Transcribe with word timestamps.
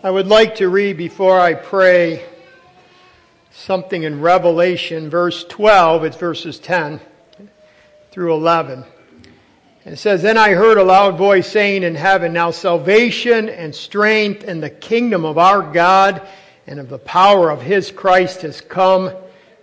I 0.00 0.12
would 0.12 0.28
like 0.28 0.54
to 0.56 0.68
read 0.68 0.96
before 0.96 1.40
I 1.40 1.54
pray 1.54 2.24
something 3.50 4.04
in 4.04 4.20
Revelation, 4.20 5.10
verse 5.10 5.42
12. 5.42 6.04
It's 6.04 6.16
verses 6.16 6.60
10 6.60 7.00
through 8.12 8.32
11. 8.34 8.84
And 9.84 9.94
it 9.94 9.96
says, 9.96 10.22
Then 10.22 10.38
I 10.38 10.50
heard 10.50 10.78
a 10.78 10.84
loud 10.84 11.18
voice 11.18 11.50
saying 11.50 11.82
in 11.82 11.96
heaven, 11.96 12.32
Now 12.32 12.52
salvation 12.52 13.48
and 13.48 13.74
strength 13.74 14.44
and 14.44 14.62
the 14.62 14.70
kingdom 14.70 15.24
of 15.24 15.36
our 15.36 15.62
God 15.62 16.24
and 16.68 16.78
of 16.78 16.88
the 16.88 17.00
power 17.00 17.50
of 17.50 17.60
his 17.60 17.90
Christ 17.90 18.42
has 18.42 18.60
come. 18.60 19.10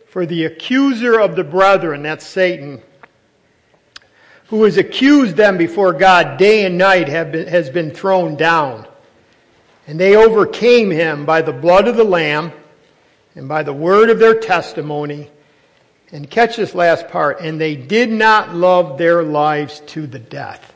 For 0.09 0.25
the 0.25 0.43
accuser 0.43 1.17
of 1.17 1.37
the 1.37 1.45
brethren, 1.45 2.03
that's 2.03 2.27
Satan, 2.27 2.81
who 4.47 4.65
has 4.65 4.75
accused 4.75 5.37
them 5.37 5.57
before 5.57 5.93
God 5.93 6.37
day 6.37 6.65
and 6.65 6.77
night, 6.77 7.07
been, 7.07 7.47
has 7.47 7.69
been 7.69 7.91
thrown 7.91 8.35
down. 8.35 8.85
And 9.87 9.99
they 9.99 10.15
overcame 10.15 10.89
him 10.89 11.25
by 11.25 11.41
the 11.41 11.53
blood 11.53 11.87
of 11.87 11.95
the 11.95 12.03
Lamb 12.03 12.51
and 13.35 13.47
by 13.47 13.63
the 13.63 13.73
word 13.73 14.09
of 14.09 14.19
their 14.19 14.39
testimony. 14.39 15.29
And 16.11 16.29
catch 16.29 16.55
this 16.55 16.73
last 16.75 17.07
part. 17.09 17.41
And 17.41 17.59
they 17.59 17.75
did 17.75 18.11
not 18.11 18.55
love 18.55 18.97
their 18.97 19.23
lives 19.23 19.81
to 19.87 20.07
the 20.07 20.19
death. 20.19 20.73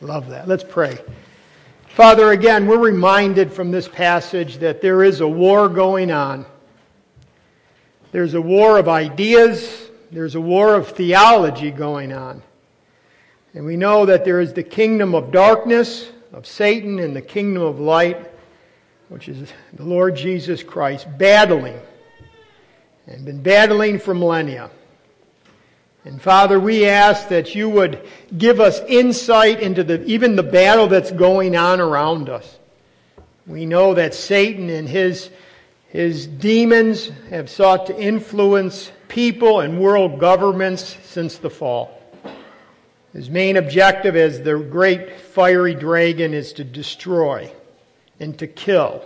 Love 0.00 0.30
that. 0.30 0.48
Let's 0.48 0.64
pray. 0.64 0.98
Father, 1.88 2.30
again, 2.30 2.66
we're 2.66 2.78
reminded 2.78 3.52
from 3.52 3.70
this 3.70 3.88
passage 3.88 4.58
that 4.58 4.80
there 4.80 5.02
is 5.02 5.20
a 5.20 5.28
war 5.28 5.68
going 5.68 6.10
on. 6.10 6.46
There's 8.12 8.34
a 8.34 8.40
war 8.40 8.78
of 8.78 8.88
ideas. 8.88 9.90
There's 10.10 10.34
a 10.34 10.40
war 10.40 10.74
of 10.74 10.88
theology 10.88 11.70
going 11.70 12.12
on. 12.12 12.42
And 13.54 13.66
we 13.66 13.76
know 13.76 14.06
that 14.06 14.24
there 14.24 14.40
is 14.40 14.52
the 14.52 14.62
kingdom 14.62 15.14
of 15.14 15.32
darkness, 15.32 16.10
of 16.32 16.46
Satan, 16.46 16.98
and 16.98 17.14
the 17.14 17.22
kingdom 17.22 17.62
of 17.62 17.80
light, 17.80 18.30
which 19.08 19.28
is 19.28 19.52
the 19.72 19.84
Lord 19.84 20.16
Jesus 20.16 20.62
Christ, 20.62 21.06
battling 21.18 21.78
and 23.06 23.24
been 23.24 23.42
battling 23.42 23.98
for 23.98 24.14
millennia. 24.14 24.70
And 26.04 26.22
Father, 26.22 26.58
we 26.58 26.86
ask 26.86 27.28
that 27.28 27.54
you 27.54 27.68
would 27.68 28.06
give 28.38 28.60
us 28.60 28.80
insight 28.88 29.60
into 29.60 29.84
the, 29.84 30.02
even 30.04 30.36
the 30.36 30.42
battle 30.42 30.86
that's 30.86 31.10
going 31.10 31.56
on 31.56 31.80
around 31.80 32.30
us. 32.30 32.58
We 33.46 33.66
know 33.66 33.94
that 33.94 34.14
Satan 34.14 34.70
and 34.70 34.88
his, 34.88 35.28
his 35.88 36.26
demons 36.26 37.10
have 37.28 37.50
sought 37.50 37.86
to 37.86 38.00
influence 38.00 38.92
people 39.08 39.60
and 39.60 39.80
world 39.80 40.20
governments 40.20 40.96
since 41.02 41.36
the 41.36 41.50
fall. 41.50 41.99
His 43.12 43.28
main 43.28 43.56
objective 43.56 44.14
as 44.14 44.42
the 44.42 44.58
great 44.58 45.18
fiery 45.20 45.74
dragon 45.74 46.32
is 46.32 46.52
to 46.54 46.64
destroy 46.64 47.52
and 48.20 48.38
to 48.38 48.46
kill. 48.46 49.04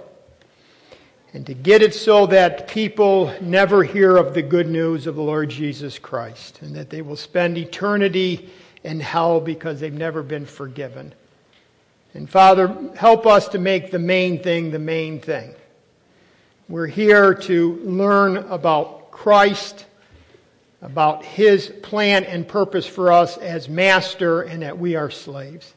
And 1.32 1.44
to 1.46 1.54
get 1.54 1.82
it 1.82 1.94
so 1.94 2.26
that 2.26 2.68
people 2.68 3.34
never 3.40 3.82
hear 3.82 4.16
of 4.16 4.34
the 4.34 4.42
good 4.42 4.68
news 4.68 5.08
of 5.08 5.16
the 5.16 5.22
Lord 5.22 5.48
Jesus 5.48 5.98
Christ 5.98 6.60
and 6.62 6.76
that 6.76 6.90
they 6.90 7.02
will 7.02 7.16
spend 7.16 7.58
eternity 7.58 8.50
in 8.84 9.00
hell 9.00 9.40
because 9.40 9.80
they've 9.80 9.92
never 9.92 10.22
been 10.22 10.46
forgiven. 10.46 11.12
And 12.12 12.30
Father, 12.30 12.76
help 12.94 13.26
us 13.26 13.48
to 13.48 13.58
make 13.58 13.90
the 13.90 13.98
main 13.98 14.42
thing 14.42 14.70
the 14.70 14.78
main 14.78 15.18
thing. 15.18 15.54
We're 16.68 16.86
here 16.86 17.34
to 17.34 17.80
learn 17.82 18.36
about 18.36 19.10
Christ 19.10 19.86
about 20.84 21.24
his 21.24 21.72
plan 21.82 22.24
and 22.24 22.46
purpose 22.46 22.86
for 22.86 23.10
us 23.10 23.38
as 23.38 23.70
master 23.70 24.42
and 24.42 24.60
that 24.60 24.78
we 24.78 24.94
are 24.96 25.10
slaves. 25.10 25.72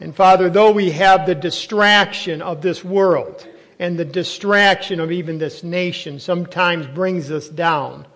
And 0.00 0.16
Father, 0.16 0.48
though 0.48 0.72
we 0.72 0.90
have 0.92 1.26
the 1.26 1.34
distraction 1.34 2.40
of 2.40 2.62
this 2.62 2.82
world 2.82 3.46
and 3.78 3.98
the 3.98 4.06
distraction 4.06 5.00
of 5.00 5.12
even 5.12 5.36
this 5.36 5.62
nation 5.62 6.18
sometimes 6.18 6.86
brings 6.86 7.30
us 7.30 7.46
down, 7.48 8.06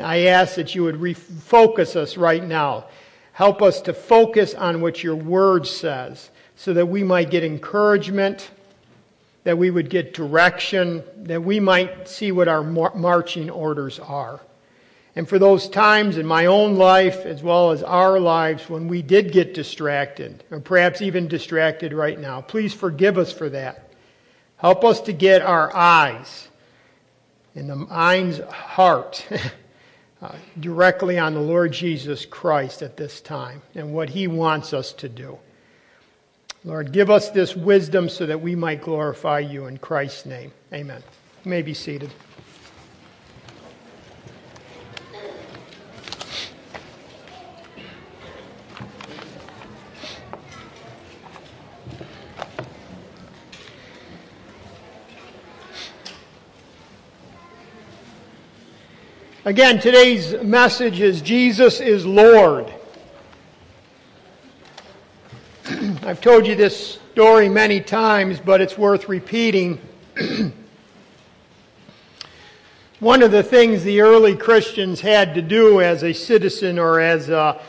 I 0.00 0.26
ask 0.26 0.56
that 0.56 0.74
you 0.74 0.84
would 0.84 0.96
refocus 0.96 1.96
us 1.96 2.18
right 2.18 2.44
now. 2.44 2.86
Help 3.32 3.62
us 3.62 3.80
to 3.82 3.94
focus 3.94 4.52
on 4.52 4.82
what 4.82 5.02
your 5.02 5.16
word 5.16 5.66
says 5.66 6.30
so 6.56 6.74
that 6.74 6.86
we 6.86 7.02
might 7.02 7.30
get 7.30 7.42
encouragement, 7.42 8.50
that 9.44 9.56
we 9.56 9.70
would 9.70 9.88
get 9.88 10.12
direction, 10.12 11.02
that 11.16 11.42
we 11.42 11.58
might 11.58 12.06
see 12.06 12.32
what 12.32 12.48
our 12.48 12.62
marching 12.62 13.48
orders 13.48 13.98
are. 13.98 14.40
And 15.14 15.28
for 15.28 15.38
those 15.38 15.68
times 15.68 16.16
in 16.16 16.26
my 16.26 16.46
own 16.46 16.76
life, 16.76 17.26
as 17.26 17.42
well 17.42 17.70
as 17.70 17.82
our 17.82 18.18
lives, 18.18 18.70
when 18.70 18.88
we 18.88 19.02
did 19.02 19.32
get 19.32 19.52
distracted, 19.52 20.42
or 20.50 20.60
perhaps 20.60 21.02
even 21.02 21.28
distracted 21.28 21.92
right 21.92 22.18
now, 22.18 22.40
please 22.40 22.72
forgive 22.72 23.18
us 23.18 23.30
for 23.30 23.50
that. 23.50 23.90
Help 24.56 24.84
us 24.84 25.00
to 25.02 25.12
get 25.12 25.42
our 25.42 25.74
eyes 25.74 26.48
and 27.54 27.68
the 27.68 27.76
mind's 27.76 28.38
heart 28.38 29.26
uh, 30.22 30.32
directly 30.60 31.18
on 31.18 31.34
the 31.34 31.40
Lord 31.40 31.72
Jesus 31.72 32.24
Christ 32.24 32.80
at 32.80 32.96
this 32.96 33.20
time 33.20 33.60
and 33.74 33.92
what 33.92 34.08
he 34.08 34.26
wants 34.26 34.72
us 34.72 34.92
to 34.94 35.08
do. 35.08 35.38
Lord, 36.64 36.92
give 36.92 37.10
us 37.10 37.30
this 37.30 37.56
wisdom 37.56 38.08
so 38.08 38.24
that 38.26 38.40
we 38.40 38.54
might 38.54 38.82
glorify 38.82 39.40
you 39.40 39.66
in 39.66 39.78
Christ's 39.78 40.26
name. 40.26 40.52
Amen. 40.72 41.02
You 41.44 41.50
may 41.50 41.62
be 41.62 41.74
seated. 41.74 42.10
Again, 59.44 59.80
today's 59.80 60.40
message 60.40 61.00
is 61.00 61.20
Jesus 61.20 61.80
is 61.80 62.06
Lord. 62.06 62.72
I've 66.04 66.20
told 66.20 66.46
you 66.46 66.54
this 66.54 67.00
story 67.10 67.48
many 67.48 67.80
times, 67.80 68.38
but 68.38 68.60
it's 68.60 68.78
worth 68.78 69.08
repeating. 69.08 69.80
One 73.00 73.20
of 73.20 73.32
the 73.32 73.42
things 73.42 73.82
the 73.82 74.02
early 74.02 74.36
Christians 74.36 75.00
had 75.00 75.34
to 75.34 75.42
do 75.42 75.80
as 75.80 76.04
a 76.04 76.12
citizen 76.12 76.78
or 76.78 77.00
as 77.00 77.28
a, 77.28 77.60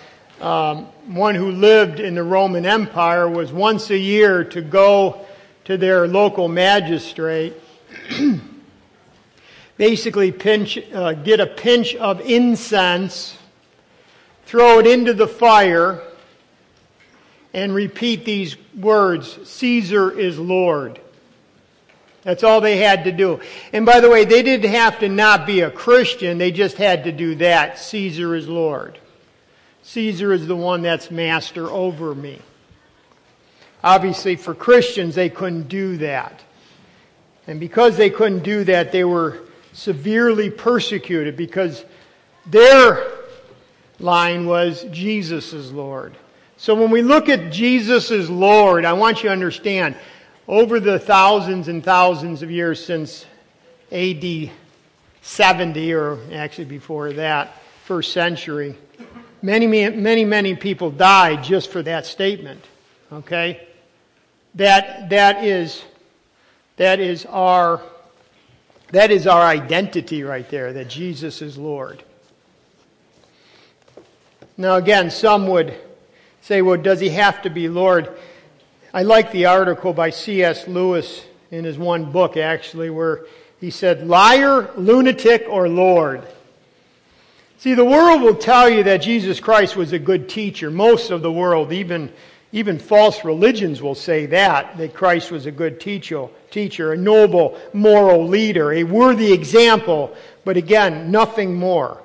um, 0.42 0.86
one 1.08 1.34
who 1.34 1.50
lived 1.50 2.00
in 2.00 2.14
the 2.14 2.24
Roman 2.24 2.68
Empire 2.68 3.28
was 3.28 3.52
once 3.52 3.90
a 3.90 3.98
year 3.98 4.44
to 4.44 4.62
go 4.62 5.26
to 5.66 5.76
their 5.78 6.08
local 6.08 6.48
magistrate 6.48 7.56
basically 9.78 10.32
pinch, 10.32 10.78
uh, 10.94 11.14
get 11.14 11.40
a 11.40 11.48
pinch 11.48 11.96
of 11.96 12.22
incense, 12.22 13.38
throw 14.46 14.80
it 14.80 14.88
into 14.88 15.14
the 15.14 15.28
fire, 15.28 16.02
and 17.54 17.74
repeat 17.74 18.26
these 18.26 18.58
words 18.76 19.38
Caesar 19.48 20.12
is 20.12 20.40
Lord. 20.40 21.00
That's 22.24 22.44
all 22.44 22.62
they 22.62 22.78
had 22.78 23.04
to 23.04 23.12
do. 23.12 23.42
And 23.74 23.86
by 23.86 24.00
the 24.00 24.10
way, 24.10 24.24
they 24.24 24.44
didn't 24.44 24.72
have 24.72 25.00
to 25.00 25.10
not 25.10 25.46
be 25.46 25.60
a 25.60 25.70
Christian, 25.70 26.38
they 26.38 26.52
just 26.52 26.78
had 26.78 27.04
to 27.04 27.12
do 27.12 27.36
that. 27.36 27.78
Caesar 27.80 28.36
is 28.36 28.48
Lord. 28.48 28.98
Caesar 29.84 30.32
is 30.32 30.48
the 30.48 30.56
one 30.56 30.82
that's 30.82 31.12
master 31.12 31.70
over 31.70 32.16
me. 32.16 32.40
Obviously, 33.84 34.38
for 34.38 34.56
Christians, 34.56 35.16
they 35.16 35.30
couldn't 35.30 35.68
do 35.68 35.98
that. 35.98 36.42
And 37.48 37.60
because 37.60 37.98
they 37.98 38.10
couldn't 38.10 38.44
do 38.44 38.64
that, 38.64 38.94
they 38.94 39.04
were 39.04 39.42
severely 39.74 40.50
persecuted 40.50 41.36
because 41.36 41.84
their 42.46 43.12
line 44.00 44.46
was 44.46 44.84
Jesus 44.92 45.54
is 45.54 45.72
Lord. 45.72 46.16
So 46.58 46.76
when 46.76 46.92
we 46.92 47.02
look 47.02 47.28
at 47.30 47.52
Jesus 47.52 48.12
as 48.12 48.30
Lord, 48.30 48.86
I 48.86 48.94
want 48.94 49.18
you 49.18 49.24
to 49.24 49.34
understand 49.34 49.96
over 50.48 50.80
the 50.80 51.00
thousands 51.00 51.68
and 51.68 51.84
thousands 51.84 52.42
of 52.42 52.52
years 52.52 52.84
since 52.84 53.26
AD 53.92 54.52
70, 55.22 55.94
or 55.94 56.20
actually 56.34 56.66
before 56.66 57.14
that, 57.14 57.62
first 57.86 58.14
century, 58.14 58.76
many, 59.42 59.68
many, 59.68 60.26
many 60.26 60.56
people 60.56 60.92
died 60.92 61.44
just 61.44 61.70
for 61.70 61.82
that 61.84 62.06
statement. 62.06 62.64
Okay? 63.12 63.68
That, 64.56 65.10
that 65.10 65.44
is, 65.44 65.84
that 66.78 67.00
is 67.00 67.26
our 67.26 67.82
that 68.94 69.10
is 69.10 69.26
our 69.26 69.42
identity 69.42 70.22
right 70.22 70.48
there, 70.50 70.72
that 70.72 70.88
Jesus 70.88 71.42
is 71.42 71.58
Lord. 71.58 72.04
Now, 74.56 74.76
again, 74.76 75.10
some 75.10 75.48
would 75.48 75.74
say, 76.42 76.62
well, 76.62 76.80
does 76.80 77.00
he 77.00 77.10
have 77.10 77.42
to 77.42 77.50
be 77.50 77.68
Lord? 77.68 78.16
I 78.94 79.02
like 79.02 79.32
the 79.32 79.48
article 79.48 79.94
by 79.94 80.12
C.S. 80.12 80.68
Lewis 80.68 81.26
in 81.50 81.66
his 81.66 81.76
one 81.76 82.12
book, 82.12 82.38
actually, 82.38 82.92
where 82.92 83.26
he 83.60 83.72
said, 83.72 84.06
liar, 84.06 84.70
lunatic, 84.78 85.48
or 85.50 85.68
Lord. 85.68 86.22
See, 87.58 87.74
the 87.74 87.84
world 87.84 88.22
will 88.22 88.36
tell 88.36 88.70
you 88.70 88.84
that 88.84 88.98
Jesus 88.98 89.40
Christ 89.40 89.76
was 89.76 89.92
a 89.92 89.98
good 90.00 90.30
teacher. 90.30 90.70
Most 90.70 91.10
of 91.10 91.24
the 91.24 91.32
world, 91.32 91.74
even 91.74 92.14
Even 92.54 92.78
false 92.78 93.26
religions 93.26 93.82
will 93.82 93.96
say 93.96 94.28
that, 94.28 94.78
that 94.78 94.94
Christ 94.94 95.32
was 95.32 95.48
a 95.48 95.52
good 95.52 95.80
teacher, 95.80 96.28
teacher, 96.52 96.94
a 96.94 96.98
noble 96.98 97.60
moral 97.74 98.28
leader, 98.28 98.72
a 98.72 98.84
worthy 98.84 99.34
example, 99.34 100.16
but 100.46 100.56
again, 100.56 101.10
nothing 101.10 101.56
more. 101.56 102.00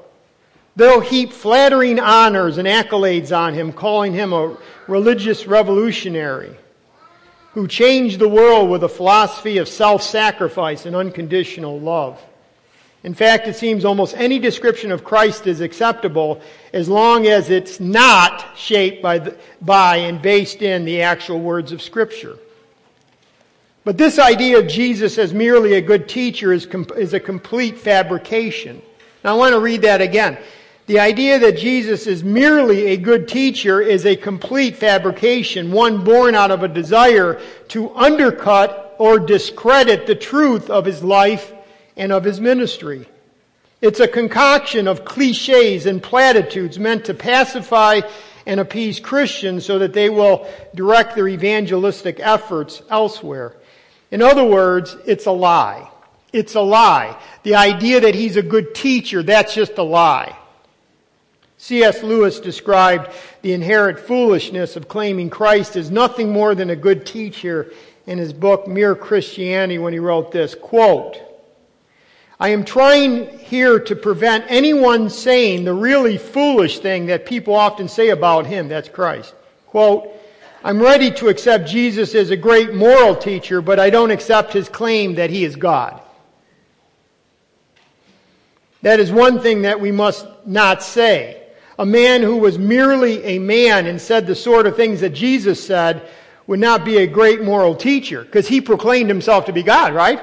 They'll 0.75 1.01
heap 1.01 1.33
flattering 1.33 2.01
honors 2.01 2.57
and 2.57 2.67
accolades 2.67 3.37
on 3.37 3.53
him, 3.53 3.75
calling 3.75 4.15
him 4.15 4.33
a 4.33 4.57
religious 4.87 5.47
revolutionary 5.47 6.57
who 7.53 7.69
changed 7.69 8.19
the 8.19 8.29
world 8.29 8.71
with 8.71 8.85
a 8.85 8.89
philosophy 8.89 9.59
of 9.59 9.69
self-sacrifice 9.69 10.87
and 10.87 10.97
unconditional 10.97 11.79
love. 11.79 12.25
In 13.09 13.15
fact, 13.15 13.49
it 13.49 13.57
seems 13.57 13.87
almost 13.87 14.15
any 14.19 14.39
description 14.39 14.93
of 14.93 15.03
Christ 15.03 15.47
is 15.47 15.63
acceptable 15.63 16.43
as 16.75 16.91
long 16.91 17.27
as 17.27 17.49
it's 17.49 17.81
not 17.81 18.45
shaped 18.55 19.01
by, 19.01 19.19
the, 19.19 19.35
by 19.63 19.97
and 19.97 20.21
based 20.21 20.61
in 20.61 20.85
the 20.85 21.01
actual 21.01 21.41
words 21.41 21.73
of 21.73 21.81
Scripture. 21.81 22.37
But 23.83 23.97
this 23.97 24.19
idea 24.19 24.59
of 24.59 24.69
Jesus 24.69 25.17
as 25.17 25.33
merely 25.33 25.73
a 25.73 25.81
good 25.81 26.07
teacher 26.07 26.53
is, 26.53 26.67
com- 26.67 26.87
is 26.99 27.15
a 27.15 27.19
complete 27.19 27.79
fabrication. 27.79 28.83
Now 29.25 29.37
I 29.37 29.39
want 29.39 29.55
to 29.55 29.61
read 29.61 29.81
that 29.81 30.03
again. 30.03 30.37
The 30.85 31.01
idea 31.01 31.39
that 31.39 31.57
Jesus 31.57 32.07
is 32.07 32.23
merely 32.23 32.89
a 32.89 32.99
good 32.99 33.27
teacher 33.27 33.81
is 33.81 34.05
a 34.05 34.17
complete 34.17 34.77
fabrication, 34.77 35.73
one 35.73 36.05
born 36.05 36.35
out 36.35 36.51
of 36.51 36.63
a 36.63 36.69
desire 36.69 37.41
to 37.69 37.89
undercut 37.97 38.95
or 38.99 39.19
discredit 39.19 40.07
the 40.07 40.15
truth 40.15 40.69
of 40.69 40.85
his 40.85 41.03
life 41.03 41.55
and 41.99 42.13
of 42.13 42.25
his 42.25 42.41
ministry. 42.41 43.07
It's 43.81 44.01
a 44.01 44.09
concoction 44.09 44.89
of 44.89 45.05
cliches 45.05 45.87
and 45.87 46.03
platitudes 46.03 46.79
meant 46.79 47.05
to 47.05 47.15
pacify 47.15 48.01
and 48.47 48.61
appease 48.61 48.99
Christians 48.99 49.67
so 49.67 49.79
that 49.81 49.93
they 49.93 50.09
will 50.09 50.49
direct 50.75 51.15
their 51.15 51.29
evangelistic 51.29 52.19
efforts 52.19 52.83
elsewhere. 52.89 53.55
In 54.11 54.23
other 54.23 54.45
words, 54.45 54.97
it's 55.07 55.27
a 55.27 55.33
lie. 55.33 55.91
It's 56.33 56.55
a 56.55 56.61
lie. 56.61 57.21
The 57.43 57.57
idea 57.57 58.01
that 58.01 58.15
he's 58.15 58.37
a 58.37 58.43
good 58.43 58.75
teacher, 58.75 59.23
that's 59.23 59.55
just 59.55 59.77
a 59.79 59.83
lie. 59.83 60.37
C.S. 61.59 62.03
Lewis 62.03 62.41
described 62.41 63.11
the 63.43 63.53
inherent 63.53 63.99
foolishness 63.99 64.77
of 64.77 64.89
claiming 64.89 65.29
Christ 65.29 65.77
as 65.77 65.91
nothing 65.91 66.33
more 66.33 66.55
than 66.55 66.71
a 66.71 66.77
good 66.77 67.05
teacher 67.05 67.73
in 68.07 68.19
his 68.19 68.33
book 68.33 68.67
Mere 68.67 68.95
Christianity 68.95 69.79
when 69.79 69.93
he 69.93 69.99
wrote 69.99 70.33
this, 70.33 70.55
quote, 70.55 71.28
I 72.41 72.51
am 72.51 72.65
trying 72.65 73.39
here 73.41 73.81
to 73.81 73.97
prevent 73.97 74.45
anyone 74.49 75.11
saying 75.11 75.65
the 75.65 75.75
really 75.75 76.19
foolish 76.19 76.79
thing 76.79 77.07
that 77.07 77.27
people 77.27 77.55
often 77.55 77.89
say 77.89 78.11
about 78.11 78.47
him, 78.47 78.69
that's 78.69 78.89
Christ. 78.89 79.35
Quote, 79.67 80.09
I'm 80.63 80.81
ready 80.81 81.11
to 81.13 81.29
accept 81.29 81.69
Jesus 81.69 82.15
as 82.15 82.31
a 82.31 82.37
great 82.37 82.75
moral 82.75 83.17
teacher, 83.17 83.61
but 83.61 83.81
I 83.81 83.91
don't 83.91 84.13
accept 84.13 84.53
his 84.53 84.69
claim 84.69 85.17
that 85.17 85.31
he 85.31 85.45
is 85.45 85.57
God. 85.57 86.01
That 88.83 89.01
is 89.01 89.11
one 89.11 89.41
thing 89.41 89.63
that 89.63 89.81
we 89.81 89.91
must 89.91 90.27
not 90.47 90.85
say. 90.85 91.43
A 91.77 91.87
man 91.87 92.23
who 92.23 92.37
was 92.37 92.57
merely 92.57 93.23
a 93.25 93.39
man 93.41 93.87
and 93.87 94.01
said 94.01 94.27
the 94.27 94.35
sort 94.37 94.67
of 94.67 94.77
things 94.77 95.01
that 95.01 95.11
Jesus 95.11 95.65
said 95.65 96.09
would 96.47 96.61
not 96.61 96.85
be 96.85 96.99
a 96.99 97.07
great 97.07 97.43
moral 97.43 97.75
teacher 97.75 98.23
because 98.23 98.47
he 98.47 98.61
proclaimed 98.61 99.11
himself 99.11 99.47
to 99.47 99.53
be 99.53 99.65
God, 99.65 99.93
right? 99.93 100.21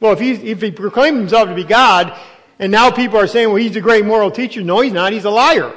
Well, 0.00 0.12
if, 0.12 0.20
he's, 0.20 0.42
if 0.42 0.60
he 0.60 0.70
proclaimed 0.70 1.18
himself 1.18 1.48
to 1.48 1.54
be 1.54 1.64
God, 1.64 2.18
and 2.58 2.72
now 2.72 2.90
people 2.90 3.18
are 3.18 3.26
saying, 3.26 3.48
well, 3.48 3.56
he's 3.56 3.76
a 3.76 3.80
great 3.80 4.04
moral 4.04 4.30
teacher. 4.30 4.62
No, 4.62 4.80
he's 4.80 4.92
not. 4.92 5.12
He's 5.12 5.24
a 5.24 5.30
liar. 5.30 5.74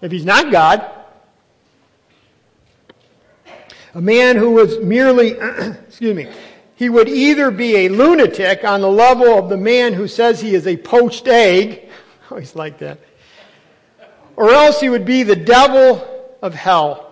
If 0.00 0.10
he's 0.10 0.24
not 0.24 0.50
God, 0.50 0.90
a 3.94 4.00
man 4.00 4.36
who 4.36 4.52
was 4.52 4.78
merely, 4.80 5.30
excuse 5.86 6.16
me, 6.16 6.28
he 6.74 6.88
would 6.88 7.08
either 7.08 7.50
be 7.50 7.86
a 7.86 7.88
lunatic 7.88 8.64
on 8.64 8.80
the 8.80 8.90
level 8.90 9.38
of 9.38 9.48
the 9.48 9.56
man 9.56 9.92
who 9.92 10.08
says 10.08 10.40
he 10.40 10.54
is 10.54 10.66
a 10.66 10.76
poached 10.76 11.28
egg, 11.28 11.88
always 12.30 12.56
like 12.56 12.78
that, 12.78 12.98
or 14.36 14.50
else 14.50 14.80
he 14.80 14.88
would 14.88 15.04
be 15.04 15.22
the 15.22 15.36
devil 15.36 16.08
of 16.40 16.54
hell. 16.54 17.11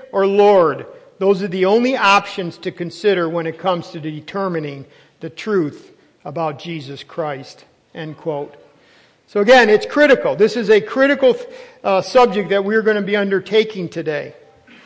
or 0.11 0.27
Lord. 0.27 0.85
Those 1.19 1.43
are 1.43 1.47
the 1.47 1.65
only 1.65 1.95
options 1.95 2.57
to 2.59 2.71
consider 2.71 3.29
when 3.29 3.45
it 3.45 3.59
comes 3.59 3.91
to 3.91 3.99
determining 3.99 4.85
the 5.19 5.29
truth 5.29 5.91
about 6.25 6.59
Jesus 6.59 7.03
Christ. 7.03 7.65
End 7.93 8.17
quote. 8.17 8.55
So 9.27 9.39
again, 9.39 9.69
it's 9.69 9.85
critical. 9.85 10.35
This 10.35 10.57
is 10.57 10.69
a 10.69 10.81
critical 10.81 11.37
uh, 11.83 12.01
subject 12.01 12.49
that 12.49 12.65
we're 12.65 12.81
going 12.81 12.97
to 12.97 13.01
be 13.01 13.15
undertaking 13.15 13.87
today. 13.87 14.35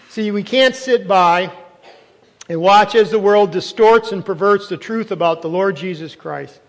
See, 0.09 0.29
we 0.31 0.43
can't 0.43 0.75
sit 0.75 1.07
by 1.07 1.51
and 2.47 2.61
watch 2.61 2.95
as 2.95 3.11
the 3.11 3.19
world 3.19 3.51
distorts 3.51 4.11
and 4.11 4.23
perverts 4.23 4.69
the 4.69 4.77
truth 4.77 5.11
about 5.11 5.41
the 5.41 5.49
Lord 5.49 5.75
Jesus 5.75 6.15
Christ. 6.15 6.59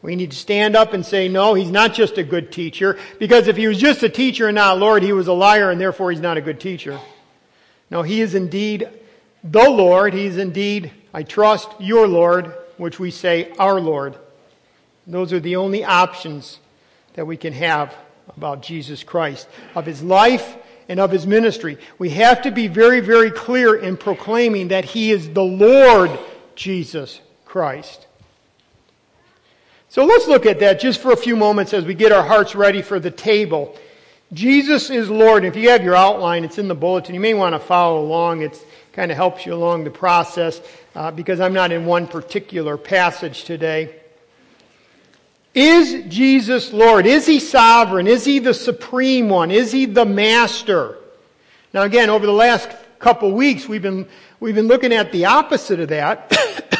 We 0.00 0.16
need 0.16 0.30
to 0.30 0.36
stand 0.36 0.76
up 0.76 0.94
and 0.94 1.04
say, 1.04 1.28
no, 1.28 1.54
he's 1.54 1.70
not 1.70 1.92
just 1.92 2.16
a 2.16 2.22
good 2.22 2.52
teacher, 2.52 2.98
because 3.18 3.48
if 3.48 3.56
he 3.56 3.66
was 3.66 3.78
just 3.78 4.02
a 4.02 4.08
teacher 4.08 4.46
and 4.46 4.54
not 4.54 4.78
Lord, 4.78 5.02
he 5.02 5.12
was 5.12 5.26
a 5.26 5.32
liar 5.32 5.70
and 5.70 5.80
therefore 5.80 6.12
he's 6.12 6.20
not 6.20 6.36
a 6.36 6.40
good 6.40 6.60
teacher. 6.60 6.98
No, 7.90 8.02
he 8.02 8.20
is 8.20 8.34
indeed 8.34 8.88
the 9.44 9.70
Lord. 9.70 10.14
He 10.14 10.26
is 10.26 10.38
indeed, 10.38 10.90
I 11.14 11.22
trust, 11.22 11.68
your 11.78 12.06
Lord, 12.06 12.54
which 12.76 12.98
we 12.98 13.10
say 13.10 13.52
our 13.58 13.80
Lord. 13.80 14.16
Those 15.06 15.32
are 15.32 15.40
the 15.40 15.56
only 15.56 15.84
options 15.84 16.58
that 17.14 17.26
we 17.26 17.36
can 17.36 17.52
have 17.52 17.94
about 18.36 18.62
Jesus 18.62 19.04
Christ, 19.04 19.48
of 19.74 19.86
his 19.86 20.02
life 20.02 20.56
and 20.88 21.00
of 21.00 21.10
his 21.10 21.26
ministry. 21.26 21.78
We 21.98 22.10
have 22.10 22.42
to 22.42 22.50
be 22.50 22.68
very, 22.68 23.00
very 23.00 23.30
clear 23.30 23.76
in 23.76 23.96
proclaiming 23.96 24.68
that 24.68 24.84
he 24.84 25.10
is 25.10 25.30
the 25.30 25.44
Lord 25.44 26.10
Jesus 26.54 27.20
Christ. 27.44 28.06
So 29.88 30.04
let's 30.04 30.26
look 30.26 30.44
at 30.44 30.60
that 30.60 30.80
just 30.80 31.00
for 31.00 31.12
a 31.12 31.16
few 31.16 31.36
moments 31.36 31.72
as 31.72 31.84
we 31.84 31.94
get 31.94 32.12
our 32.12 32.24
hearts 32.24 32.54
ready 32.54 32.82
for 32.82 33.00
the 33.00 33.10
table 33.10 33.76
Jesus 34.32 34.90
is 34.90 35.08
Lord. 35.08 35.44
If 35.44 35.54
you 35.54 35.70
have 35.70 35.84
your 35.84 35.94
outline, 35.94 36.44
it's 36.44 36.58
in 36.58 36.66
the 36.66 36.74
bulletin. 36.74 37.14
You 37.14 37.20
may 37.20 37.34
want 37.34 37.54
to 37.54 37.60
follow 37.60 38.00
along. 38.00 38.42
It 38.42 38.60
kind 38.92 39.12
of 39.12 39.16
helps 39.16 39.46
you 39.46 39.54
along 39.54 39.84
the 39.84 39.90
process 39.90 40.60
uh, 40.96 41.12
because 41.12 41.38
I'm 41.38 41.52
not 41.52 41.70
in 41.70 41.86
one 41.86 42.08
particular 42.08 42.76
passage 42.76 43.44
today. 43.44 43.94
Is 45.54 46.12
Jesus 46.12 46.72
Lord? 46.72 47.06
Is 47.06 47.24
He 47.24 47.38
sovereign? 47.38 48.08
Is 48.08 48.24
He 48.24 48.40
the 48.40 48.52
supreme 48.52 49.28
one? 49.28 49.52
Is 49.52 49.70
He 49.70 49.86
the 49.86 50.04
master? 50.04 50.98
Now 51.72 51.82
again, 51.82 52.10
over 52.10 52.26
the 52.26 52.32
last 52.32 52.68
couple 52.98 53.30
weeks, 53.32 53.68
we've 53.68 53.82
been, 53.82 54.08
we've 54.40 54.56
been 54.56 54.66
looking 54.66 54.92
at 54.92 55.12
the 55.12 55.26
opposite 55.26 55.78
of 55.78 55.88
that. 55.90 56.72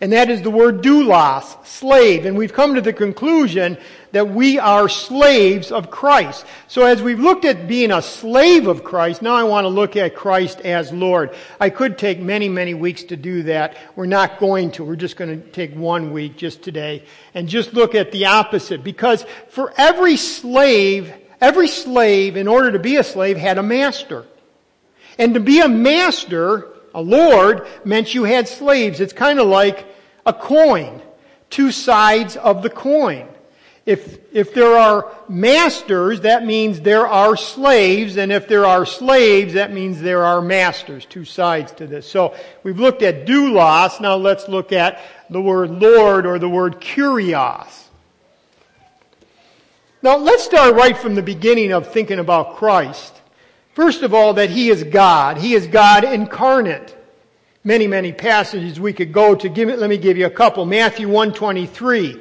And 0.00 0.12
that 0.12 0.28
is 0.28 0.42
the 0.42 0.50
word 0.50 0.82
doulos, 0.82 1.64
slave. 1.66 2.26
And 2.26 2.36
we've 2.36 2.52
come 2.52 2.74
to 2.74 2.82
the 2.82 2.92
conclusion 2.92 3.78
that 4.12 4.28
we 4.28 4.58
are 4.58 4.88
slaves 4.88 5.72
of 5.72 5.90
Christ. 5.90 6.44
So 6.68 6.84
as 6.84 7.02
we've 7.02 7.18
looked 7.18 7.46
at 7.46 7.66
being 7.66 7.90
a 7.90 8.02
slave 8.02 8.66
of 8.66 8.84
Christ, 8.84 9.22
now 9.22 9.34
I 9.34 9.44
want 9.44 9.64
to 9.64 9.68
look 9.68 9.96
at 9.96 10.14
Christ 10.14 10.60
as 10.60 10.92
Lord. 10.92 11.34
I 11.58 11.70
could 11.70 11.96
take 11.96 12.20
many, 12.20 12.48
many 12.48 12.74
weeks 12.74 13.04
to 13.04 13.16
do 13.16 13.44
that. 13.44 13.76
We're 13.96 14.06
not 14.06 14.38
going 14.38 14.70
to. 14.72 14.84
We're 14.84 14.96
just 14.96 15.16
going 15.16 15.40
to 15.40 15.48
take 15.48 15.74
one 15.74 16.12
week 16.12 16.36
just 16.36 16.62
today 16.62 17.04
and 17.32 17.48
just 17.48 17.72
look 17.72 17.94
at 17.94 18.12
the 18.12 18.26
opposite. 18.26 18.84
Because 18.84 19.24
for 19.48 19.72
every 19.78 20.18
slave, 20.18 21.12
every 21.40 21.68
slave, 21.68 22.36
in 22.36 22.48
order 22.48 22.72
to 22.72 22.78
be 22.78 22.96
a 22.96 23.04
slave, 23.04 23.38
had 23.38 23.56
a 23.56 23.62
master. 23.62 24.26
And 25.18 25.32
to 25.32 25.40
be 25.40 25.60
a 25.60 25.68
master, 25.68 26.75
a 26.96 27.02
lord, 27.02 27.66
meant 27.84 28.14
you 28.14 28.24
had 28.24 28.48
slaves. 28.48 29.00
It's 29.00 29.12
kind 29.12 29.38
of 29.38 29.46
like 29.46 29.86
a 30.24 30.32
coin. 30.32 31.02
Two 31.50 31.70
sides 31.70 32.36
of 32.36 32.62
the 32.62 32.70
coin. 32.70 33.28
If, 33.84 34.18
if 34.32 34.52
there 34.52 34.76
are 34.76 35.14
masters, 35.28 36.22
that 36.22 36.44
means 36.44 36.80
there 36.80 37.06
are 37.06 37.36
slaves, 37.36 38.16
and 38.16 38.32
if 38.32 38.48
there 38.48 38.64
are 38.64 38.84
slaves, 38.84 39.54
that 39.54 39.72
means 39.72 40.00
there 40.00 40.24
are 40.24 40.40
masters. 40.40 41.04
Two 41.04 41.24
sides 41.24 41.70
to 41.72 41.86
this. 41.86 42.10
So 42.10 42.34
we've 42.64 42.80
looked 42.80 43.02
at 43.02 43.26
doulos, 43.26 44.00
now 44.00 44.16
let's 44.16 44.48
look 44.48 44.72
at 44.72 45.00
the 45.30 45.40
word 45.40 45.70
Lord 45.70 46.26
or 46.26 46.38
the 46.38 46.48
word 46.48 46.80
kurios. 46.80 47.84
Now 50.02 50.16
let's 50.16 50.44
start 50.44 50.74
right 50.74 50.96
from 50.96 51.14
the 51.14 51.22
beginning 51.22 51.72
of 51.72 51.92
thinking 51.92 52.18
about 52.18 52.56
Christ. 52.56 53.20
First 53.76 54.02
of 54.02 54.14
all, 54.14 54.32
that 54.32 54.48
He 54.48 54.70
is 54.70 54.84
God. 54.84 55.36
He 55.36 55.52
is 55.52 55.66
God 55.66 56.02
incarnate. 56.02 56.96
Many, 57.62 57.86
many 57.86 58.10
passages 58.10 58.80
we 58.80 58.94
could 58.94 59.12
go 59.12 59.34
to. 59.34 59.50
Give, 59.50 59.68
let 59.68 59.90
me 59.90 59.98
give 59.98 60.16
you 60.16 60.24
a 60.24 60.30
couple. 60.30 60.64
Matthew 60.64 61.08
123. 61.08 62.18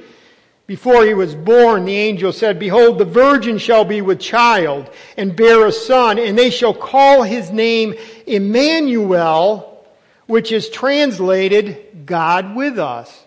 Before 0.68 1.06
he 1.06 1.14
was 1.14 1.34
born, 1.34 1.86
the 1.86 1.96
angel 1.96 2.34
said, 2.34 2.60
Behold, 2.60 2.98
the 2.98 3.06
virgin 3.06 3.58
shall 3.58 3.86
be 3.86 4.02
with 4.02 4.20
child 4.20 4.90
and 5.16 5.34
bear 5.34 5.66
a 5.66 5.72
son, 5.72 6.20
and 6.20 6.38
they 6.38 6.50
shall 6.50 6.74
call 6.74 7.24
his 7.24 7.52
name 7.52 7.96
Emmanuel, 8.28 9.88
which 10.26 10.52
is 10.52 10.68
translated 10.68 12.06
God 12.06 12.54
with 12.54 12.78
us. 12.80 13.24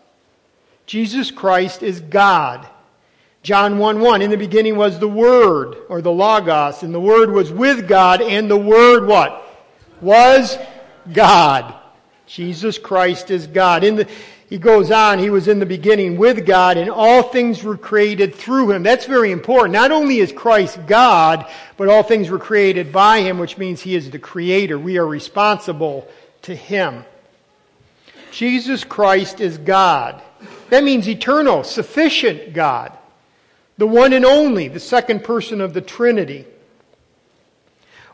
Jesus 0.85 1.31
Christ 1.31 1.83
is 1.83 2.01
God. 2.01 2.69
John 3.49 3.79
1 3.79 4.01
1, 4.01 4.21
in 4.21 4.31
the 4.31 4.37
beginning 4.37 4.77
was 4.77 4.99
the 4.99 5.09
Word, 5.09 5.75
or 5.89 6.03
the 6.03 6.13
Logos, 6.13 6.83
and 6.83 6.93
the 6.93 7.01
Word 7.01 7.31
was 7.31 7.51
with 7.51 7.89
God, 7.89 8.21
and 8.21 8.51
the 8.51 8.59
Word 8.59 9.07
what? 9.07 9.43
Was 10.03 10.59
God. 11.15 11.75
Jesus 12.27 12.77
Christ 12.77 13.31
is 13.31 13.47
God. 13.47 13.85
In 13.85 13.97
the, 13.97 14.09
he 14.51 14.59
goes 14.59 14.91
on, 14.91 15.19
he 15.19 15.31
was 15.31 15.49
in 15.49 15.61
the 15.61 15.65
beginning 15.65 16.19
with 16.19 16.45
God, 16.45 16.77
and 16.77 16.91
all 16.91 17.23
things 17.23 17.65
were 17.65 17.79
created 17.79 18.35
through 18.35 18.71
him. 18.71 18.83
That's 18.83 19.07
very 19.07 19.33
important. 19.33 19.73
Not 19.73 19.93
only 19.93 20.19
is 20.19 20.31
Christ 20.31 20.79
God, 20.87 21.51
but 21.79 21.89
all 21.89 22.03
things 22.03 22.29
were 22.29 22.39
created 22.39 22.93
by 22.93 23.23
him, 23.23 23.39
which 23.39 23.57
means 23.57 23.81
he 23.81 23.95
is 23.95 24.11
the 24.11 24.19
creator. 24.19 24.79
We 24.79 24.99
are 24.99 25.07
responsible 25.07 26.07
to 26.43 26.55
him. 26.55 27.03
Jesus 28.31 28.85
Christ 28.85 29.41
is 29.41 29.57
God. 29.57 30.21
That 30.69 30.85
means 30.85 31.09
eternal, 31.09 31.65
sufficient 31.65 32.53
God. 32.53 32.93
The 33.79 33.87
one 33.87 34.13
and 34.13 34.25
only, 34.25 34.69
the 34.69 34.81
second 34.81 35.25
person 35.25 35.61
of 35.61 35.73
the 35.73 35.81
Trinity. 35.81 36.45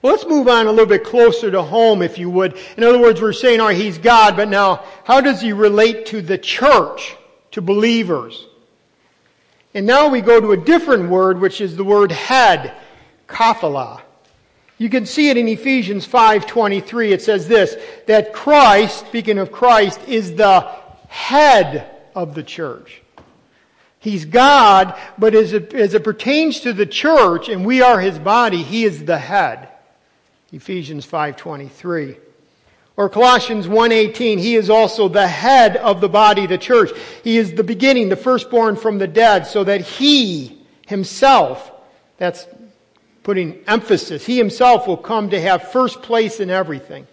Well, 0.02 0.12
let's 0.12 0.26
move 0.26 0.48
on 0.48 0.66
a 0.66 0.70
little 0.70 0.84
bit 0.84 1.02
closer 1.02 1.50
to 1.50 1.62
home, 1.62 2.02
if 2.02 2.18
you 2.18 2.28
would. 2.28 2.58
In 2.76 2.84
other 2.84 3.00
words, 3.00 3.22
we're 3.22 3.32
saying, 3.32 3.60
right, 3.60 3.74
he's 3.74 3.96
God, 3.96 4.36
but 4.36 4.50
now, 4.50 4.84
how 5.04 5.22
does 5.22 5.40
he 5.40 5.54
relate 5.54 6.04
to 6.06 6.20
the 6.20 6.36
church, 6.36 7.16
to 7.52 7.62
believers? 7.62 8.46
And 9.72 9.86
now 9.86 10.08
we 10.08 10.20
go 10.20 10.40
to 10.40 10.52
a 10.52 10.56
different 10.58 11.08
word, 11.08 11.40
which 11.40 11.62
is 11.62 11.76
the 11.76 11.84
word 11.84 12.12
head, 12.12 12.76
kaphala. 13.26 14.02
You 14.76 14.90
can 14.90 15.06
see 15.06 15.30
it 15.30 15.38
in 15.38 15.48
Ephesians 15.48 16.06
5:23. 16.06 17.12
It 17.12 17.22
says 17.22 17.48
this, 17.48 17.74
that 18.06 18.34
Christ, 18.34 19.06
speaking 19.06 19.38
of 19.38 19.50
Christ, 19.50 20.00
is 20.06 20.34
the 20.34 20.60
head 21.08 21.90
of 22.14 22.34
the 22.34 22.42
church. 22.42 23.00
He's 24.04 24.26
God, 24.26 24.94
but 25.16 25.34
as 25.34 25.54
it, 25.54 25.72
as 25.72 25.94
it 25.94 26.04
pertains 26.04 26.60
to 26.60 26.74
the 26.74 26.84
church 26.84 27.48
and 27.48 27.64
we 27.64 27.80
are 27.80 27.98
his 27.98 28.18
body, 28.18 28.62
he 28.62 28.84
is 28.84 29.06
the 29.06 29.16
head. 29.16 29.66
Ephesians 30.52 31.06
5:23. 31.06 32.18
Or 32.98 33.08
Colossians 33.08 33.66
1:18, 33.66 34.38
he 34.38 34.56
is 34.56 34.68
also 34.68 35.08
the 35.08 35.26
head 35.26 35.78
of 35.78 36.02
the 36.02 36.10
body, 36.10 36.46
the 36.46 36.58
church. 36.58 36.90
He 37.22 37.38
is 37.38 37.54
the 37.54 37.64
beginning, 37.64 38.10
the 38.10 38.16
firstborn 38.16 38.76
from 38.76 38.98
the 38.98 39.08
dead, 39.08 39.46
so 39.46 39.64
that 39.64 39.80
he 39.80 40.58
himself, 40.86 41.72
that's 42.18 42.46
putting 43.22 43.58
emphasis, 43.66 44.26
he 44.26 44.36
himself 44.36 44.86
will 44.86 44.98
come 44.98 45.30
to 45.30 45.40
have 45.40 45.72
first 45.72 46.02
place 46.02 46.40
in 46.40 46.50
everything. 46.50 47.06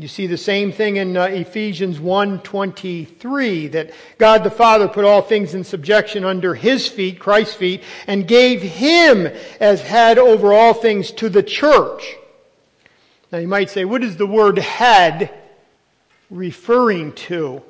You 0.00 0.08
see 0.08 0.26
the 0.26 0.38
same 0.38 0.72
thing 0.72 0.96
in 0.96 1.14
uh, 1.14 1.24
Ephesians 1.24 1.98
1:23 1.98 3.72
that 3.72 3.90
God 4.16 4.44
the 4.44 4.50
Father 4.50 4.88
put 4.88 5.04
all 5.04 5.20
things 5.20 5.54
in 5.54 5.62
subjection 5.62 6.24
under 6.24 6.54
his 6.54 6.88
feet, 6.88 7.18
Christ's 7.18 7.54
feet, 7.54 7.82
and 8.06 8.26
gave 8.26 8.62
him 8.62 9.30
as 9.60 9.82
head 9.82 10.16
over 10.16 10.54
all 10.54 10.72
things 10.72 11.10
to 11.12 11.28
the 11.28 11.42
church. 11.42 12.16
Now 13.30 13.40
you 13.40 13.46
might 13.48 13.68
say, 13.68 13.84
what 13.84 14.02
is 14.02 14.16
the 14.16 14.26
word 14.26 14.58
head 14.58 15.38
referring 16.30 17.12
to? 17.12 17.60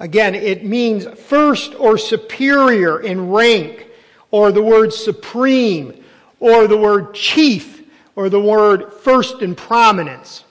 Again, 0.00 0.34
it 0.34 0.66
means 0.66 1.06
first 1.18 1.74
or 1.76 1.96
superior 1.96 3.00
in 3.00 3.30
rank, 3.30 3.86
or 4.30 4.52
the 4.52 4.62
word 4.62 4.92
supreme, 4.92 6.04
or 6.40 6.66
the 6.66 6.76
word 6.76 7.14
chief, 7.14 7.82
or 8.16 8.28
the 8.28 8.38
word 8.38 8.92
first 8.92 9.40
in 9.40 9.54
prominence. 9.54 10.43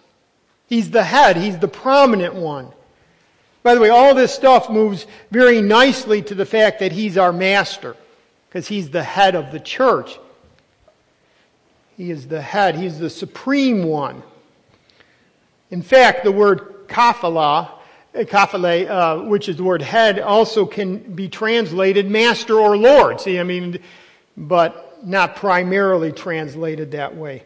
He's 0.67 0.91
the 0.91 1.03
head. 1.03 1.37
He's 1.37 1.59
the 1.59 1.67
prominent 1.67 2.33
one. 2.33 2.71
By 3.63 3.75
the 3.75 3.79
way, 3.79 3.89
all 3.89 4.13
this 4.13 4.33
stuff 4.33 4.69
moves 4.69 5.07
very 5.31 5.61
nicely 5.61 6.21
to 6.23 6.35
the 6.35 6.45
fact 6.45 6.79
that 6.79 6.91
he's 6.91 7.17
our 7.17 7.31
master, 7.31 7.95
because 8.49 8.67
he's 8.67 8.89
the 8.89 9.03
head 9.03 9.35
of 9.35 9.51
the 9.51 9.59
church. 9.59 10.19
He 11.95 12.11
is 12.11 12.27
the 12.27 12.41
head. 12.41 12.75
He's 12.75 12.99
the 12.99 13.09
supreme 13.09 13.83
one. 13.83 14.23
In 15.71 15.81
fact, 15.81 16.23
the 16.23 16.31
word 16.31 16.87
kaphala, 16.87 17.71
kaphale, 18.13 18.89
uh, 18.89 19.23
which 19.29 19.47
is 19.47 19.57
the 19.57 19.63
word 19.63 19.81
head, 19.81 20.19
also 20.19 20.65
can 20.65 20.97
be 21.15 21.29
translated 21.29 22.09
master 22.09 22.59
or 22.59 22.75
lord. 22.75 23.21
See, 23.21 23.39
I 23.39 23.43
mean, 23.43 23.79
but 24.35 25.05
not 25.05 25.35
primarily 25.35 26.11
translated 26.11 26.91
that 26.91 27.15
way. 27.15 27.43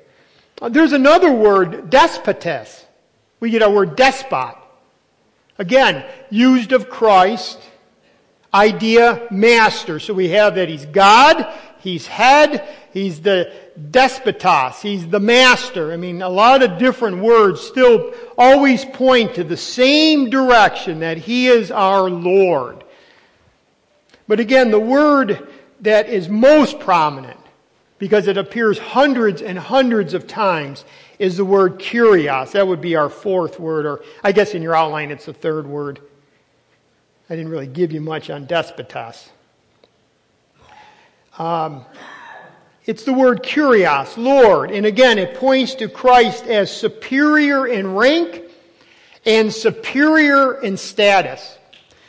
There's 0.69 0.93
another 0.93 1.31
word, 1.31 1.89
despotes. 1.89 2.85
We 3.39 3.49
get 3.49 3.61
our 3.61 3.71
word 3.71 3.95
despot. 3.95 4.55
Again, 5.57 6.05
used 6.29 6.71
of 6.71 6.89
Christ. 6.89 7.59
Idea, 8.53 9.27
master. 9.29 9.99
So 9.99 10.13
we 10.13 10.29
have 10.29 10.55
that 10.55 10.69
he's 10.69 10.85
God, 10.85 11.53
he's 11.79 12.07
head, 12.07 12.67
he's 12.93 13.21
the 13.21 13.51
despotos, 13.77 14.81
he's 14.81 15.07
the 15.07 15.19
master. 15.19 15.91
I 15.91 15.97
mean, 15.97 16.21
a 16.21 16.29
lot 16.29 16.63
of 16.63 16.79
different 16.79 17.17
words 17.17 17.61
still 17.61 18.13
always 18.37 18.85
point 18.85 19.35
to 19.35 19.43
the 19.43 19.57
same 19.57 20.29
direction 20.29 21.01
that 21.01 21.17
he 21.17 21.47
is 21.47 21.71
our 21.71 22.09
Lord. 22.09 22.83
But 24.27 24.39
again, 24.39 24.71
the 24.71 24.79
word 24.79 25.47
that 25.81 26.09
is 26.09 26.29
most 26.29 26.79
prominent, 26.79 27.39
because 27.99 28.27
it 28.27 28.37
appears 28.37 28.79
hundreds 28.79 29.41
and 29.41 29.59
hundreds 29.59 30.13
of 30.13 30.25
times, 30.25 30.85
is 31.19 31.37
the 31.37 31.45
word 31.45 31.79
kurios. 31.79 32.51
That 32.51 32.67
would 32.67 32.81
be 32.81 32.95
our 32.95 33.09
fourth 33.09 33.59
word, 33.59 33.85
or 33.85 34.03
I 34.23 34.31
guess 34.31 34.53
in 34.53 34.61
your 34.61 34.75
outline 34.75 35.11
it's 35.11 35.25
the 35.25 35.33
third 35.33 35.67
word. 35.67 35.99
I 37.29 37.35
didn't 37.35 37.51
really 37.51 37.67
give 37.67 37.91
you 37.91 38.01
much 38.01 38.29
on 38.29 38.47
despotos. 38.47 39.29
Um, 41.37 41.85
it's 42.85 43.03
the 43.03 43.13
word 43.13 43.43
kurios, 43.43 44.15
Lord. 44.17 44.71
And 44.71 44.85
again, 44.85 45.19
it 45.19 45.35
points 45.35 45.75
to 45.75 45.89
Christ 45.89 46.45
as 46.45 46.71
superior 46.71 47.67
in 47.67 47.93
rank 47.95 48.43
and 49.25 49.53
superior 49.53 50.61
in 50.61 50.77
status. 50.77 51.57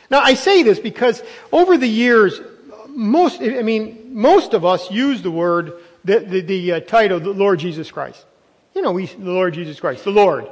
Now, 0.09 0.21
I 0.21 0.35
say 0.35 0.63
this 0.63 0.79
because 0.79 1.21
over 1.51 1.77
the 1.77 1.87
years, 1.87 2.39
most, 2.87 3.41
I 3.41 3.61
mean, 3.61 4.11
most 4.13 4.53
of 4.53 4.65
us 4.65 4.89
use 4.89 5.21
the 5.21 5.31
word, 5.31 5.73
the, 6.05 6.19
the, 6.19 6.41
the 6.41 6.71
uh, 6.71 6.79
title, 6.79 7.19
the 7.19 7.31
Lord 7.31 7.59
Jesus 7.59 7.91
Christ. 7.91 8.25
You 8.79 8.83
know, 8.83 8.93
we, 8.93 9.07
the 9.07 9.31
Lord 9.31 9.55
Jesus 9.55 9.77
Christ, 9.77 10.05
the 10.05 10.11
Lord, 10.11 10.47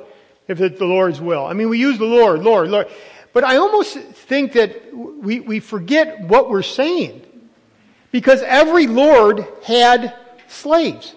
if 0.50 0.60
it's 0.60 0.78
the 0.78 0.86
Lord's 0.86 1.22
will. 1.22 1.46
I 1.46 1.54
mean, 1.54 1.70
we 1.70 1.80
use 1.80 1.98
the 1.98 2.04
Lord, 2.04 2.42
Lord, 2.42 2.68
Lord. 2.68 2.88
But 3.32 3.46
I 3.46 3.56
almost 3.56 3.98
think 3.98 4.52
that 4.52 4.94
we, 4.94 5.40
we 5.40 5.62
forget 5.62 6.20
what 6.28 6.50
we're 6.50 6.62
saying. 6.62 7.22
Because 8.12 8.42
every 8.42 8.86
Lord 8.86 9.48
had 9.64 10.14
slaves. 10.50 11.16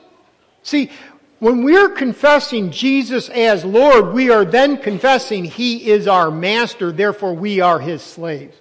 See, 0.63 0.93
when 1.41 1.65
we're 1.65 1.89
confessing 1.89 2.71
Jesus 2.71 3.29
as 3.29 3.65
Lord, 3.65 4.15
we 4.15 4.31
are 4.31 4.45
then 4.45 4.77
confessing 4.77 5.43
He 5.45 5.91
is 5.91 6.07
our 6.07 6.31
master, 6.31 6.93
therefore 6.93 7.35
we 7.35 7.59
are 7.61 7.81
His 7.81 8.03
slaves. 8.03 8.57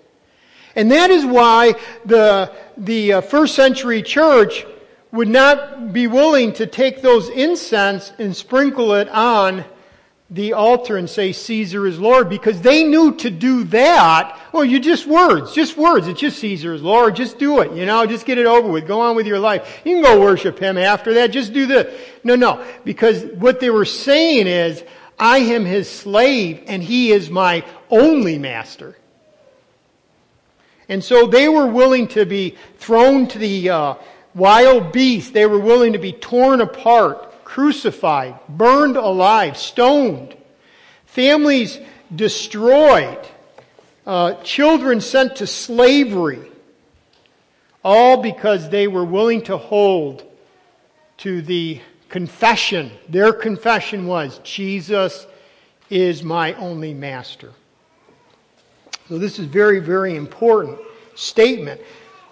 And 0.76 0.90
that 0.90 1.12
is 1.12 1.24
why 1.24 1.76
the, 2.04 2.52
the 2.78 3.14
uh, 3.14 3.22
first 3.22 3.54
century 3.54 4.02
church 4.02 4.66
would 5.12 5.28
not 5.28 5.92
be 5.92 6.08
willing 6.08 6.54
to 6.54 6.68
take 6.68 7.02
those 7.02 7.30
incense 7.30 8.12
and 8.20 8.36
sprinkle 8.36 8.94
it 8.94 9.10
on 9.10 9.66
the 10.32 10.54
altar 10.54 10.98
and 10.98 11.10
say 11.10 11.32
Caesar 11.32 11.88
is 11.88 12.00
Lord 12.00 12.30
because 12.30 12.62
they 12.62 12.84
knew 12.84 13.16
to 13.16 13.32
do 13.32 13.64
that. 13.66 14.40
Well, 14.54 14.64
you 14.64 14.80
just 14.80 15.08
words, 15.08 15.54
just 15.54 15.76
words. 15.76 16.08
It's 16.08 16.20
just 16.20 16.38
Caesar 16.40 16.74
is 16.74 16.84
Lord. 16.84 17.16
Just 17.16 17.40
do 17.40 17.62
it. 17.62 17.72
You 17.72 17.88
know, 17.88 18.06
just 18.06 18.28
get 18.28 18.38
it 18.38 18.46
over 18.46 18.68
with. 18.68 18.86
Go 18.86 19.02
on 19.02 19.16
with 19.16 19.26
your 19.26 19.40
life. 19.40 19.82
You 19.84 19.96
can 19.96 20.04
go 20.04 20.22
worship 20.22 20.60
him 20.60 20.78
after 20.78 21.16
that. 21.16 21.32
Just 21.32 21.52
do 21.52 21.66
this. 21.66 22.00
No, 22.24 22.36
no. 22.36 22.64
Because 22.84 23.24
what 23.24 23.60
they 23.60 23.72
were 23.72 23.86
saying 23.86 24.46
is, 24.46 24.84
I 25.18 25.40
am 25.40 25.66
his 25.66 25.90
slave 25.90 26.64
and 26.68 26.82
he 26.82 27.12
is 27.12 27.30
my 27.30 27.66
only 27.90 28.38
master. 28.38 28.96
And 30.88 31.04
so 31.04 31.28
they 31.28 31.50
were 31.50 31.68
willing 31.68 32.08
to 32.10 32.26
be 32.26 32.56
thrown 32.78 33.28
to 33.28 33.40
the, 33.40 33.70
uh, 33.70 33.96
wild 34.36 34.92
beasts. 34.92 35.32
They 35.32 35.46
were 35.46 35.60
willing 35.60 35.94
to 35.94 36.00
be 36.00 36.12
torn 36.12 36.62
apart, 36.62 37.44
crucified, 37.44 38.40
burned 38.48 38.98
alive, 38.98 39.58
stoned, 39.58 40.36
families 41.06 41.80
destroyed, 42.16 43.20
uh, 44.06 44.36
children 44.44 45.02
sent 45.02 45.38
to 45.38 45.48
slavery, 45.48 46.52
all 47.84 48.22
because 48.22 48.70
they 48.70 48.88
were 48.88 49.06
willing 49.06 49.42
to 49.44 49.58
hold 49.58 50.24
to 51.18 51.42
the 51.42 51.82
confession. 52.10 52.92
Their 53.08 53.34
confession 53.34 54.08
was, 54.08 54.40
Jesus 54.40 55.28
is 55.90 56.24
my 56.24 56.54
only 56.56 56.94
master. 56.94 57.52
So 59.08 59.18
this 59.18 59.40
is 59.40 59.46
very, 59.46 59.80
very 59.80 60.16
important 60.16 60.80
statement. 61.16 61.82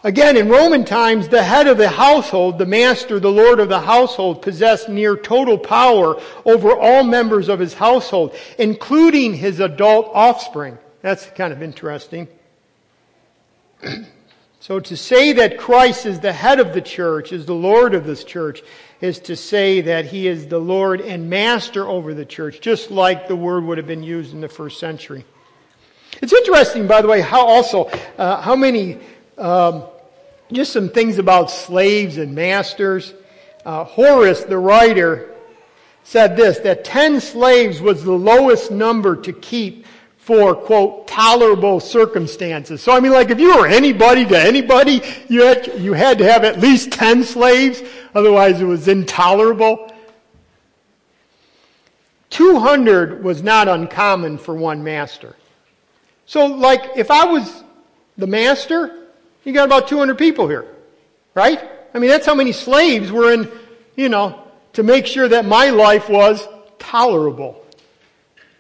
Again, 0.03 0.37
in 0.37 0.47
Roman 0.47 0.85
times, 0.85 1.27
the 1.27 1.43
head 1.43 1.67
of 1.67 1.77
the 1.77 1.89
household, 1.89 2.59
the 2.59 2.65
master, 2.65 3.19
the 3.19 3.31
lord 3.31 3.59
of 3.59 3.67
the 3.67 3.81
household, 3.81 4.41
possessed 4.41 4.89
near 4.89 5.17
total 5.17 5.57
power 5.57 6.21
over 6.45 6.77
all 6.77 7.03
members 7.03 7.49
of 7.49 7.59
his 7.59 7.73
household, 7.73 8.35
including 8.59 9.33
his 9.33 9.59
adult 9.59 10.11
offspring. 10.13 10.77
That's 11.01 11.25
kind 11.31 11.51
of 11.51 11.63
interesting. 11.63 12.27
so 14.59 14.79
to 14.79 14.95
say 14.95 15.33
that 15.33 15.57
Christ 15.57 16.05
is 16.05 16.19
the 16.19 16.33
head 16.33 16.59
of 16.59 16.73
the 16.73 16.81
church, 16.81 17.33
is 17.33 17.47
the 17.47 17.55
lord 17.55 17.95
of 17.95 18.05
this 18.05 18.23
church, 18.23 18.61
is 19.01 19.19
to 19.21 19.35
say 19.35 19.81
that 19.81 20.05
he 20.05 20.27
is 20.27 20.47
the 20.47 20.59
lord 20.59 21.01
and 21.01 21.29
master 21.29 21.87
over 21.87 22.13
the 22.13 22.25
church, 22.25 22.61
just 22.61 22.91
like 22.91 23.27
the 23.27 23.35
word 23.35 23.63
would 23.63 23.77
have 23.79 23.87
been 23.87 24.03
used 24.03 24.33
in 24.33 24.41
the 24.41 24.49
first 24.49 24.79
century. 24.79 25.25
It's 26.21 26.33
interesting, 26.33 26.87
by 26.87 27.01
the 27.01 27.07
way, 27.07 27.21
how 27.21 27.45
also, 27.45 27.85
uh, 28.17 28.41
how 28.41 28.55
many, 28.55 28.97
um, 29.37 29.83
just 30.51 30.73
some 30.73 30.89
things 30.89 31.17
about 31.17 31.51
slaves 31.51 32.17
and 32.17 32.33
masters. 32.33 33.13
Uh, 33.65 33.83
Horace, 33.83 34.43
the 34.43 34.57
writer, 34.57 35.33
said 36.03 36.37
this, 36.37 36.59
that 36.59 36.85
10 36.85 37.19
slaves 37.19 37.81
was 37.81 38.03
the 38.03 38.13
lowest 38.13 38.71
number 38.71 39.15
to 39.15 39.33
keep 39.33 39.85
for, 40.17 40.55
quote, 40.55 41.07
tolerable 41.07 41.79
circumstances. 41.79 42.81
So, 42.81 42.91
I 42.91 42.99
mean, 42.99 43.11
like, 43.11 43.29
if 43.29 43.39
you 43.39 43.57
were 43.57 43.67
anybody 43.67 44.25
to 44.25 44.39
anybody, 44.39 45.01
you 45.27 45.43
had, 45.43 45.79
you 45.79 45.93
had 45.93 46.17
to 46.17 46.25
have 46.25 46.43
at 46.43 46.59
least 46.59 46.91
10 46.91 47.23
slaves, 47.23 47.81
otherwise 48.15 48.61
it 48.61 48.65
was 48.65 48.87
intolerable. 48.87 49.91
200 52.29 53.23
was 53.23 53.41
not 53.43 53.67
uncommon 53.67 54.37
for 54.37 54.53
one 54.53 54.83
master. 54.83 55.35
So, 56.25 56.45
like, 56.45 56.97
if 56.97 57.09
I 57.09 57.25
was 57.25 57.63
the 58.17 58.27
master, 58.27 58.96
you 59.47 59.53
got 59.53 59.63
about 59.63 59.87
200 59.87 60.17
people 60.17 60.49
here, 60.49 60.65
right? 61.33 61.63
I 61.93 61.99
mean, 61.99 62.09
that's 62.09 62.25
how 62.25 62.35
many 62.35 62.51
slaves 62.51 63.13
were 63.13 63.31
in, 63.31 63.49
you 63.95 64.09
know, 64.09 64.43
to 64.73 64.83
make 64.83 65.07
sure 65.07 65.25
that 65.29 65.45
my 65.45 65.69
life 65.69 66.09
was 66.09 66.45
tolerable. 66.79 67.63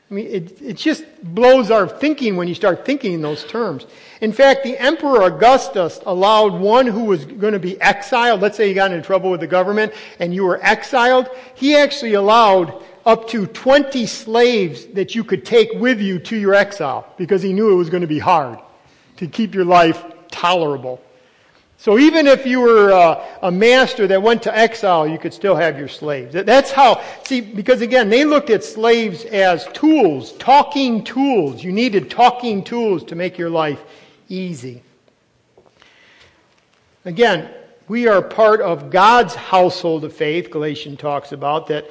I 0.09 0.13
mean, 0.13 0.27
it, 0.27 0.61
it 0.61 0.77
just 0.77 1.03
blows 1.21 1.71
our 1.71 1.89
thinking 1.89 2.37
when 2.37 2.47
you 2.47 2.55
start 2.55 2.85
thinking 2.85 3.11
in 3.11 3.21
those 3.21 3.43
terms. 3.43 3.85
In 4.21 4.31
fact, 4.31 4.63
the 4.63 4.77
Emperor 4.77 5.23
Augustus 5.23 5.99
allowed 6.05 6.53
one 6.53 6.87
who 6.87 7.03
was 7.03 7.25
going 7.25 7.51
to 7.51 7.59
be 7.59 7.79
exiled, 7.81 8.39
let's 8.39 8.55
say 8.55 8.69
you 8.69 8.73
got 8.73 8.93
into 8.93 9.05
trouble 9.05 9.29
with 9.29 9.41
the 9.41 9.47
government 9.47 9.91
and 10.19 10.33
you 10.33 10.45
were 10.45 10.63
exiled, 10.63 11.27
he 11.53 11.75
actually 11.75 12.13
allowed 12.13 12.81
up 13.05 13.27
to 13.27 13.45
20 13.45 14.05
slaves 14.05 14.85
that 14.85 15.15
you 15.15 15.25
could 15.25 15.45
take 15.45 15.73
with 15.73 15.99
you 15.99 16.17
to 16.19 16.37
your 16.37 16.53
exile 16.53 17.13
because 17.17 17.43
he 17.43 17.51
knew 17.51 17.73
it 17.73 17.75
was 17.75 17.89
going 17.89 17.99
to 17.99 18.07
be 18.07 18.19
hard 18.19 18.57
to 19.17 19.27
keep 19.27 19.53
your 19.53 19.65
life 19.65 20.01
tolerable. 20.37 21.01
So 21.79 21.99
even 21.99 22.25
if 22.25 22.45
you 22.45 22.59
were 22.59 22.91
uh, 22.91 23.23
a 23.43 23.51
master 23.51 24.07
that 24.07 24.21
went 24.21 24.43
to 24.43 24.57
exile, 24.57 25.07
you 25.07 25.19
could 25.19 25.33
still 25.33 25.55
have 25.55 25.77
your 25.77 25.87
slaves. 25.87 26.33
That's 26.33 26.71
how, 26.71 27.03
see, 27.23 27.39
because 27.39 27.81
again, 27.81 28.09
they 28.09 28.25
looked 28.25 28.49
at 28.49 28.63
slaves 28.63 29.25
as 29.25 29.67
tools, 29.73 30.33
talking 30.33 31.03
tools. 31.03 31.63
You 31.63 31.71
needed 31.71 32.09
talking 32.09 32.63
tools 32.63 33.03
to 33.05 33.15
make 33.15 33.37
your 33.37 33.51
life 33.51 33.83
easy. 34.27 34.81
Again, 37.05 37.49
we 37.87 38.07
are 38.07 38.21
part 38.21 38.59
of 38.59 38.89
God's 38.89 39.35
household 39.35 40.03
of 40.03 40.13
faith, 40.13 40.49
Galatians 40.49 40.99
talks 40.99 41.31
about, 41.31 41.67
that 41.67 41.85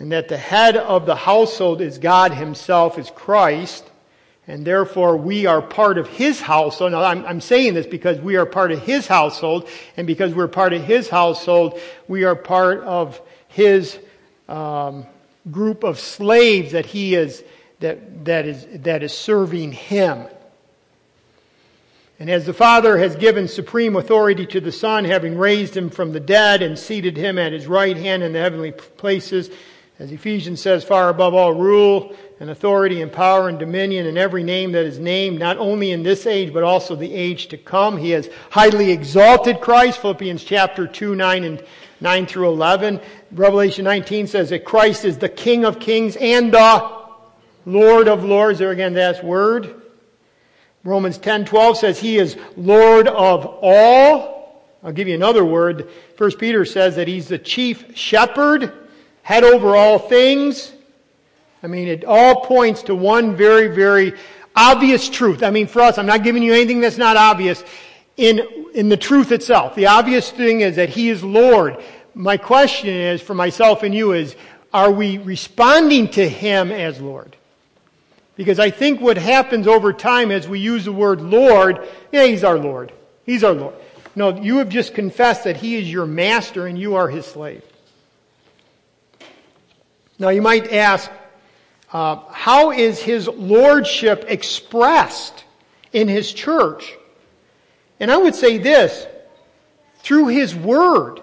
and 0.00 0.10
that 0.10 0.28
the 0.28 0.36
head 0.36 0.76
of 0.76 1.06
the 1.06 1.14
household 1.14 1.80
is 1.80 1.98
God 1.98 2.32
Himself, 2.34 2.98
is 2.98 3.10
Christ, 3.10 3.88
and 4.46 4.64
therefore 4.64 5.16
we 5.16 5.46
are 5.46 5.62
part 5.62 5.98
of 5.98 6.08
His 6.08 6.40
household. 6.40 6.92
Now, 6.92 7.02
I'm, 7.02 7.24
I'm, 7.24 7.40
saying 7.40 7.74
this 7.74 7.86
because 7.86 8.20
we 8.20 8.36
are 8.36 8.46
part 8.46 8.72
of 8.72 8.82
His 8.82 9.06
household, 9.06 9.68
and 9.96 10.06
because 10.06 10.34
we're 10.34 10.48
part 10.48 10.72
of 10.72 10.82
His 10.82 11.08
household, 11.08 11.80
we 12.08 12.24
are 12.24 12.36
part 12.36 12.80
of 12.80 13.20
His 13.48 13.98
um, 14.48 15.06
group 15.50 15.84
of 15.84 15.98
slaves 15.98 16.72
that 16.72 16.86
He 16.86 17.14
is 17.14 17.42
that 17.80 18.24
that 18.24 18.46
is 18.46 18.66
that 18.82 19.02
is 19.02 19.12
serving 19.12 19.72
Him. 19.72 20.26
And 22.20 22.30
as 22.30 22.46
the 22.46 22.54
Father 22.54 22.96
has 22.98 23.16
given 23.16 23.48
supreme 23.48 23.96
authority 23.96 24.46
to 24.46 24.60
the 24.60 24.70
Son, 24.70 25.04
having 25.04 25.36
raised 25.36 25.76
him 25.76 25.90
from 25.90 26.12
the 26.12 26.20
dead 26.20 26.62
and 26.62 26.78
seated 26.78 27.16
him 27.16 27.38
at 27.38 27.52
his 27.52 27.66
right 27.66 27.96
hand 27.96 28.22
in 28.22 28.32
the 28.32 28.38
heavenly 28.38 28.70
places, 28.70 29.50
as 29.98 30.10
Ephesians 30.10 30.60
says, 30.60 30.82
far 30.82 31.08
above 31.08 31.34
all 31.34 31.52
rule 31.52 32.16
and 32.40 32.50
authority 32.50 33.00
and 33.00 33.12
power 33.12 33.48
and 33.48 33.60
dominion 33.60 34.06
and 34.06 34.18
every 34.18 34.42
name 34.42 34.72
that 34.72 34.84
is 34.84 34.98
named, 34.98 35.38
not 35.38 35.56
only 35.56 35.92
in 35.92 36.02
this 36.02 36.26
age, 36.26 36.52
but 36.52 36.64
also 36.64 36.96
the 36.96 37.12
age 37.12 37.46
to 37.48 37.56
come. 37.56 37.96
He 37.96 38.10
has 38.10 38.28
highly 38.50 38.90
exalted 38.90 39.60
Christ, 39.60 40.00
Philippians 40.00 40.42
chapter 40.42 40.88
2, 40.88 41.14
9 41.14 41.44
and 41.44 41.62
9 42.00 42.26
through 42.26 42.48
11. 42.48 43.00
Revelation 43.30 43.84
19 43.84 44.26
says 44.26 44.50
that 44.50 44.64
Christ 44.64 45.04
is 45.04 45.18
the 45.18 45.28
King 45.28 45.64
of 45.64 45.78
kings 45.78 46.16
and 46.16 46.52
the 46.52 46.92
Lord 47.64 48.08
of 48.08 48.24
lords. 48.24 48.58
There 48.58 48.72
again, 48.72 48.94
that's 48.94 49.22
word. 49.22 49.80
Romans 50.82 51.18
10, 51.18 51.44
12 51.44 51.78
says 51.78 52.00
he 52.00 52.18
is 52.18 52.36
Lord 52.56 53.06
of 53.06 53.46
all. 53.46 54.64
I'll 54.82 54.92
give 54.92 55.08
you 55.08 55.14
another 55.14 55.44
word. 55.44 55.88
First 56.16 56.38
Peter 56.38 56.64
says 56.64 56.96
that 56.96 57.08
he's 57.08 57.28
the 57.28 57.38
chief 57.38 57.96
shepherd 57.96 58.83
head 59.24 59.42
over 59.42 59.74
all 59.74 59.98
things. 59.98 60.70
I 61.62 61.66
mean, 61.66 61.88
it 61.88 62.04
all 62.04 62.42
points 62.42 62.82
to 62.84 62.94
one 62.94 63.36
very, 63.36 63.68
very 63.68 64.12
obvious 64.54 65.08
truth. 65.08 65.42
I 65.42 65.50
mean, 65.50 65.66
for 65.66 65.80
us, 65.80 65.98
I'm 65.98 66.06
not 66.06 66.22
giving 66.22 66.42
you 66.42 66.52
anything 66.52 66.80
that's 66.80 66.98
not 66.98 67.16
obvious 67.16 67.64
in, 68.18 68.46
in 68.74 68.90
the 68.90 68.98
truth 68.98 69.32
itself. 69.32 69.74
The 69.74 69.86
obvious 69.86 70.30
thing 70.30 70.60
is 70.60 70.76
that 70.76 70.90
He 70.90 71.08
is 71.08 71.24
Lord. 71.24 71.82
My 72.14 72.36
question 72.36 72.90
is, 72.90 73.22
for 73.22 73.34
myself 73.34 73.82
and 73.82 73.94
you, 73.94 74.12
is 74.12 74.36
are 74.74 74.90
we 74.90 75.16
responding 75.16 76.08
to 76.10 76.28
Him 76.28 76.70
as 76.70 77.00
Lord? 77.00 77.34
Because 78.36 78.58
I 78.58 78.70
think 78.70 79.00
what 79.00 79.16
happens 79.16 79.66
over 79.66 79.94
time 79.94 80.30
as 80.30 80.46
we 80.46 80.60
use 80.60 80.84
the 80.84 80.92
word 80.92 81.22
Lord, 81.22 81.88
yeah, 82.12 82.26
He's 82.26 82.44
our 82.44 82.58
Lord. 82.58 82.92
He's 83.24 83.42
our 83.42 83.54
Lord. 83.54 83.74
No, 84.14 84.36
you 84.38 84.58
have 84.58 84.68
just 84.68 84.94
confessed 84.94 85.44
that 85.44 85.56
He 85.56 85.76
is 85.76 85.90
your 85.90 86.04
master 86.04 86.66
and 86.66 86.78
you 86.78 86.96
are 86.96 87.08
His 87.08 87.24
slave. 87.24 87.62
Now 90.18 90.28
you 90.28 90.42
might 90.42 90.72
ask, 90.72 91.10
uh, 91.92 92.16
how 92.30 92.70
is 92.70 93.00
his 93.00 93.28
lordship 93.28 94.24
expressed 94.28 95.44
in 95.92 96.08
his 96.08 96.32
church? 96.32 96.92
And 98.00 98.10
I 98.10 98.16
would 98.16 98.34
say 98.34 98.58
this, 98.58 99.06
through 99.98 100.28
his 100.28 100.54
word. 100.54 101.20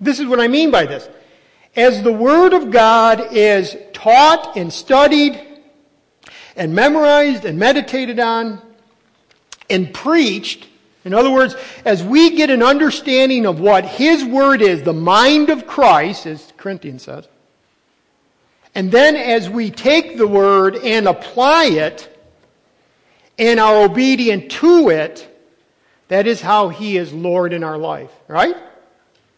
This 0.00 0.20
is 0.20 0.26
what 0.26 0.40
I 0.40 0.48
mean 0.48 0.70
by 0.70 0.86
this. 0.86 1.08
As 1.74 2.02
the 2.02 2.12
word 2.12 2.52
of 2.52 2.70
God 2.70 3.32
is 3.32 3.76
taught 3.92 4.56
and 4.56 4.72
studied 4.72 5.40
and 6.56 6.74
memorized 6.74 7.44
and 7.44 7.58
meditated 7.58 8.18
on 8.18 8.60
and 9.70 9.92
preached, 9.92 10.66
in 11.04 11.14
other 11.14 11.30
words, 11.30 11.54
as 11.84 12.02
we 12.02 12.36
get 12.36 12.50
an 12.50 12.62
understanding 12.62 13.46
of 13.46 13.60
what 13.60 13.84
his 13.84 14.24
word 14.24 14.60
is, 14.60 14.82
the 14.82 14.92
mind 14.92 15.50
of 15.50 15.66
Christ, 15.66 16.26
as 16.26 16.52
Corinthians 16.56 17.04
says, 17.04 17.28
and 18.74 18.90
then 18.90 19.16
as 19.16 19.48
we 19.48 19.70
take 19.70 20.16
the 20.16 20.26
word 20.26 20.76
and 20.76 21.08
apply 21.08 21.66
it 21.66 22.14
and 23.38 23.58
are 23.58 23.84
obedient 23.84 24.50
to 24.52 24.90
it, 24.90 25.24
that 26.08 26.26
is 26.26 26.40
how 26.40 26.68
he 26.68 26.96
is 26.96 27.12
Lord 27.12 27.52
in 27.52 27.62
our 27.62 27.78
life, 27.78 28.10
right? 28.26 28.56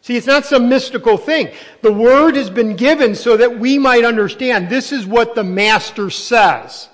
See, 0.03 0.17
it's 0.17 0.27
not 0.27 0.47
some 0.47 0.69
mystical 0.69 1.19
thing. 1.19 1.53
The 1.83 1.93
word 1.93 2.37
has 2.37 2.49
been 2.49 2.77
given 2.77 3.15
so 3.15 3.37
that 3.37 3.59
we 3.59 3.79
might 3.79 4.05
understand 4.05 4.69
this 4.69 4.93
is 4.93 5.07
what 5.07 5.35
the 5.35 5.45
master 5.45 6.09
says. 6.09 6.89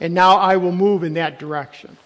And 0.00 0.14
now 0.14 0.36
I 0.38 0.56
will 0.56 0.72
move 0.72 1.04
in 1.04 1.14
that 1.14 1.38
direction. 1.38 1.96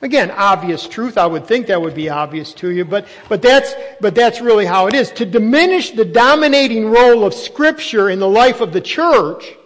Again, 0.00 0.30
obvious 0.30 0.86
truth. 0.86 1.18
I 1.18 1.26
would 1.26 1.46
think 1.46 1.66
that 1.66 1.82
would 1.82 1.94
be 1.94 2.08
obvious 2.08 2.54
to 2.54 2.70
you, 2.70 2.84
but, 2.84 3.08
but 3.28 3.42
that's, 3.42 3.74
but 4.00 4.14
that's 4.14 4.40
really 4.40 4.64
how 4.64 4.86
it 4.86 4.94
is. 4.94 5.10
To 5.12 5.26
diminish 5.26 5.90
the 5.90 6.04
dominating 6.04 6.86
role 6.88 7.24
of 7.24 7.34
scripture 7.34 8.08
in 8.08 8.20
the 8.20 8.28
life 8.28 8.60
of 8.60 8.72
the 8.72 8.80
church 8.80 9.56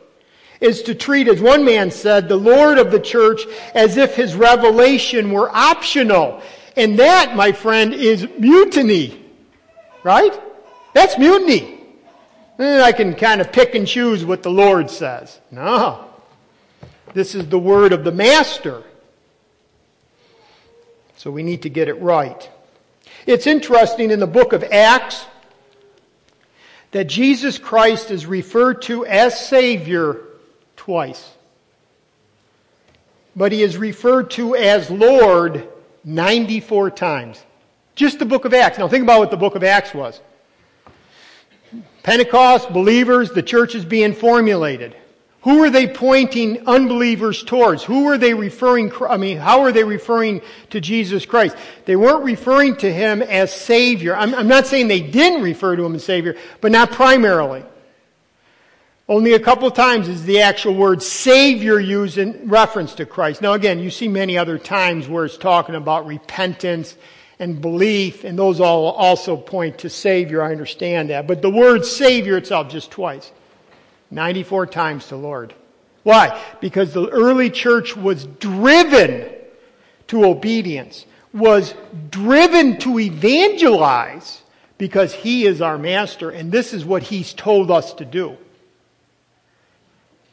is 0.61 0.83
to 0.85 0.95
treat, 0.95 1.29
as 1.29 1.41
one 1.41 1.65
man 1.65 1.91
said, 1.91 2.29
the 2.29 2.37
Lord 2.37 2.79
of 2.79 2.91
the 2.91 3.01
church 3.01 3.43
as 3.75 3.99
if 3.99 4.15
his 4.15 4.35
revelation 4.35 5.33
were 5.33 5.51
optional. 5.51 6.41
And 6.77 6.99
that, 6.99 7.37
my 7.37 7.53
friend, 7.53 7.93
is 7.93 8.27
mutiny. 8.39 9.23
Right? 10.03 10.33
That's 10.95 11.19
mutiny. 11.19 11.81
I 12.59 12.93
can 12.93 13.15
kind 13.15 13.41
of 13.41 13.53
pick 13.53 13.75
and 13.75 13.87
choose 13.87 14.25
what 14.25 14.43
the 14.43 14.51
Lord 14.51 14.89
says. 14.89 15.41
No. 15.51 16.09
This 17.13 17.35
is 17.35 17.49
the 17.49 17.59
word 17.59 17.93
of 17.93 18.05
the 18.05 18.13
master. 18.13 18.85
So 21.23 21.31
we 21.31 21.45
need 21.45 21.63
to 21.63 21.69
get 21.69 21.87
it 21.87 22.03
right. 22.03 22.51
It's 23.27 23.47
interesting 23.47 24.11
in 24.11 24.19
the 24.19 24.27
book 24.27 24.53
of 24.53 24.65
Acts, 24.65 25.25
that 26.91 27.05
Jesus 27.05 27.59
Christ 27.59 28.11
is 28.11 28.27
referred 28.27 28.83
to 28.83 29.07
as 29.07 29.39
Savior 29.39 30.21
twice. 30.75 31.31
But 33.37 33.53
he 33.53 33.63
is 33.63 33.77
referred 33.77 34.33
to 34.33 34.57
as 34.57 34.91
Lord 34.91 35.69
94 36.03 36.91
times. 36.91 37.41
Just 37.95 38.19
the 38.19 38.27
book 38.27 38.45
of 38.45 38.53
Acts. 38.53 38.79
Now 38.79 38.89
think 38.89 39.05
about 39.05 39.21
what 39.21 39.31
the 39.31 39.37
book 39.37 39.55
of 39.55 39.63
Acts 39.63 39.95
was. 39.95 40.21
Pentecost, 42.03 42.73
believers, 42.73 43.31
the 43.31 43.45
church 43.45 43.77
is 43.77 43.85
being 43.85 44.13
formulated. 44.13 44.97
Who 45.43 45.59
were 45.59 45.71
they 45.71 45.89
pointing 45.89 46.69
unbelievers 46.69 47.43
towards? 47.43 47.83
Who 47.83 48.05
were 48.05 48.17
they 48.17 48.33
referring, 48.33 48.93
I 49.09 49.17
mean, 49.17 49.39
how 49.39 49.63
were 49.63 49.73
they 49.73 49.83
referring 49.83 50.41
to 50.71 50.81
Jesus 50.81 51.27
Christ? 51.27 51.57
They 51.85 51.97
weren't 51.97 52.23
referring 52.23 52.77
to 52.77 52.93
Him 52.93 53.23
as 53.23 53.53
Savior. 53.53 54.15
I'm, 54.15 54.35
I'm 54.37 54.47
not 54.47 54.69
saying 54.69 54.87
they 54.87 55.01
didn't 55.01 55.43
refer 55.43 55.75
to 55.75 55.85
Him 55.85 55.97
as 55.97 56.05
Savior, 56.05 56.37
but 56.61 56.71
not 56.71 56.93
primarily. 56.93 57.65
Only 59.09 59.33
a 59.33 59.41
couple 59.41 59.67
of 59.67 59.75
times 59.75 60.09
is 60.09 60.25
the 60.25 60.43
actual 60.43 60.77
word 60.77 61.03
Savior 61.03 61.81
used 61.81 62.19
in 62.19 62.49
reference 62.49 62.95
to 62.95 63.05
Christ. 63.05 63.43
Now 63.43 63.55
again, 63.55 63.81
you 63.81 63.91
see 63.91 64.07
many 64.07 64.39
other 64.39 64.59
times 64.59 65.09
where 65.09 65.25
it's 65.25 65.37
talking 65.37 65.75
about 65.75 66.07
repentance 66.07 66.97
and 67.41 67.61
belief, 67.61 68.23
and 68.23 68.39
those 68.39 68.61
all 68.61 68.93
also 68.93 69.37
point 69.37 69.79
to 69.79 69.91
Savior. 69.91 70.41
I 70.41 70.53
understand 70.53 71.11
that. 71.11 71.27
But 71.27 71.43
the 71.43 71.51
word 71.51 71.85
Savior 71.85 72.37
itself 72.37 72.71
just 72.71 72.93
twice. 72.93 73.33
94 74.13 74.67
times 74.67 75.09
to 75.09 75.17
Lord. 75.17 75.55
Why? 76.03 76.41
Because 76.61 76.93
the 76.93 77.09
early 77.09 77.51
church 77.51 77.97
was 77.97 78.27
driven 78.27 79.29
to 80.09 80.25
obedience, 80.25 81.07
was 81.33 81.75
driven 82.11 82.79
to 82.81 83.01
evangelize 83.01 84.43
because 84.79 85.15
he 85.15 85.47
is 85.47 85.63
our 85.63 85.79
master 85.79 86.31
and 86.31 86.53
this 86.53 86.75
is 86.75 86.85
what 86.85 87.03
he's 87.03 87.33
told 87.33 87.71
us 87.71 87.95
to 87.95 88.05
do. 88.05 88.37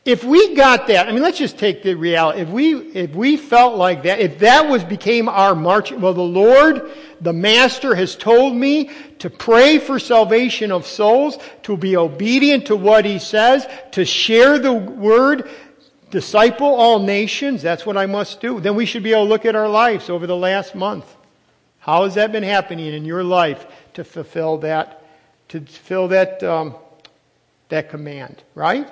If 0.06 0.24
we 0.24 0.56
got 0.56 0.88
that, 0.88 1.08
I 1.08 1.12
mean, 1.12 1.22
let's 1.22 1.38
just 1.38 1.58
take 1.58 1.84
the 1.84 1.94
reality. 1.94 2.42
If 2.42 2.50
we, 2.50 2.74
if 2.94 3.14
we 3.14 3.36
felt 3.36 3.76
like 3.76 4.04
that, 4.04 4.20
if 4.20 4.40
that 4.40 4.68
was, 4.68 4.84
became 4.84 5.28
our 5.28 5.54
march, 5.54 5.92
well, 5.92 6.14
the 6.14 6.22
Lord, 6.22 6.90
the 7.20 7.34
Master 7.34 7.94
has 7.96 8.16
told 8.16 8.56
me 8.56 8.92
to 9.20 9.30
pray 9.30 9.78
for 9.78 10.00
salvation 10.00 10.72
of 10.72 10.88
souls, 10.88 11.38
to 11.64 11.76
be 11.76 11.98
obedient 11.98 12.68
to 12.68 12.76
what 12.78 13.04
He 13.04 13.20
says, 13.20 13.68
to 13.92 14.06
share 14.06 14.58
the 14.58 14.74
Word, 14.74 15.50
disciple 16.10 16.68
all 16.68 17.00
nations, 17.00 17.62
that's 17.62 17.86
what 17.86 17.98
I 17.98 18.06
must 18.06 18.40
do. 18.40 18.60
Then 18.62 18.76
we 18.76 18.86
should 18.86 19.04
be 19.04 19.12
able 19.12 19.26
to 19.26 19.30
look 19.30 19.46
at 19.46 19.56
our 19.56 19.70
lives 19.70 20.10
over 20.10 20.26
the 20.26 20.36
last 20.36 20.76
month. 20.76 21.14
How 21.80 22.06
has 22.06 22.16
that 22.16 22.32
been 22.32 22.44
happening 22.44 22.94
in 22.94 23.06
your 23.06 23.24
life 23.24 23.66
to 23.94 24.04
fulfill 24.04 24.58
that, 24.60 25.06
to 25.50 25.60
fulfill 25.60 26.08
that, 26.08 26.42
um, 26.42 26.76
that 27.68 27.90
command, 27.90 28.42
right? 28.56 28.90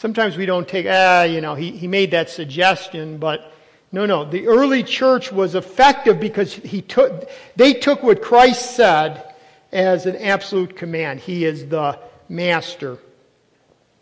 Sometimes 0.00 0.38
we 0.38 0.46
don't 0.46 0.66
take, 0.66 0.86
ah, 0.88 1.24
you 1.24 1.42
know, 1.42 1.54
he, 1.54 1.72
he 1.72 1.86
made 1.86 2.12
that 2.12 2.30
suggestion, 2.30 3.18
but 3.18 3.52
no, 3.92 4.06
no. 4.06 4.24
The 4.24 4.46
early 4.46 4.82
church 4.82 5.30
was 5.30 5.54
effective 5.54 6.18
because 6.18 6.54
he 6.54 6.80
took, 6.80 7.28
they 7.54 7.74
took 7.74 8.02
what 8.02 8.22
Christ 8.22 8.76
said 8.76 9.34
as 9.70 10.06
an 10.06 10.16
absolute 10.16 10.74
command. 10.74 11.20
He 11.20 11.44
is 11.44 11.66
the 11.66 11.98
master. 12.30 12.96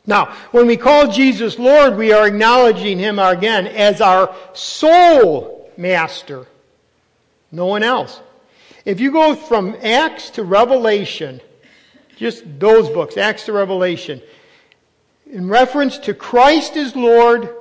Now, 0.06 0.26
when 0.52 0.68
we 0.68 0.76
call 0.76 1.10
Jesus 1.10 1.58
Lord, 1.58 1.96
we 1.96 2.12
are 2.12 2.28
acknowledging 2.28 3.00
him 3.00 3.18
again 3.18 3.66
as 3.66 4.00
our 4.00 4.32
sole 4.52 5.68
master. 5.76 6.46
No 7.50 7.66
one 7.66 7.82
else. 7.82 8.20
If 8.84 9.00
you 9.00 9.10
go 9.10 9.34
from 9.34 9.74
Acts 9.82 10.30
to 10.30 10.44
Revelation, 10.44 11.40
just 12.16 12.44
those 12.60 12.88
books, 12.88 13.16
Acts 13.16 13.46
to 13.46 13.52
Revelation, 13.52 14.22
in 15.30 15.48
reference 15.48 15.98
to 15.98 16.14
Christ 16.14 16.76
as 16.76 16.96
Lord 16.96 17.54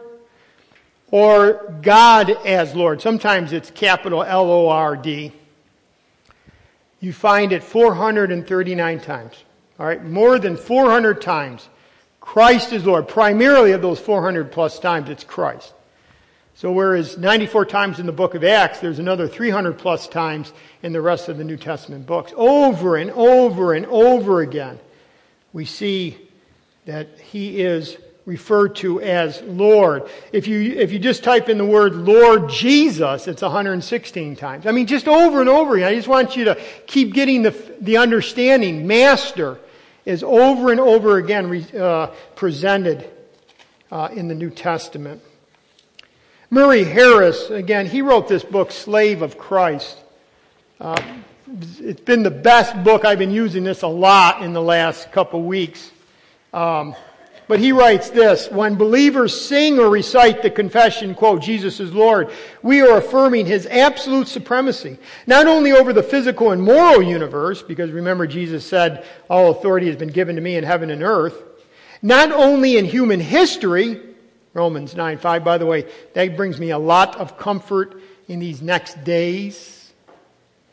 or 1.11 1.79
God 1.81 2.29
as 2.45 2.75
Lord. 2.75 3.01
Sometimes 3.01 3.53
it's 3.53 3.71
capital 3.71 4.23
L 4.23 4.49
O 4.49 4.69
R 4.69 4.95
D. 4.95 5.33
You 6.99 7.13
find 7.13 7.51
it 7.51 7.63
439 7.63 8.99
times. 9.01 9.43
All 9.79 9.85
right, 9.85 10.03
more 10.03 10.39
than 10.39 10.57
400 10.57 11.21
times. 11.21 11.67
Christ 12.19 12.73
is 12.73 12.85
Lord. 12.85 13.07
Primarily 13.07 13.71
of 13.71 13.81
those 13.81 13.99
400 13.99 14.51
plus 14.51 14.79
times, 14.79 15.09
it's 15.09 15.23
Christ. 15.23 15.73
So 16.55 16.71
whereas 16.71 17.19
94 17.19 17.67
times 17.67 17.99
in 17.99 18.07
the 18.07 18.11
book 18.11 18.33
of 18.33 18.43
Acts, 18.43 18.79
there's 18.79 18.97
another 18.97 19.27
300 19.27 19.77
plus 19.77 20.07
times 20.07 20.51
in 20.81 20.91
the 20.91 21.01
rest 21.01 21.29
of 21.29 21.37
the 21.37 21.43
New 21.43 21.55
Testament 21.55 22.07
books. 22.07 22.33
Over 22.35 22.95
and 22.95 23.11
over 23.11 23.73
and 23.73 23.85
over 23.85 24.41
again, 24.41 24.79
we 25.53 25.65
see 25.65 26.17
that 26.87 27.19
he 27.19 27.61
is 27.61 27.97
referred 28.25 28.75
to 28.77 28.99
as 29.01 29.41
Lord. 29.43 30.09
If 30.31 30.47
you, 30.47 30.73
if 30.73 30.91
you 30.91 30.99
just 30.99 31.23
type 31.23 31.47
in 31.47 31.57
the 31.57 31.65
word 31.65 31.95
Lord 31.95 32.49
Jesus, 32.49 33.27
it's 33.27 33.41
116 33.41 34.35
times. 34.35 34.65
I 34.65 34.71
mean, 34.71 34.87
just 34.87 35.07
over 35.07 35.39
and 35.39 35.49
over 35.49 35.75
again. 35.75 35.87
I 35.89 35.95
just 35.95 36.07
want 36.07 36.35
you 36.35 36.45
to 36.45 36.61
keep 36.87 37.13
getting 37.13 37.43
the, 37.43 37.51
the 37.79 37.97
understanding. 37.97 38.87
Master 38.87 39.59
is 40.05 40.23
over 40.23 40.71
and 40.71 40.79
over 40.79 41.17
again 41.17 41.65
uh, 41.77 42.07
presented 42.35 43.09
uh, 43.91 44.09
in 44.13 44.27
the 44.27 44.35
New 44.35 44.49
Testament. 44.49 45.21
Murray 46.49 46.85
Harris, 46.85 47.49
again, 47.49 47.85
he 47.85 48.01
wrote 48.01 48.29
this 48.29 48.43
book, 48.43 48.71
Slave 48.71 49.21
of 49.21 49.37
Christ. 49.37 49.97
Uh, 50.79 51.01
it's 51.79 52.01
been 52.01 52.23
the 52.23 52.31
best 52.31 52.81
book. 52.85 53.03
I've 53.03 53.19
been 53.19 53.31
using 53.31 53.65
this 53.65 53.81
a 53.81 53.87
lot 53.87 54.41
in 54.41 54.53
the 54.53 54.61
last 54.61 55.11
couple 55.11 55.43
weeks. 55.43 55.91
Um, 56.53 56.95
but 57.47 57.59
he 57.59 57.71
writes 57.71 58.09
this, 58.09 58.51
when 58.51 58.75
believers 58.75 59.39
sing 59.39 59.79
or 59.79 59.89
recite 59.89 60.41
the 60.41 60.49
confession, 60.49 61.15
quote, 61.15 61.41
Jesus 61.41 61.79
is 61.79 61.93
Lord, 61.93 62.29
we 62.61 62.81
are 62.81 62.97
affirming 62.97 63.45
his 63.45 63.65
absolute 63.67 64.27
supremacy, 64.27 64.97
not 65.25 65.47
only 65.47 65.71
over 65.71 65.93
the 65.93 66.03
physical 66.03 66.51
and 66.51 66.61
moral 66.61 67.01
universe, 67.01 67.61
because 67.61 67.91
remember 67.91 68.27
Jesus 68.27 68.65
said, 68.65 69.05
all 69.29 69.51
authority 69.51 69.87
has 69.87 69.95
been 69.95 70.09
given 70.09 70.35
to 70.35 70.41
me 70.41 70.57
in 70.57 70.65
heaven 70.65 70.89
and 70.89 71.01
earth, 71.01 71.41
not 72.01 72.33
only 72.33 72.77
in 72.77 72.83
human 72.83 73.21
history, 73.21 74.01
Romans 74.53 74.95
9, 74.95 75.17
5, 75.17 75.43
by 75.43 75.57
the 75.57 75.65
way, 75.65 75.89
that 76.15 76.35
brings 76.35 76.59
me 76.59 76.71
a 76.71 76.77
lot 76.77 77.15
of 77.15 77.37
comfort 77.37 78.01
in 78.27 78.39
these 78.39 78.61
next 78.61 79.03
days. 79.05 79.93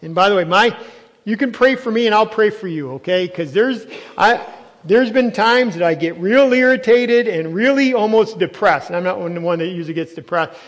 And 0.02 0.12
by 0.12 0.28
the 0.28 0.34
way, 0.34 0.44
my, 0.44 0.76
you 1.24 1.37
can 1.37 1.52
pray 1.52 1.76
for 1.76 1.92
me 1.92 2.06
and 2.06 2.14
I'll 2.14 2.26
pray 2.26 2.50
for 2.50 2.66
you, 2.66 2.92
okay? 2.92 3.26
Because 3.26 3.52
there's, 3.52 3.87
I, 4.18 4.44
there's 4.85 5.11
been 5.11 5.33
times 5.33 5.75
that 5.75 5.83
I 5.83 5.94
get 5.94 6.18
real 6.18 6.53
irritated 6.53 7.27
and 7.27 7.55
really 7.55 7.94
almost 7.94 8.38
depressed. 8.38 8.88
And 8.88 8.97
I'm 8.97 9.05
not 9.05 9.18
the 9.35 9.40
one 9.40 9.59
that 9.61 9.68
usually 9.68 9.94
gets 9.94 10.14
depressed. 10.14 10.59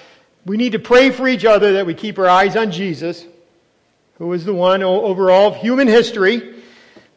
We 0.46 0.56
need 0.56 0.72
to 0.72 0.78
pray 0.78 1.10
for 1.10 1.28
each 1.28 1.44
other 1.44 1.74
that 1.74 1.86
we 1.86 1.94
keep 1.94 2.18
our 2.18 2.28
eyes 2.28 2.56
on 2.56 2.70
Jesus, 2.70 3.26
who 4.18 4.32
is 4.32 4.44
the 4.44 4.54
one 4.54 4.82
over 4.82 5.30
all 5.30 5.48
of 5.48 5.56
human 5.56 5.88
history. 5.88 6.62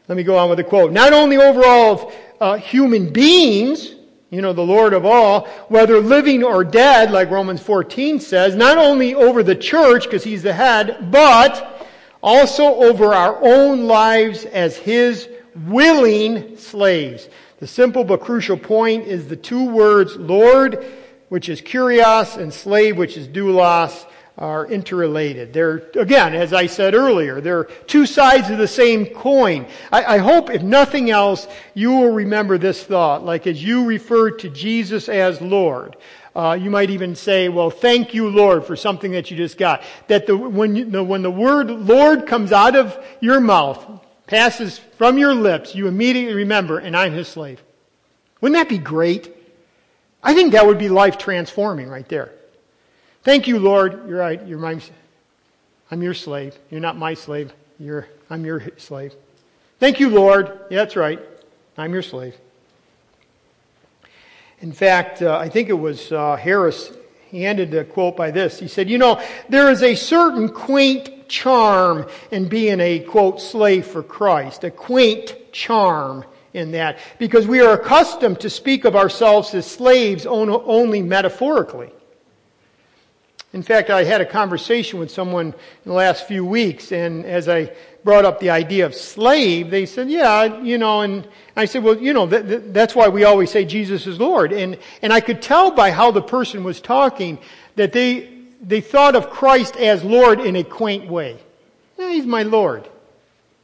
Let 0.07 0.15
me 0.15 0.23
go 0.23 0.37
on 0.37 0.49
with 0.49 0.59
a 0.59 0.63
quote. 0.63 0.91
Not 0.91 1.13
only 1.13 1.37
over 1.37 1.63
all 1.63 1.93
of 1.93 2.15
uh, 2.41 2.57
human 2.57 3.13
beings, 3.13 3.93
you 4.29 4.41
know, 4.41 4.53
the 4.53 4.61
Lord 4.61 4.93
of 4.93 5.05
all, 5.05 5.47
whether 5.69 5.99
living 5.99 6.43
or 6.43 6.63
dead, 6.63 7.11
like 7.11 7.29
Romans 7.29 7.61
14 7.61 8.19
says, 8.19 8.55
not 8.55 8.77
only 8.77 9.15
over 9.15 9.41
the 9.41 9.55
church, 9.55 10.03
because 10.03 10.23
he's 10.23 10.43
the 10.43 10.53
head, 10.53 11.09
but 11.11 11.87
also 12.21 12.63
over 12.63 13.13
our 13.13 13.39
own 13.41 13.85
lives 13.87 14.45
as 14.45 14.75
his 14.75 15.29
willing 15.67 16.57
slaves. 16.57 17.27
The 17.59 17.67
simple 17.67 18.03
but 18.03 18.21
crucial 18.21 18.57
point 18.57 19.07
is 19.07 19.27
the 19.27 19.35
two 19.35 19.65
words 19.65 20.15
Lord, 20.15 20.85
which 21.29 21.49
is 21.49 21.61
kurios, 21.61 22.37
and 22.37 22.53
slave, 22.53 22.97
which 22.97 23.17
is 23.17 23.27
doulos, 23.27 24.05
are 24.37 24.65
interrelated. 24.67 25.51
They're, 25.51 25.89
again, 25.95 26.33
as 26.33 26.53
I 26.53 26.67
said 26.67 26.95
earlier, 26.95 27.41
they're 27.41 27.65
two 27.87 28.05
sides 28.05 28.49
of 28.49 28.57
the 28.57 28.69
same 28.69 29.07
coin. 29.07 29.67
I, 29.91 30.15
I 30.15 30.17
hope, 30.19 30.49
if 30.49 30.63
nothing 30.63 31.11
else, 31.11 31.45
you 31.73 31.91
will 31.91 32.13
remember 32.13 32.57
this 32.57 32.81
thought. 32.81 33.25
Like 33.25 33.47
as 33.47 33.61
you 33.61 33.85
refer 33.85 34.31
to 34.31 34.49
Jesus 34.49 35.09
as 35.09 35.41
Lord, 35.41 35.97
uh, 36.33 36.57
you 36.59 36.69
might 36.69 36.89
even 36.89 37.15
say, 37.15 37.49
well, 37.49 37.69
thank 37.69 38.13
you, 38.13 38.29
Lord, 38.29 38.63
for 38.63 38.77
something 38.77 39.11
that 39.11 39.29
you 39.29 39.35
just 39.35 39.57
got. 39.57 39.83
That 40.07 40.25
the, 40.25 40.37
when, 40.37 40.75
you, 40.77 40.85
the, 40.85 41.03
when 41.03 41.21
the 41.21 41.31
word 41.31 41.69
Lord 41.69 42.25
comes 42.25 42.53
out 42.53 42.77
of 42.77 42.97
your 43.19 43.41
mouth, 43.41 43.85
passes 44.29 44.77
from 44.77 45.17
your 45.17 45.33
lips, 45.33 45.73
you 45.73 45.87
immediately 45.87 46.35
remember, 46.35 46.77
and 46.77 46.95
I'm 46.95 47.13
his 47.13 47.27
slave. 47.27 47.61
Wouldn't 48.39 48.57
that 48.57 48.69
be 48.69 48.77
great? 48.77 49.35
I 50.21 50.35
think 50.35 50.53
that 50.53 50.67
would 50.67 50.77
be 50.77 50.87
life 50.87 51.17
transforming 51.17 51.89
right 51.89 52.07
there. 52.07 52.31
Thank 53.23 53.47
you, 53.47 53.57
Lord. 53.57 54.07
You're 54.07 54.19
right. 54.19 54.45
You're 54.45 54.59
my, 54.59 54.79
I'm 55.89 56.03
your 56.03 56.13
slave. 56.13 56.55
You're 56.69 56.79
not 56.79 56.95
my 56.95 57.15
slave. 57.15 57.51
You're, 57.79 58.07
I'm 58.29 58.45
your 58.45 58.61
slave. 58.77 59.13
Thank 59.79 59.99
you, 59.99 60.09
Lord. 60.09 60.59
Yeah, 60.69 60.77
that's 60.77 60.95
right. 60.95 61.19
I'm 61.75 61.91
your 61.91 62.03
slave. 62.03 62.35
In 64.59 64.71
fact, 64.71 65.23
uh, 65.23 65.37
I 65.37 65.49
think 65.49 65.69
it 65.69 65.73
was 65.73 66.11
uh, 66.11 66.35
Harris. 66.35 66.93
He 67.29 67.45
ended 67.45 67.71
the 67.71 67.83
quote 67.83 68.17
by 68.17 68.31
this. 68.31 68.59
He 68.59 68.67
said, 68.67 68.89
You 68.89 68.97
know, 68.97 69.21
there 69.49 69.69
is 69.69 69.83
a 69.83 69.95
certain 69.95 70.49
quaint 70.49 71.29
charm 71.29 72.07
in 72.31 72.47
being 72.47 72.79
a, 72.79 72.99
quote, 72.99 73.39
slave 73.39 73.85
for 73.85 74.01
Christ, 74.01 74.63
a 74.63 74.71
quaint 74.71 75.35
charm 75.51 76.25
in 76.53 76.71
that 76.71 76.97
because 77.19 77.45
we 77.45 77.61
are 77.61 77.73
accustomed 77.73 78.39
to 78.39 78.49
speak 78.49 78.83
of 78.83 78.95
ourselves 78.95 79.53
as 79.53 79.67
slaves 79.67 80.25
only 80.25 81.01
metaphorically. 81.03 81.91
In 83.53 83.63
fact, 83.63 83.89
I 83.89 84.03
had 84.03 84.21
a 84.21 84.25
conversation 84.25 84.99
with 84.99 85.09
someone 85.09 85.47
in 85.47 85.53
the 85.85 85.93
last 85.93 86.27
few 86.27 86.45
weeks, 86.45 86.91
and 86.91 87.25
as 87.25 87.49
I 87.49 87.71
brought 88.03 88.25
up 88.25 88.39
the 88.39 88.49
idea 88.49 88.85
of 88.85 88.95
slave, 88.95 89.69
they 89.69 89.85
said, 89.85 90.09
yeah, 90.09 90.61
you 90.61 90.77
know, 90.77 91.01
and 91.01 91.27
I 91.55 91.65
said, 91.65 91.83
well, 91.83 91.97
you 91.97 92.13
know, 92.13 92.25
that's 92.25 92.95
why 92.95 93.09
we 93.09 93.23
always 93.23 93.51
say 93.51 93.65
Jesus 93.65 94.07
is 94.07 94.19
Lord. 94.19 94.53
And, 94.53 94.77
and 95.01 95.11
I 95.11 95.19
could 95.19 95.41
tell 95.41 95.71
by 95.71 95.91
how 95.91 96.11
the 96.11 96.21
person 96.21 96.63
was 96.63 96.79
talking 96.79 97.39
that 97.75 97.91
they, 97.91 98.29
they 98.61 98.81
thought 98.81 99.15
of 99.15 99.29
Christ 99.29 99.75
as 99.75 100.03
Lord 100.03 100.39
in 100.39 100.55
a 100.55 100.63
quaint 100.63 101.09
way. 101.09 101.37
Yeah, 101.97 102.09
he's 102.11 102.25
my 102.25 102.43
Lord. 102.43 102.87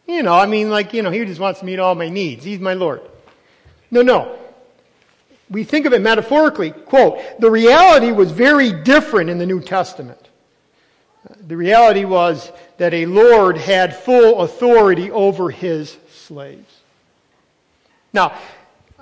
You 0.07 0.21
know, 0.23 0.33
I 0.33 0.45
mean, 0.45 0.69
like, 0.69 0.93
you 0.93 1.01
know, 1.01 1.11
he 1.11 1.23
just 1.25 1.39
wants 1.39 1.61
to 1.61 1.65
meet 1.65 1.79
all 1.79 1.95
my 1.95 2.09
needs. 2.09 2.43
He's 2.43 2.59
my 2.59 2.73
Lord. 2.73 3.01
No, 3.89 4.01
no 4.01 4.37
we 5.49 5.63
think 5.63 5.85
of 5.85 5.93
it 5.93 6.01
metaphorically. 6.01 6.71
Quote, 6.71 7.19
the 7.39 7.51
reality 7.51 8.11
was 8.11 8.31
very 8.31 8.71
different 8.71 9.29
in 9.29 9.37
the 9.37 9.45
New 9.45 9.61
Testament. 9.61 10.19
The 11.47 11.57
reality 11.57 12.05
was 12.05 12.51
that 12.77 12.93
a 12.93 13.05
Lord 13.05 13.57
had 13.57 13.95
full 13.95 14.41
authority 14.41 15.11
over 15.11 15.49
his 15.49 15.97
slaves. 16.11 16.81
Now, 18.13 18.37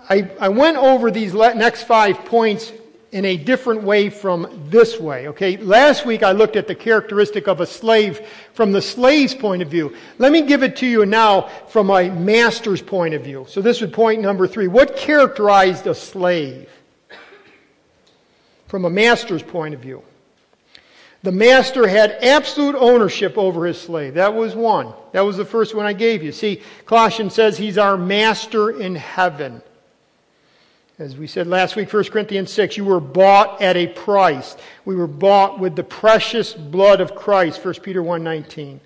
I, 0.09 0.29
I 0.39 0.49
went 0.49 0.77
over 0.77 1.11
these 1.11 1.33
next 1.33 1.83
five 1.83 2.25
points 2.25 2.71
in 3.13 3.25
a 3.25 3.37
different 3.37 3.83
way 3.83 4.09
from 4.09 4.67
this 4.69 4.99
way. 4.99 5.27
Okay, 5.27 5.55
last 5.57 6.03
week 6.03 6.23
I 6.23 6.31
looked 6.31 6.55
at 6.55 6.67
the 6.67 6.73
characteristic 6.73 7.47
of 7.47 7.61
a 7.61 7.65
slave 7.65 8.27
from 8.53 8.71
the 8.71 8.81
slave's 8.81 9.35
point 9.35 9.61
of 9.61 9.69
view. 9.69 9.95
Let 10.17 10.31
me 10.31 10.41
give 10.41 10.63
it 10.63 10.75
to 10.77 10.87
you 10.87 11.05
now 11.05 11.41
from 11.69 11.91
a 11.91 12.09
master's 12.09 12.81
point 12.81 13.13
of 13.13 13.23
view. 13.23 13.45
So 13.47 13.61
this 13.61 13.81
would 13.81 13.93
point 13.93 14.21
number 14.21 14.47
three. 14.47 14.67
What 14.67 14.97
characterized 14.97 15.85
a 15.85 15.93
slave? 15.93 16.67
From 18.67 18.85
a 18.85 18.89
master's 18.89 19.43
point 19.43 19.75
of 19.75 19.79
view. 19.79 20.01
The 21.23 21.31
master 21.31 21.87
had 21.87 22.17
absolute 22.21 22.75
ownership 22.75 23.37
over 23.37 23.65
his 23.65 23.79
slave. 23.79 24.15
That 24.15 24.33
was 24.33 24.55
one. 24.55 24.93
That 25.13 25.21
was 25.21 25.37
the 25.37 25.45
first 25.45 25.73
one 25.73 25.85
I 25.85 25.93
gave 25.93 26.21
you. 26.21 26.33
See, 26.33 26.61
Colossians 26.85 27.33
says 27.33 27.57
he's 27.57 27.77
our 27.77 27.97
master 27.97 28.69
in 28.69 28.95
heaven. 28.95 29.61
As 30.99 31.17
we 31.17 31.25
said 31.25 31.47
last 31.47 31.77
week, 31.77 31.91
1 31.91 32.03
Corinthians 32.05 32.51
6, 32.51 32.75
you 32.75 32.83
were 32.83 32.99
bought 32.99 33.61
at 33.61 33.77
a 33.77 33.87
price. 33.87 34.57
We 34.83 34.95
were 34.95 35.07
bought 35.07 35.59
with 35.59 35.77
the 35.77 35.83
precious 35.83 36.53
blood 36.53 36.99
of 36.99 37.15
Christ, 37.15 37.63
1 37.63 37.75
Peter 37.75 38.03
1.19. 38.03 38.79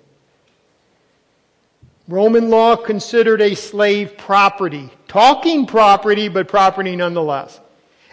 Roman 2.06 2.48
law 2.48 2.76
considered 2.76 3.42
a 3.42 3.54
slave 3.54 4.16
property. 4.16 4.90
Talking 5.08 5.66
property, 5.66 6.28
but 6.28 6.48
property 6.48 6.94
nonetheless. 6.94 7.60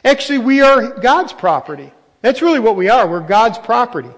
Actually, 0.04 0.40
we 0.40 0.62
are 0.62 1.00
God's 1.00 1.32
property. 1.32 1.92
That's 2.26 2.42
really 2.42 2.60
what 2.60 2.76
we 2.76 2.90
are. 2.90 3.08
We're 3.08 3.20
God's 3.20 3.60
property. 3.60 4.10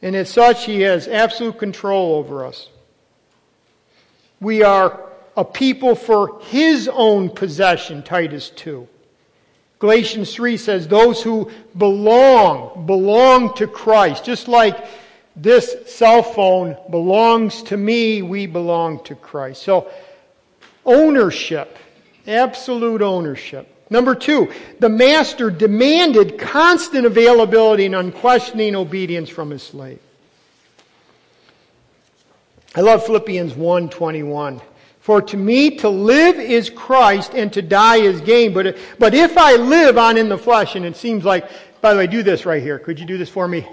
And 0.00 0.16
as 0.16 0.30
such, 0.30 0.64
He 0.64 0.80
has 0.80 1.06
absolute 1.06 1.58
control 1.58 2.14
over 2.14 2.46
us. 2.46 2.70
We 4.40 4.62
are 4.62 4.98
a 5.36 5.44
people 5.44 5.94
for 5.94 6.40
his 6.40 6.88
own 6.88 7.28
possession, 7.28 8.02
Titus 8.02 8.48
2. 8.48 8.88
Galatians 9.78 10.34
3 10.34 10.56
says 10.56 10.88
those 10.88 11.22
who 11.22 11.50
belong, 11.76 12.86
belong 12.86 13.54
to 13.56 13.66
Christ. 13.66 14.24
Just 14.24 14.48
like 14.48 14.82
this 15.36 15.76
cell 15.94 16.22
phone 16.22 16.78
belongs 16.90 17.62
to 17.64 17.76
me, 17.76 18.22
we 18.22 18.46
belong 18.46 19.04
to 19.04 19.14
Christ. 19.14 19.62
So, 19.62 19.90
ownership, 20.86 21.76
absolute 22.26 23.02
ownership. 23.02 23.68
Number 23.92 24.14
two, 24.14 24.50
the 24.80 24.88
master 24.88 25.50
demanded 25.50 26.38
constant 26.38 27.04
availability 27.04 27.84
and 27.84 27.94
unquestioning 27.94 28.74
obedience 28.74 29.28
from 29.28 29.50
his 29.50 29.62
slave. 29.62 29.98
I 32.74 32.80
love 32.80 33.04
Philippians 33.04 33.52
1:21. 33.52 34.62
For 35.00 35.20
to 35.20 35.36
me 35.36 35.76
to 35.76 35.90
live 35.90 36.36
is 36.36 36.70
Christ 36.70 37.34
and 37.34 37.52
to 37.52 37.60
die 37.60 37.96
is 37.96 38.22
gain. 38.22 38.54
But, 38.54 38.78
but 38.98 39.12
if 39.12 39.36
I 39.36 39.56
live 39.56 39.98
on 39.98 40.16
in 40.16 40.30
the 40.30 40.38
flesh, 40.38 40.74
and 40.74 40.86
it 40.86 40.96
seems 40.96 41.24
like, 41.24 41.50
by 41.82 41.92
the 41.92 41.98
way, 41.98 42.06
do 42.06 42.22
this 42.22 42.46
right 42.46 42.62
here. 42.62 42.78
Could 42.78 42.98
you 42.98 43.04
do 43.04 43.18
this 43.18 43.28
for 43.28 43.46
me? 43.46 43.68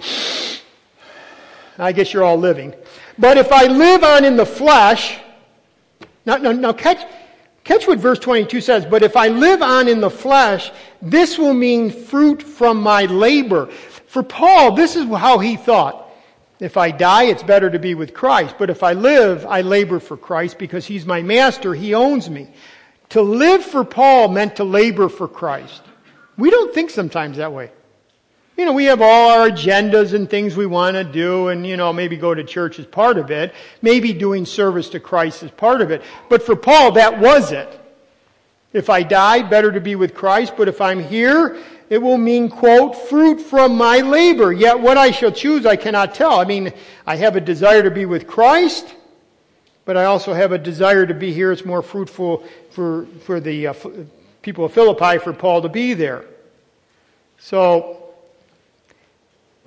I 1.77 1.93
guess 1.93 2.11
you're 2.11 2.25
all 2.25 2.37
living. 2.37 2.73
But 3.17 3.37
if 3.37 3.53
I 3.53 3.67
live 3.67 4.03
on 4.03 4.25
in 4.25 4.35
the 4.35 4.45
flesh, 4.45 5.17
now, 6.25 6.35
now, 6.37 6.51
now 6.51 6.73
catch, 6.73 7.07
catch 7.69 7.87
what 7.87 7.99
verse 7.99 8.17
22 8.17 8.61
says. 8.61 8.83
But 8.83 9.03
if 9.03 9.15
I 9.15 9.27
live 9.27 9.61
on 9.61 9.87
in 9.87 10.01
the 10.01 10.09
flesh, 10.09 10.71
this 11.03 11.37
will 11.37 11.53
mean 11.53 11.91
fruit 11.91 12.41
from 12.41 12.81
my 12.81 13.05
labor. 13.05 13.67
For 14.07 14.23
Paul, 14.23 14.73
this 14.73 14.95
is 14.95 15.05
how 15.05 15.37
he 15.37 15.55
thought. 15.55 16.11
If 16.59 16.77
I 16.77 16.89
die, 16.89 17.25
it's 17.25 17.43
better 17.43 17.69
to 17.69 17.77
be 17.77 17.93
with 17.93 18.15
Christ. 18.15 18.55
But 18.57 18.71
if 18.71 18.81
I 18.81 18.93
live, 18.93 19.45
I 19.45 19.61
labor 19.61 19.99
for 19.99 20.17
Christ 20.17 20.57
because 20.57 20.87
he's 20.87 21.05
my 21.05 21.21
master. 21.21 21.75
He 21.75 21.93
owns 21.93 22.27
me. 22.27 22.49
To 23.09 23.21
live 23.21 23.63
for 23.63 23.83
Paul 23.83 24.29
meant 24.29 24.55
to 24.55 24.63
labor 24.63 25.07
for 25.07 25.27
Christ. 25.27 25.83
We 26.37 26.49
don't 26.49 26.73
think 26.73 26.89
sometimes 26.89 27.37
that 27.37 27.53
way. 27.53 27.71
You 28.59 28.65
know, 28.65 28.73
we 28.73 28.83
have 28.85 29.01
all 29.01 29.29
our 29.31 29.49
agendas 29.49 30.13
and 30.13 30.29
things 30.29 30.57
we 30.57 30.65
want 30.65 30.95
to 30.95 31.05
do 31.05 31.47
and, 31.47 31.65
you 31.65 31.77
know, 31.77 31.93
maybe 31.93 32.17
go 32.17 32.35
to 32.35 32.43
church 32.43 32.77
as 32.77 32.85
part 32.85 33.17
of 33.17 33.31
it. 33.31 33.53
Maybe 33.81 34.11
doing 34.11 34.45
service 34.45 34.89
to 34.89 34.99
Christ 34.99 35.43
as 35.43 35.51
part 35.51 35.79
of 35.79 35.91
it. 35.91 36.03
But 36.27 36.43
for 36.43 36.57
Paul, 36.57 36.91
that 36.91 37.21
was 37.21 37.53
it. 37.53 37.79
If 38.73 38.89
I 38.89 39.03
die, 39.03 39.43
better 39.43 39.71
to 39.71 39.79
be 39.79 39.95
with 39.95 40.13
Christ. 40.13 40.55
But 40.57 40.67
if 40.67 40.81
I'm 40.81 41.01
here, 41.01 41.57
it 41.89 41.99
will 41.99 42.17
mean, 42.17 42.49
quote, 42.49 42.97
fruit 42.97 43.39
from 43.39 43.77
my 43.77 43.99
labor. 44.01 44.51
Yet 44.51 44.77
what 44.77 44.97
I 44.97 45.11
shall 45.11 45.31
choose, 45.31 45.65
I 45.65 45.77
cannot 45.77 46.13
tell. 46.13 46.37
I 46.37 46.43
mean, 46.43 46.73
I 47.07 47.15
have 47.15 47.37
a 47.37 47.41
desire 47.41 47.83
to 47.83 47.91
be 47.91 48.05
with 48.05 48.27
Christ, 48.27 48.93
but 49.85 49.95
I 49.95 50.03
also 50.03 50.33
have 50.33 50.51
a 50.51 50.57
desire 50.57 51.05
to 51.05 51.13
be 51.13 51.31
here. 51.31 51.53
It's 51.53 51.63
more 51.63 51.81
fruitful 51.81 52.43
for, 52.71 53.05
for 53.25 53.39
the 53.39 53.67
uh, 53.67 53.73
people 54.41 54.65
of 54.65 54.73
Philippi 54.73 55.17
for 55.17 55.31
Paul 55.31 55.61
to 55.61 55.69
be 55.69 55.93
there. 55.93 56.25
So, 57.37 58.08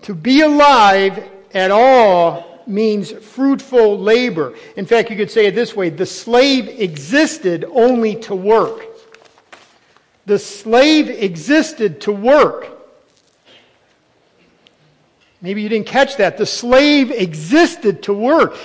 to 0.03 0.15
be 0.15 0.43
alive 0.43 1.29
at 1.55 1.71
all 1.71 2.63
means 2.67 3.11
fruitful 3.11 3.99
labor. 3.99 4.55
In 4.77 4.87
fact, 4.87 5.11
you 5.11 5.17
could 5.17 5.31
say 5.31 5.47
it 5.47 5.55
this 5.55 5.75
way 5.75 5.91
the 5.91 6.07
slave 6.07 6.69
existed 6.69 7.65
only 7.73 8.17
to 8.17 8.35
work. 8.35 8.87
The 10.27 10.39
slave 10.39 11.11
existed 11.11 12.01
to 12.03 12.13
work. 12.13 12.69
Maybe 15.41 15.63
you 15.63 15.69
didn't 15.69 15.89
catch 15.89 16.17
that. 16.19 16.39
The 16.39 16.47
slave 16.47 17.11
existed 17.11 18.05
to 18.05 18.15
work. 18.15 18.57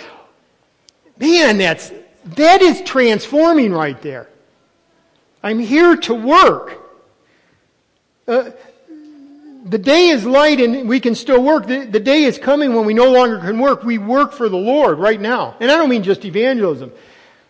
Man, 1.17 1.57
that's, 1.57 1.91
that 2.35 2.61
is 2.61 2.81
transforming 2.81 3.73
right 3.73 3.99
there. 4.03 4.29
I'm 5.41 5.57
here 5.57 5.95
to 5.97 6.13
work. 6.13 6.79
Uh, 8.27 8.51
the 9.65 9.77
day 9.77 10.09
is 10.09 10.25
light 10.25 10.59
and 10.59 10.87
we 10.87 10.99
can 10.99 11.15
still 11.15 11.41
work. 11.41 11.67
The, 11.67 11.85
the 11.85 11.99
day 11.99 12.23
is 12.23 12.37
coming 12.37 12.73
when 12.73 12.85
we 12.85 12.93
no 12.93 13.11
longer 13.11 13.39
can 13.39 13.59
work. 13.59 13.83
We 13.83 13.97
work 13.97 14.33
for 14.33 14.49
the 14.49 14.57
Lord 14.57 14.99
right 14.99 15.19
now. 15.19 15.55
And 15.59 15.71
I 15.71 15.75
don't 15.75 15.89
mean 15.89 16.03
just 16.03 16.25
evangelism. 16.25 16.91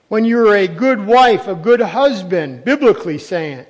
When 0.08 0.26
you're 0.26 0.56
a 0.56 0.68
good 0.68 1.06
wife, 1.06 1.48
a 1.48 1.56
good 1.56 1.82
husband, 1.82 2.64
biblically 2.64 3.18
saying 3.18 3.66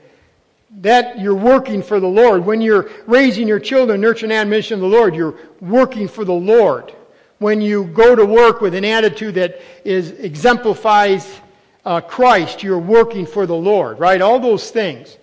that 0.82 1.20
you're 1.20 1.36
working 1.36 1.82
for 1.82 2.00
the 2.00 2.08
Lord. 2.08 2.46
When 2.46 2.62
you're 2.62 2.90
raising 3.08 3.48
your 3.48 3.60
children, 3.60 4.02
nurturing 4.02 4.32
and 4.32 4.42
admonition 4.42 4.76
of 4.76 4.82
the 4.82 4.88
Lord, 4.88 5.16
you're 5.16 5.36
working 5.60 6.08
for 6.08 6.24
the 6.24 6.34
Lord. 6.34 6.94
When 7.40 7.62
you 7.62 7.86
go 7.86 8.16
to 8.16 8.26
work 8.26 8.62
with 8.62 8.76
an 8.76 8.86
attitude 8.86 9.36
that 9.36 9.62
is 9.84 10.12
exemplifies 10.12 11.40
uh, 11.86 12.02
Christ, 12.02 12.64
you're 12.64 12.80
working 12.80 13.26
for 13.26 13.46
the 13.46 13.56
Lord, 13.56 14.00
right? 14.00 14.22
All 14.22 14.40
those 14.40 14.70
things. 14.70 15.18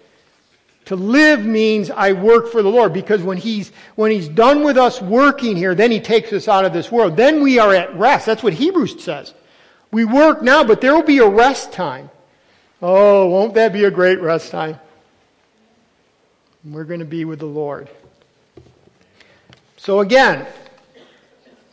To 0.87 0.97
live 0.97 1.47
means 1.47 1.91
I 1.91 2.13
work 2.13 2.53
for 2.53 2.63
the 2.63 2.69
Lord 2.69 2.93
because 2.93 3.23
when 3.23 3.39
he's, 3.39 3.73
when 3.95 4.11
he's 4.11 4.29
done 4.29 4.63
with 4.63 4.77
us 4.77 5.01
working 5.01 5.57
here, 5.57 5.75
then 5.75 5.91
he 5.91 6.01
takes 6.01 6.33
us 6.33 6.47
out 6.47 6.67
of 6.67 6.73
this 6.75 6.93
world. 6.93 7.17
Then 7.17 7.43
we 7.43 7.59
are 7.59 7.75
at 7.75 7.97
rest. 7.97 8.27
That's 8.27 8.43
what 8.43 8.53
Hebrews 8.53 9.03
says. 9.03 9.33
We 9.91 10.05
work 10.05 10.43
now, 10.43 10.63
but 10.63 10.81
there 10.81 10.95
will 10.95 11.03
be 11.03 11.19
a 11.19 11.29
rest 11.29 11.73
time. 11.73 12.11
Oh, 12.83 13.29
won't 13.29 13.55
that 13.55 13.73
be 13.73 13.85
a 13.85 13.91
great 13.91 14.21
rest 14.21 14.51
time? 14.51 14.79
We're 16.65 16.85
going 16.85 17.01
to 17.01 17.07
be 17.07 17.25
with 17.25 17.39
the 17.39 17.47
Lord. 17.47 17.89
So 19.77 20.01
again, 20.01 20.47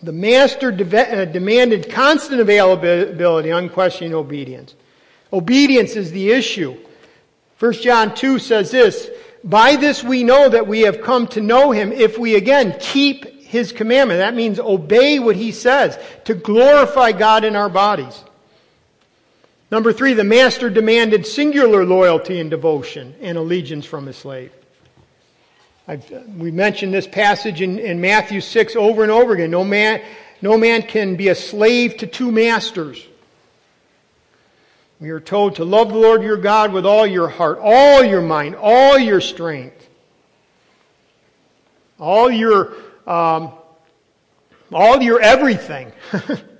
the 0.04 0.12
master 0.12 0.72
de- 0.72 1.22
uh, 1.22 1.26
demanded 1.26 1.90
constant 1.90 2.42
availability, 2.42 3.50
unquestioning 3.50 4.14
obedience. 4.14 4.76
Obedience 5.34 5.96
is 5.96 6.12
the 6.12 6.32
issue. 6.32 6.78
1 7.62 7.74
John 7.74 8.16
2 8.16 8.40
says 8.40 8.72
this, 8.72 9.08
By 9.44 9.76
this 9.76 10.04
we 10.04 10.24
know 10.24 10.50
that 10.50 10.66
we 10.66 10.80
have 10.82 11.04
come 11.04 11.28
to 11.28 11.42
know 11.42 11.70
him 11.70 11.92
if 11.92 12.18
we 12.18 12.34
again 12.34 12.76
keep 12.80 13.44
his 13.44 13.72
commandment. 13.72 14.18
That 14.18 14.34
means 14.34 14.60
obey 14.60 15.20
what 15.20 15.36
he 15.36 15.52
says, 15.52 16.00
to 16.24 16.34
glorify 16.34 17.12
God 17.12 17.44
in 17.44 17.56
our 17.56 17.70
bodies. 17.70 18.24
Number 19.70 19.94
three, 19.94 20.14
the 20.14 20.24
master 20.24 20.72
demanded 20.72 21.28
singular 21.28 21.86
loyalty 21.86 22.40
and 22.40 22.50
devotion 22.50 23.14
and 23.22 23.38
allegiance 23.38 23.86
from 23.86 24.08
his 24.08 24.18
slave. 24.18 24.52
I've, 25.88 26.10
we 26.36 26.50
mentioned 26.50 26.96
this 26.96 27.08
passage 27.08 27.62
in, 27.62 27.78
in 27.78 28.02
Matthew 28.02 28.42
6 28.42 28.76
over 28.76 29.04
and 29.04 29.12
over 29.12 29.34
again. 29.34 29.52
No 29.52 29.64
man, 29.64 30.02
no 30.42 30.58
man 30.58 30.82
can 30.82 31.16
be 31.16 31.28
a 31.28 31.36
slave 31.36 31.98
to 31.98 32.08
two 32.08 32.32
masters. 32.32 33.06
We 35.02 35.10
are 35.10 35.20
told 35.20 35.56
to 35.56 35.66
love 35.66 35.90
the 35.90 35.98
Lord 35.98 36.24
your 36.24 36.38
God 36.38 36.72
with 36.72 36.86
all 36.86 37.06
your 37.06 37.28
heart, 37.28 37.60
all 37.62 38.04
your 38.04 38.22
mind, 38.22 38.56
all 38.56 38.98
your 38.98 39.20
strength, 39.20 39.90
all 42.00 42.32
your, 42.32 42.74
um, 43.06 43.52
all 44.72 45.02
your 45.02 45.20
everything. 45.20 45.92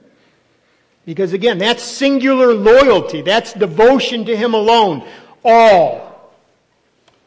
Because 1.06 1.34
again, 1.34 1.58
that's 1.58 1.84
singular 1.84 2.54
loyalty. 2.54 3.22
That's 3.22 3.54
devotion 3.54 4.26
to 4.26 4.36
Him 4.36 4.54
alone. 4.54 5.08
All. 5.44 6.32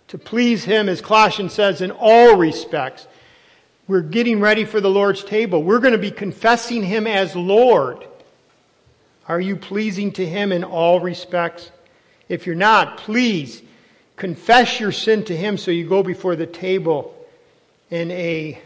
To 0.09 0.19
please 0.19 0.65
Him, 0.65 0.89
as 0.89 1.01
Colossians 1.01 1.53
says, 1.53 1.81
in 1.81 1.91
all 1.91 2.37
respects. 2.37 3.07
We're 3.89 4.01
getting 4.01 4.41
ready 4.41 4.65
for 4.65 4.81
the 4.81 4.91
Lord's 4.91 5.25
table. 5.25 5.63
We're 5.63 5.81
going 5.81 5.93
to 5.93 5.99
be 5.99 6.13
confessing 6.13 6.83
Him 6.83 7.07
as 7.07 7.35
Lord. 7.35 8.07
Are 9.29 9.41
you 9.41 9.57
pleasing 9.57 10.13
to 10.13 10.27
Him 10.27 10.53
in 10.53 10.65
all 10.65 11.01
respects? 11.01 11.71
If 12.29 12.47
you're 12.47 12.55
not, 12.55 12.99
please 12.99 13.63
confess 14.17 14.81
your 14.81 14.93
sin 14.93 15.25
to 15.25 15.37
Him 15.37 15.57
so 15.59 15.71
you 15.71 15.89
go 15.89 16.03
before 16.03 16.37
the 16.37 16.47
table 16.47 17.15
in 17.91 18.11
a, 18.11 18.61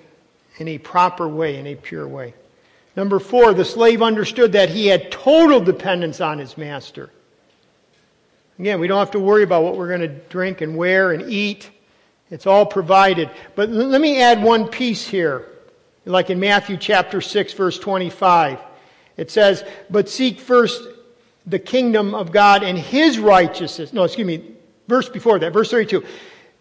in 0.58 0.68
a 0.68 0.78
proper 0.78 1.28
way, 1.28 1.58
in 1.58 1.66
a 1.66 1.74
pure 1.74 2.06
way. 2.06 2.34
Number 2.96 3.20
four, 3.20 3.54
the 3.54 3.64
slave 3.64 4.02
understood 4.02 4.52
that 4.52 4.70
he 4.70 4.88
had 4.88 5.12
total 5.12 5.60
dependence 5.60 6.20
on 6.20 6.38
his 6.38 6.58
master. 6.58 7.10
Again, 8.58 8.80
we 8.80 8.88
don't 8.88 8.98
have 8.98 9.12
to 9.12 9.20
worry 9.20 9.44
about 9.44 9.62
what 9.62 9.76
we're 9.76 9.86
going 9.86 10.00
to 10.00 10.08
drink 10.08 10.62
and 10.62 10.76
wear 10.76 11.12
and 11.12 11.30
eat. 11.30 11.70
It's 12.28 12.46
all 12.46 12.66
provided. 12.66 13.30
But 13.54 13.70
let 13.70 14.00
me 14.00 14.20
add 14.20 14.42
one 14.42 14.66
piece 14.66 15.06
here. 15.06 15.46
Like 16.04 16.30
in 16.30 16.40
Matthew 16.40 16.76
chapter 16.76 17.20
6 17.20 17.52
verse 17.52 17.78
25. 17.78 18.58
It 19.18 19.30
says, 19.30 19.64
but 19.90 20.08
seek 20.08 20.40
first 20.40 20.82
the 21.44 21.58
kingdom 21.58 22.14
of 22.14 22.32
God 22.32 22.62
and 22.62 22.78
his 22.78 23.18
righteousness. 23.18 23.92
No, 23.92 24.04
excuse 24.04 24.26
me. 24.26 24.52
Verse 24.86 25.08
before 25.08 25.38
that, 25.40 25.52
verse 25.52 25.70
32. 25.70 26.04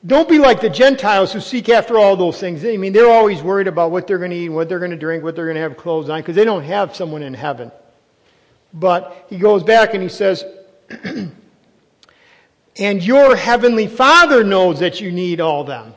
Don't 0.05 0.27
be 0.27 0.39
like 0.39 0.59
the 0.59 0.69
Gentiles 0.69 1.31
who 1.31 1.39
seek 1.39 1.69
after 1.69 1.97
all 1.97 2.15
those 2.15 2.39
things. 2.39 2.65
I 2.65 2.77
mean, 2.77 2.93
they're 2.93 3.09
always 3.09 3.41
worried 3.41 3.67
about 3.67 3.91
what 3.91 4.07
they're 4.07 4.17
going 4.17 4.31
to 4.31 4.37
eat, 4.37 4.49
what 4.49 4.67
they're 4.69 4.79
going 4.79 4.91
to 4.91 4.97
drink, 4.97 5.23
what 5.23 5.35
they're 5.35 5.45
going 5.45 5.55
to 5.55 5.61
have 5.61 5.77
clothes 5.77 6.09
on, 6.09 6.19
because 6.19 6.35
they 6.35 6.45
don't 6.45 6.63
have 6.63 6.95
someone 6.95 7.23
in 7.23 7.33
heaven. 7.33 7.71
But 8.73 9.25
he 9.29 9.37
goes 9.37 9.63
back 9.63 9.93
and 9.93 10.03
he 10.03 10.09
says, 10.09 10.43
and 12.77 13.03
your 13.03 13.35
heavenly 13.35 13.87
Father 13.87 14.43
knows 14.43 14.79
that 14.79 14.99
you 14.99 15.11
need 15.11 15.41
all 15.41 15.63
them. 15.63 15.93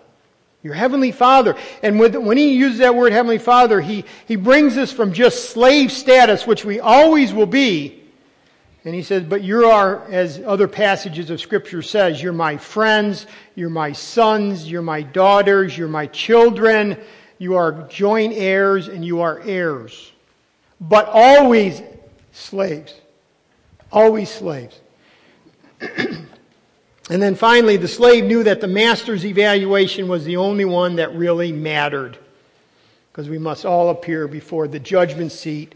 Your 0.62 0.74
heavenly 0.74 1.12
Father. 1.12 1.56
And 1.82 1.98
when 1.98 2.36
he 2.36 2.52
uses 2.54 2.78
that 2.80 2.94
word 2.94 3.12
heavenly 3.12 3.38
Father, 3.38 3.80
he, 3.80 4.04
he 4.26 4.36
brings 4.36 4.76
us 4.76 4.92
from 4.92 5.12
just 5.12 5.50
slave 5.50 5.90
status, 5.90 6.46
which 6.46 6.64
we 6.64 6.80
always 6.80 7.32
will 7.32 7.46
be, 7.46 8.00
and 8.84 8.94
he 8.94 9.02
says, 9.02 9.24
But 9.24 9.42
you 9.42 9.66
are, 9.66 10.04
as 10.10 10.40
other 10.44 10.66
passages 10.66 11.30
of 11.30 11.40
Scripture 11.40 11.82
says, 11.82 12.22
you're 12.22 12.32
my 12.32 12.56
friends, 12.56 13.26
you're 13.54 13.68
my 13.70 13.92
sons, 13.92 14.70
you're 14.70 14.80
my 14.82 15.02
daughters, 15.02 15.76
you're 15.76 15.88
my 15.88 16.06
children, 16.06 16.98
you 17.38 17.56
are 17.56 17.86
joint 17.88 18.32
heirs, 18.34 18.88
and 18.88 19.04
you 19.04 19.20
are 19.20 19.40
heirs. 19.40 20.12
But 20.80 21.06
always 21.08 21.82
slaves. 22.32 22.94
Always 23.92 24.30
slaves. 24.30 24.80
and 27.10 27.20
then 27.20 27.34
finally, 27.34 27.76
the 27.76 27.88
slave 27.88 28.24
knew 28.24 28.44
that 28.44 28.60
the 28.60 28.68
master's 28.68 29.26
evaluation 29.26 30.06
was 30.06 30.24
the 30.24 30.36
only 30.36 30.64
one 30.64 30.94
that 30.96 31.12
really 31.16 31.50
mattered. 31.50 32.16
Because 33.10 33.28
we 33.28 33.36
must 33.36 33.66
all 33.66 33.90
appear 33.90 34.28
before 34.28 34.68
the 34.68 34.78
judgment 34.78 35.32
seat 35.32 35.74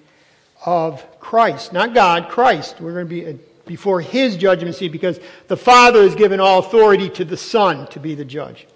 of 0.64 1.04
Christ. 1.18 1.72
Not 1.72 1.92
God, 1.92 2.28
Christ. 2.28 2.80
We're 2.80 2.92
going 2.92 3.08
to 3.08 3.10
be 3.10 3.26
uh, 3.26 3.32
before 3.66 4.00
His 4.00 4.36
judgment 4.36 4.76
seat 4.76 4.92
because 4.92 5.18
the 5.48 5.56
Father 5.56 6.02
has 6.02 6.14
given 6.14 6.38
all 6.38 6.60
authority 6.60 7.10
to 7.10 7.24
the 7.24 7.36
Son 7.36 7.88
to 7.88 7.98
be 7.98 8.14
the 8.14 8.24
judge. 8.24 8.68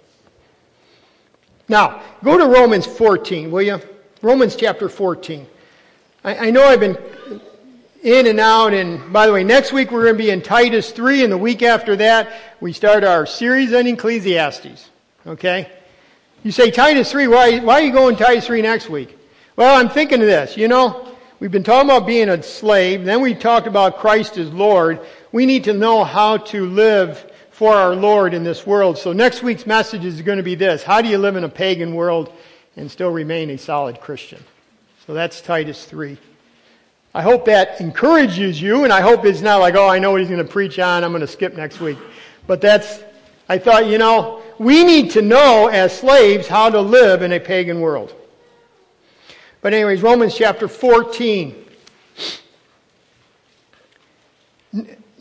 Now, 1.69 2.01
go 2.25 2.37
to 2.37 2.45
Romans 2.45 2.85
14, 2.85 3.51
will 3.51 3.61
you? 3.61 3.79
Romans 4.21 4.57
chapter 4.57 4.89
14. 4.89 5.47
I, 6.25 6.47
I 6.47 6.51
know 6.51 6.65
I've 6.65 6.81
been 6.81 6.97
in 8.03 8.27
and 8.27 8.39
out, 8.39 8.73
and 8.73 9.11
by 9.11 9.27
the 9.27 9.33
way, 9.33 9.43
next 9.43 9.73
week 9.73 9.91
we're 9.91 10.03
going 10.03 10.15
to 10.15 10.23
be 10.23 10.29
in 10.29 10.41
Titus 10.41 10.91
3, 10.91 11.23
and 11.23 11.31
the 11.31 11.37
week 11.37 11.61
after 11.61 11.95
that 11.97 12.48
we 12.61 12.73
start 12.73 13.03
our 13.03 13.25
series 13.25 13.73
on 13.73 13.87
Ecclesiastes. 13.87 14.89
Okay? 15.25 15.71
You 16.43 16.51
say 16.51 16.71
Titus 16.71 17.11
3, 17.11 17.27
why, 17.27 17.59
why 17.59 17.75
are 17.75 17.83
you 17.83 17.91
going 17.91 18.15
Titus 18.15 18.47
3 18.47 18.61
next 18.61 18.89
week? 18.89 19.17
Well, 19.55 19.75
I'm 19.75 19.89
thinking 19.89 20.21
of 20.21 20.27
this. 20.27 20.55
You 20.55 20.67
know, 20.67 21.09
We've 21.39 21.49
been 21.49 21.63
talking 21.63 21.89
about 21.89 22.05
being 22.05 22.27
a 22.27 22.43
slave. 22.43 23.05
Then 23.05 23.21
we 23.21 23.33
talked 23.33 23.65
about 23.65 23.97
Christ 23.97 24.37
as 24.37 24.51
Lord. 24.51 24.99
We 25.31 25.45
need 25.45 25.63
to 25.65 25.73
know 25.73 26.03
how 26.03 26.35
to 26.35 26.65
live 26.65 27.31
for 27.51 27.73
our 27.73 27.95
Lord 27.95 28.33
in 28.33 28.43
this 28.43 28.67
world. 28.67 28.97
So 28.97 29.13
next 29.13 29.41
week's 29.41 29.65
message 29.65 30.03
is 30.03 30.21
going 30.21 30.37
to 30.37 30.43
be 30.43 30.55
this. 30.55 30.83
How 30.83 31.01
do 31.01 31.07
you 31.07 31.17
live 31.17 31.37
in 31.37 31.45
a 31.45 31.49
pagan 31.49 31.95
world 31.95 32.33
and 32.75 32.91
still 32.91 33.09
remain 33.09 33.49
a 33.51 33.57
solid 33.57 34.01
Christian? 34.01 34.43
So 35.07 35.13
that's 35.13 35.39
Titus 35.39 35.85
3. 35.85 36.17
I 37.15 37.21
hope 37.21 37.45
that 37.45 37.79
encourages 37.79 38.61
you, 38.61 38.83
and 38.83 38.91
I 38.91 38.99
hope 38.99 39.23
it's 39.23 39.41
not 39.41 39.61
like, 39.61 39.75
oh, 39.75 39.87
I 39.87 39.97
know 39.97 40.11
what 40.11 40.19
he's 40.19 40.29
going 40.29 40.45
to 40.45 40.51
preach 40.51 40.77
on, 40.77 41.05
I'm 41.05 41.11
going 41.11 41.21
to 41.21 41.27
skip 41.27 41.55
next 41.55 41.79
week. 41.79 41.97
But 42.49 42.61
that's, 42.61 43.03
I 43.47 43.59
thought, 43.59 43.85
you 43.85 43.99
know, 43.99 44.41
we 44.57 44.83
need 44.83 45.11
to 45.11 45.21
know 45.21 45.67
as 45.67 45.95
slaves 45.95 46.47
how 46.47 46.71
to 46.71 46.81
live 46.81 47.21
in 47.21 47.31
a 47.31 47.39
pagan 47.39 47.79
world. 47.79 48.11
But, 49.61 49.75
anyways, 49.75 50.01
Romans 50.01 50.35
chapter 50.35 50.67
14. 50.67 51.53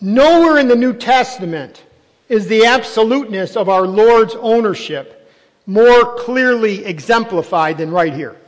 Nowhere 0.00 0.56
in 0.56 0.68
the 0.68 0.74
New 0.74 0.94
Testament 0.94 1.84
is 2.30 2.46
the 2.46 2.64
absoluteness 2.64 3.58
of 3.58 3.68
our 3.68 3.86
Lord's 3.86 4.34
ownership 4.36 5.30
more 5.66 6.14
clearly 6.14 6.82
exemplified 6.86 7.76
than 7.76 7.90
right 7.90 8.14
here. 8.14 8.40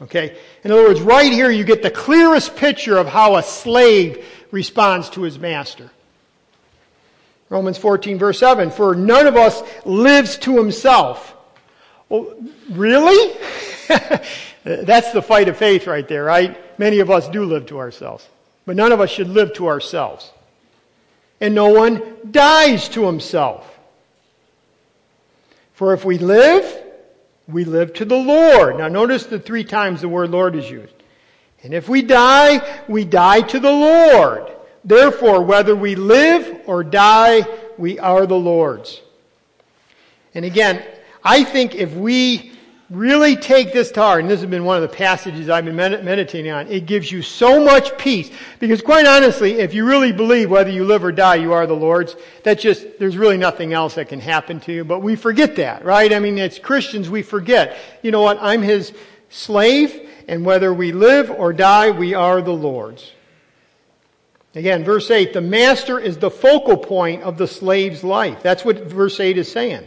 Okay? 0.00 0.38
In 0.64 0.72
other 0.72 0.84
words, 0.84 1.02
right 1.02 1.30
here 1.30 1.50
you 1.50 1.64
get 1.64 1.82
the 1.82 1.90
clearest 1.90 2.56
picture 2.56 2.96
of 2.96 3.08
how 3.08 3.36
a 3.36 3.42
slave 3.42 4.24
responds 4.50 5.10
to 5.10 5.20
his 5.20 5.38
master. 5.38 5.90
Romans 7.48 7.78
14, 7.78 8.18
verse 8.18 8.38
7 8.38 8.70
For 8.70 8.94
none 8.94 9.26
of 9.26 9.36
us 9.36 9.62
lives 9.84 10.36
to 10.38 10.56
himself. 10.56 11.34
Well, 12.08 12.34
really? 12.70 13.36
That's 14.64 15.12
the 15.12 15.22
fight 15.22 15.48
of 15.48 15.56
faith 15.56 15.86
right 15.86 16.06
there, 16.06 16.24
right? 16.24 16.78
Many 16.78 16.98
of 16.98 17.10
us 17.10 17.28
do 17.28 17.44
live 17.44 17.66
to 17.66 17.78
ourselves. 17.78 18.28
But 18.64 18.76
none 18.76 18.92
of 18.92 19.00
us 19.00 19.10
should 19.10 19.28
live 19.28 19.54
to 19.54 19.68
ourselves. 19.68 20.32
And 21.40 21.54
no 21.54 21.68
one 21.68 22.02
dies 22.30 22.88
to 22.90 23.06
himself. 23.06 23.72
For 25.74 25.92
if 25.92 26.04
we 26.04 26.18
live, 26.18 26.82
we 27.46 27.64
live 27.64 27.92
to 27.94 28.04
the 28.04 28.16
Lord. 28.16 28.78
Now 28.78 28.88
notice 28.88 29.26
the 29.26 29.38
three 29.38 29.62
times 29.62 30.00
the 30.00 30.08
word 30.08 30.30
Lord 30.30 30.56
is 30.56 30.68
used. 30.68 30.94
And 31.62 31.74
if 31.74 31.88
we 31.88 32.02
die, 32.02 32.82
we 32.88 33.04
die 33.04 33.42
to 33.42 33.60
the 33.60 33.70
Lord. 33.70 34.50
Therefore, 34.86 35.42
whether 35.42 35.74
we 35.74 35.96
live 35.96 36.62
or 36.66 36.84
die, 36.84 37.44
we 37.76 37.98
are 37.98 38.24
the 38.24 38.38
Lord's. 38.38 39.02
And 40.32 40.44
again, 40.44 40.80
I 41.24 41.42
think 41.42 41.74
if 41.74 41.92
we 41.92 42.52
really 42.88 43.34
take 43.34 43.72
this 43.72 43.90
to 43.90 44.00
heart, 44.00 44.20
and 44.20 44.30
this 44.30 44.40
has 44.42 44.48
been 44.48 44.64
one 44.64 44.80
of 44.80 44.88
the 44.88 44.96
passages 44.96 45.50
I've 45.50 45.64
been 45.64 45.74
meditating 45.74 46.52
on, 46.52 46.68
it 46.68 46.86
gives 46.86 47.10
you 47.10 47.20
so 47.20 47.64
much 47.64 47.98
peace. 47.98 48.30
Because 48.60 48.80
quite 48.80 49.06
honestly, 49.06 49.54
if 49.54 49.74
you 49.74 49.84
really 49.84 50.12
believe 50.12 50.52
whether 50.52 50.70
you 50.70 50.84
live 50.84 51.02
or 51.02 51.10
die, 51.10 51.34
you 51.34 51.52
are 51.52 51.66
the 51.66 51.74
Lord's, 51.74 52.14
that's 52.44 52.62
just, 52.62 53.00
there's 53.00 53.16
really 53.16 53.38
nothing 53.38 53.72
else 53.72 53.96
that 53.96 54.08
can 54.08 54.20
happen 54.20 54.60
to 54.60 54.72
you. 54.72 54.84
But 54.84 55.00
we 55.00 55.16
forget 55.16 55.56
that, 55.56 55.84
right? 55.84 56.12
I 56.12 56.20
mean, 56.20 56.38
as 56.38 56.60
Christians, 56.60 57.10
we 57.10 57.22
forget. 57.22 57.76
You 58.02 58.12
know 58.12 58.22
what? 58.22 58.38
I'm 58.40 58.62
His 58.62 58.92
slave, 59.30 60.08
and 60.28 60.44
whether 60.44 60.72
we 60.72 60.92
live 60.92 61.28
or 61.28 61.52
die, 61.52 61.90
we 61.90 62.14
are 62.14 62.40
the 62.40 62.52
Lord's. 62.52 63.10
Again, 64.56 64.84
verse 64.84 65.10
8, 65.10 65.34
the 65.34 65.42
master 65.42 65.98
is 65.98 66.16
the 66.16 66.30
focal 66.30 66.78
point 66.78 67.22
of 67.22 67.36
the 67.36 67.46
slave's 67.46 68.02
life. 68.02 68.42
That's 68.42 68.64
what 68.64 68.84
verse 68.84 69.20
8 69.20 69.36
is 69.36 69.52
saying. 69.52 69.86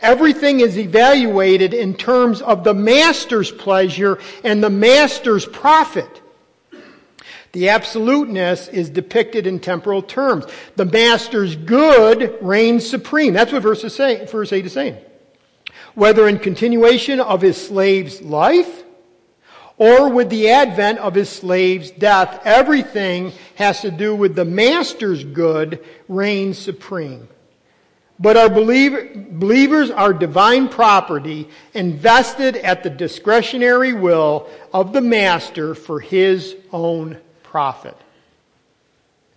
Everything 0.00 0.58
is 0.58 0.76
evaluated 0.76 1.72
in 1.72 1.94
terms 1.94 2.42
of 2.42 2.64
the 2.64 2.74
master's 2.74 3.52
pleasure 3.52 4.18
and 4.42 4.60
the 4.60 4.70
master's 4.70 5.46
profit. 5.46 6.20
The 7.52 7.68
absoluteness 7.68 8.66
is 8.66 8.90
depicted 8.90 9.46
in 9.46 9.60
temporal 9.60 10.02
terms. 10.02 10.46
The 10.74 10.84
master's 10.84 11.54
good 11.54 12.36
reigns 12.42 12.90
supreme. 12.90 13.34
That's 13.34 13.52
what 13.52 13.62
verse, 13.62 13.94
say, 13.94 14.26
verse 14.26 14.52
8 14.52 14.66
is 14.66 14.72
saying. 14.72 14.96
Whether 15.94 16.26
in 16.26 16.40
continuation 16.40 17.20
of 17.20 17.40
his 17.40 17.56
slave's 17.56 18.20
life 18.20 18.82
or 19.78 20.08
with 20.08 20.30
the 20.30 20.48
advent 20.48 20.98
of 20.98 21.14
his 21.14 21.28
slave's 21.28 21.90
death. 21.90 22.40
Everything 22.44 23.32
has 23.56 23.80
to 23.82 23.90
do 23.90 24.14
with 24.14 24.34
the 24.34 24.44
master's 24.44 25.22
good 25.24 25.84
reigns 26.08 26.58
supreme. 26.58 27.28
But 28.18 28.38
our 28.38 28.48
believer, 28.48 29.10
believers 29.14 29.90
are 29.90 30.14
divine 30.14 30.68
property 30.68 31.48
invested 31.74 32.56
at 32.56 32.82
the 32.82 32.88
discretionary 32.88 33.92
will 33.92 34.48
of 34.72 34.94
the 34.94 35.02
master 35.02 35.74
for 35.74 36.00
his 36.00 36.56
own 36.72 37.18
profit. 37.42 37.96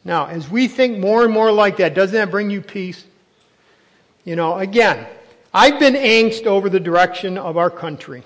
Now, 0.06 0.28
as 0.28 0.50
we 0.50 0.70
think 0.70 0.98
more 0.98 1.26
and 1.26 1.34
more 1.34 1.52
like 1.52 1.78
that, 1.78 1.94
doesn't 1.94 2.16
that 2.16 2.32
bring 2.32 2.50
you 2.50 2.62
peace? 2.62 3.04
You 4.24 4.38
know, 4.38 4.58
again, 4.58 5.06
I've 5.54 5.80
been 5.80 5.96
angst 5.96 6.46
over 6.46 6.70
the 6.70 6.80
direction 6.80 7.38
of 7.38 7.58
our 7.58 7.70
country. 7.70 8.24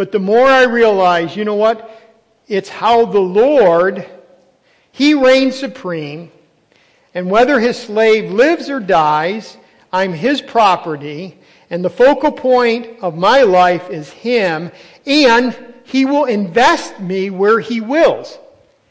But 0.00 0.12
the 0.12 0.18
more 0.18 0.46
I 0.46 0.62
realize, 0.62 1.36
you 1.36 1.44
know 1.44 1.56
what? 1.56 1.90
It's 2.48 2.70
how 2.70 3.04
the 3.04 3.20
Lord, 3.20 4.08
He 4.92 5.12
reigns 5.12 5.56
supreme, 5.56 6.32
and 7.14 7.30
whether 7.30 7.60
His 7.60 7.78
slave 7.78 8.32
lives 8.32 8.70
or 8.70 8.80
dies, 8.80 9.58
I'm 9.92 10.14
His 10.14 10.40
property, 10.40 11.36
and 11.68 11.84
the 11.84 11.90
focal 11.90 12.32
point 12.32 13.00
of 13.02 13.18
my 13.18 13.42
life 13.42 13.90
is 13.90 14.08
Him, 14.08 14.72
and 15.04 15.54
He 15.84 16.06
will 16.06 16.24
invest 16.24 16.98
me 16.98 17.28
where 17.28 17.60
He 17.60 17.82
wills. 17.82 18.38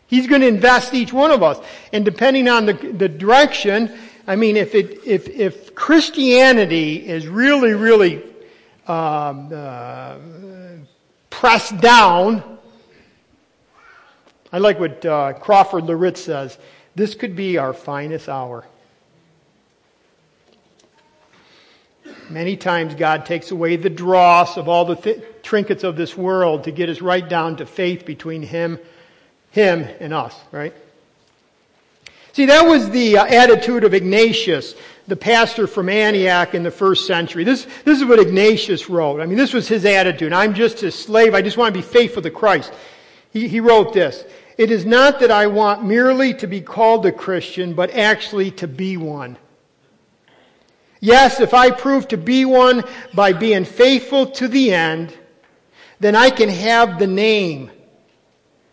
He's 0.05 0.27
going 0.27 0.41
to 0.41 0.47
invest 0.47 0.93
each 0.93 1.11
one 1.11 1.31
of 1.31 1.41
us. 1.41 1.57
And 1.91 2.05
depending 2.05 2.47
on 2.47 2.67
the, 2.67 2.73
the 2.73 3.09
direction, 3.09 3.97
I 4.27 4.35
mean, 4.35 4.55
if, 4.55 4.75
it, 4.75 4.99
if, 5.07 5.27
if 5.27 5.73
Christianity 5.73 7.07
is 7.09 7.27
really, 7.27 7.73
really 7.73 8.21
um, 8.87 9.49
uh, 9.51 10.17
pressed 11.39 11.79
down, 11.79 12.59
I 14.51 14.57
like 14.57 14.79
what 14.79 15.05
uh, 15.05 15.33
Crawford 15.33 15.85
Loritts 15.85 16.21
says 16.21 16.57
this 16.95 17.15
could 17.15 17.35
be 17.35 17.57
our 17.57 17.73
finest 17.73 18.27
hour. 18.27 18.65
Many 22.29 22.57
times 22.57 22.93
God 22.93 23.25
takes 23.25 23.51
away 23.51 23.77
the 23.77 23.89
dross 23.89 24.57
of 24.57 24.67
all 24.67 24.85
the 24.85 24.95
th- 24.95 25.23
trinkets 25.41 25.83
of 25.83 25.95
this 25.95 26.17
world 26.17 26.65
to 26.65 26.71
get 26.71 26.89
us 26.89 27.01
right 27.01 27.27
down 27.27 27.55
to 27.57 27.65
faith 27.65 28.05
between 28.05 28.43
Him 28.43 28.77
him 29.51 29.87
and 29.99 30.13
us, 30.13 30.35
right? 30.51 30.73
See, 32.33 32.45
that 32.45 32.67
was 32.67 32.89
the 32.89 33.17
uh, 33.17 33.25
attitude 33.25 33.83
of 33.83 33.93
Ignatius, 33.93 34.75
the 35.09 35.15
pastor 35.15 35.67
from 35.67 35.89
Antioch 35.89 36.53
in 36.53 36.63
the 36.63 36.71
first 36.71 37.07
century. 37.07 37.43
This, 37.43 37.67
this 37.83 37.99
is 37.99 38.05
what 38.05 38.19
Ignatius 38.19 38.89
wrote. 38.89 39.19
I 39.19 39.25
mean, 39.25 39.37
this 39.37 39.53
was 39.53 39.67
his 39.67 39.83
attitude. 39.83 40.31
I'm 40.31 40.53
just 40.53 40.83
a 40.83 40.91
slave. 40.91 41.33
I 41.33 41.41
just 41.41 41.57
want 41.57 41.73
to 41.73 41.79
be 41.79 41.85
faithful 41.85 42.21
to 42.21 42.31
Christ. 42.31 42.71
He, 43.31 43.47
he 43.47 43.59
wrote 43.59 43.91
this. 43.93 44.23
It 44.57 44.71
is 44.71 44.85
not 44.85 45.19
that 45.21 45.31
I 45.31 45.47
want 45.47 45.83
merely 45.83 46.33
to 46.35 46.47
be 46.47 46.61
called 46.61 47.05
a 47.05 47.11
Christian, 47.11 47.73
but 47.73 47.91
actually 47.91 48.51
to 48.51 48.67
be 48.67 48.97
one. 48.97 49.37
Yes, 50.99 51.39
if 51.39 51.53
I 51.53 51.71
prove 51.71 52.07
to 52.09 52.17
be 52.17 52.45
one 52.45 52.83
by 53.13 53.33
being 53.33 53.65
faithful 53.65 54.27
to 54.31 54.47
the 54.47 54.73
end, 54.73 55.17
then 55.99 56.15
I 56.15 56.29
can 56.29 56.49
have 56.49 56.99
the 56.99 57.07
name 57.07 57.71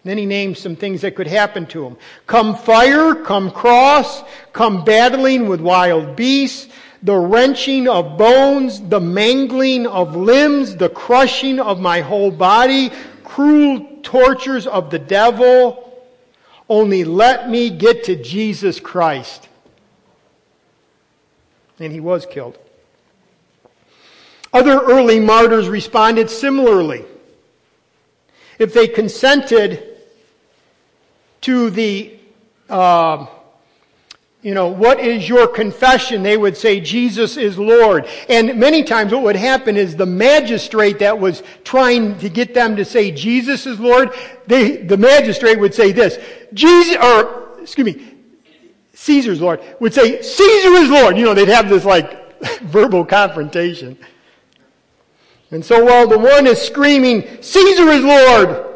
then 0.06 0.18
he 0.18 0.26
names 0.26 0.58
some 0.58 0.76
things 0.76 1.00
that 1.00 1.16
could 1.16 1.26
happen 1.26 1.66
to 1.66 1.84
him. 1.84 1.96
Come 2.26 2.54
fire, 2.54 3.14
come 3.14 3.50
cross, 3.50 4.22
come 4.52 4.84
battling 4.84 5.48
with 5.48 5.60
wild 5.60 6.16
beasts, 6.16 6.68
the 7.02 7.16
wrenching 7.16 7.88
of 7.88 8.16
bones, 8.16 8.80
the 8.80 9.00
mangling 9.00 9.86
of 9.86 10.14
limbs, 10.14 10.76
the 10.76 10.88
crushing 10.88 11.58
of 11.58 11.80
my 11.80 12.00
whole 12.00 12.30
body, 12.30 12.90
cruel 13.24 13.86
tortures 14.02 14.66
of 14.66 14.90
the 14.90 14.98
devil. 14.98 15.82
Only 16.68 17.04
let 17.04 17.48
me 17.48 17.70
get 17.70 18.04
to 18.04 18.16
Jesus 18.16 18.80
Christ. 18.80 19.48
And 21.78 21.92
he 21.92 22.00
was 22.00 22.26
killed. 22.26 22.58
Other 24.52 24.80
early 24.80 25.20
martyrs 25.20 25.68
responded 25.68 26.30
similarly. 26.30 27.04
If 28.58 28.72
they 28.72 28.88
consented 28.88 29.95
to 31.42 31.70
the, 31.70 32.18
uh, 32.68 33.26
you 34.42 34.54
know, 34.54 34.68
what 34.68 35.00
is 35.00 35.28
your 35.28 35.48
confession? 35.48 36.22
They 36.22 36.36
would 36.36 36.56
say, 36.56 36.80
Jesus 36.80 37.36
is 37.36 37.58
Lord. 37.58 38.06
And 38.28 38.58
many 38.60 38.84
times 38.84 39.12
what 39.12 39.22
would 39.24 39.36
happen 39.36 39.76
is 39.76 39.96
the 39.96 40.06
magistrate 40.06 41.00
that 41.00 41.18
was 41.18 41.42
trying 41.64 42.18
to 42.18 42.28
get 42.28 42.54
them 42.54 42.76
to 42.76 42.84
say 42.84 43.10
Jesus 43.10 43.66
is 43.66 43.80
Lord, 43.80 44.12
they, 44.46 44.76
the 44.76 44.96
magistrate 44.96 45.58
would 45.58 45.74
say 45.74 45.92
this, 45.92 46.18
Jesus, 46.54 46.96
or, 47.02 47.60
excuse 47.60 47.86
me, 47.86 48.14
Caesar's 48.94 49.40
Lord, 49.40 49.60
would 49.80 49.92
say, 49.92 50.22
Caesar 50.22 50.70
is 50.74 50.90
Lord. 50.90 51.18
You 51.18 51.24
know, 51.24 51.34
they'd 51.34 51.48
have 51.48 51.68
this 51.68 51.84
like 51.84 52.40
verbal 52.62 53.04
confrontation. 53.04 53.98
And 55.50 55.64
so 55.64 55.84
while 55.84 56.08
the 56.08 56.18
one 56.18 56.46
is 56.46 56.60
screaming, 56.60 57.42
Caesar 57.42 57.88
is 57.88 58.04
Lord, 58.04 58.75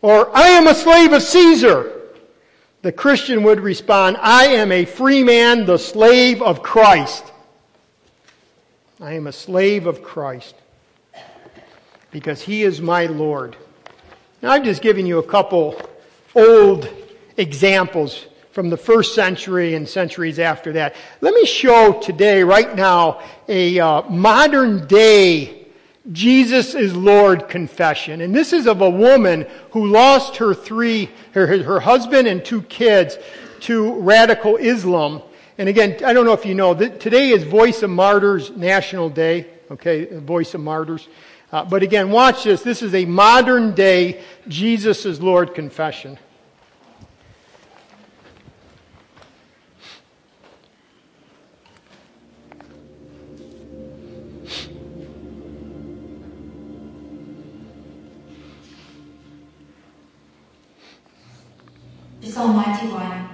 or, 0.00 0.34
I 0.36 0.48
am 0.48 0.66
a 0.66 0.74
slave 0.74 1.12
of 1.12 1.22
Caesar. 1.22 1.92
The 2.82 2.92
Christian 2.92 3.42
would 3.42 3.60
respond, 3.60 4.16
I 4.20 4.46
am 4.46 4.70
a 4.70 4.84
free 4.84 5.24
man, 5.24 5.66
the 5.66 5.78
slave 5.78 6.40
of 6.40 6.62
Christ. 6.62 7.24
I 9.00 9.14
am 9.14 9.26
a 9.26 9.32
slave 9.32 9.86
of 9.86 10.02
Christ 10.02 10.54
because 12.10 12.40
he 12.40 12.62
is 12.62 12.80
my 12.80 13.06
Lord. 13.06 13.56
Now, 14.42 14.52
I've 14.52 14.64
just 14.64 14.82
given 14.82 15.06
you 15.06 15.18
a 15.18 15.22
couple 15.22 15.80
old 16.34 16.88
examples 17.36 18.26
from 18.52 18.70
the 18.70 18.76
first 18.76 19.14
century 19.14 19.74
and 19.74 19.88
centuries 19.88 20.38
after 20.38 20.72
that. 20.72 20.94
Let 21.20 21.34
me 21.34 21.44
show 21.44 22.00
today, 22.00 22.42
right 22.42 22.74
now, 22.74 23.22
a 23.48 23.78
uh, 23.78 24.02
modern 24.08 24.86
day 24.86 25.57
Jesus 26.12 26.74
is 26.74 26.96
Lord 26.96 27.48
confession. 27.48 28.20
And 28.20 28.34
this 28.34 28.52
is 28.52 28.66
of 28.66 28.80
a 28.80 28.88
woman 28.88 29.46
who 29.72 29.86
lost 29.86 30.36
her 30.36 30.54
three, 30.54 31.10
her, 31.32 31.62
her 31.62 31.80
husband 31.80 32.26
and 32.26 32.44
two 32.44 32.62
kids 32.62 33.18
to 33.60 33.94
radical 34.00 34.56
Islam. 34.56 35.22
And 35.58 35.68
again, 35.68 36.02
I 36.04 36.12
don't 36.12 36.24
know 36.24 36.32
if 36.32 36.46
you 36.46 36.54
know, 36.54 36.72
that 36.74 37.00
today 37.00 37.30
is 37.30 37.42
Voice 37.42 37.82
of 37.82 37.90
Martyrs 37.90 38.50
National 38.50 39.10
Day. 39.10 39.48
Okay, 39.70 40.06
Voice 40.18 40.54
of 40.54 40.60
Martyrs. 40.60 41.08
Uh, 41.52 41.64
but 41.64 41.82
again, 41.82 42.10
watch 42.10 42.44
this. 42.44 42.62
This 42.62 42.82
is 42.82 42.94
a 42.94 43.04
modern 43.04 43.74
day 43.74 44.22
Jesus 44.48 45.04
is 45.04 45.20
Lord 45.20 45.54
confession. 45.54 46.18
Almighty 62.38 62.86
One. 62.86 63.28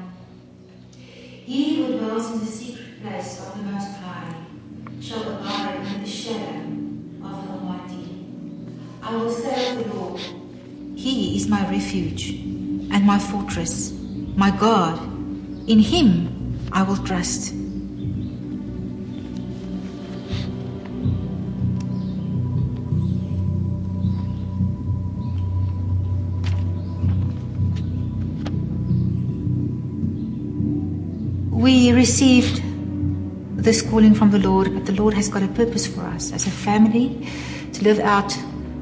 He 1.45 1.77
who 1.77 1.99
dwells 1.99 2.33
in 2.33 2.41
the 2.41 2.47
secret 2.47 3.03
place 3.03 3.39
of 3.47 3.59
the 3.59 3.65
Most 3.65 3.99
High 3.99 4.35
shall 4.99 5.23
abide 5.37 5.87
in 5.95 6.01
the 6.03 6.09
shadow 6.09 6.61
of 7.23 7.45
the 7.45 7.53
Almighty. 7.53 8.27
I 9.03 9.15
will 9.15 9.31
say 9.31 9.77
of 9.77 9.85
the 9.85 9.95
Lord, 9.95 10.21
He 10.97 11.37
is 11.37 11.49
my 11.49 11.69
refuge 11.71 12.31
and 12.31 13.05
my 13.05 13.19
fortress, 13.19 13.93
my 14.37 14.51
God. 14.51 14.99
In 15.69 15.81
Him 15.81 16.59
I 16.73 16.83
will 16.83 16.97
trust. 16.97 17.53
Received 32.05 32.61
this 33.65 33.81
calling 33.81 34.15
from 34.15 34.31
the 34.31 34.39
Lord, 34.39 34.75
but 34.75 34.85
the 34.85 34.93
Lord 34.93 35.15
has 35.15 35.31
got 35.31 35.43
a 35.43 35.49
purpose 35.49 35.87
for 35.87 36.03
us 36.03 36.33
as 36.35 36.47
a 36.47 36.51
family 36.51 37.27
to 37.73 37.83
live 37.83 37.99
out 37.99 38.31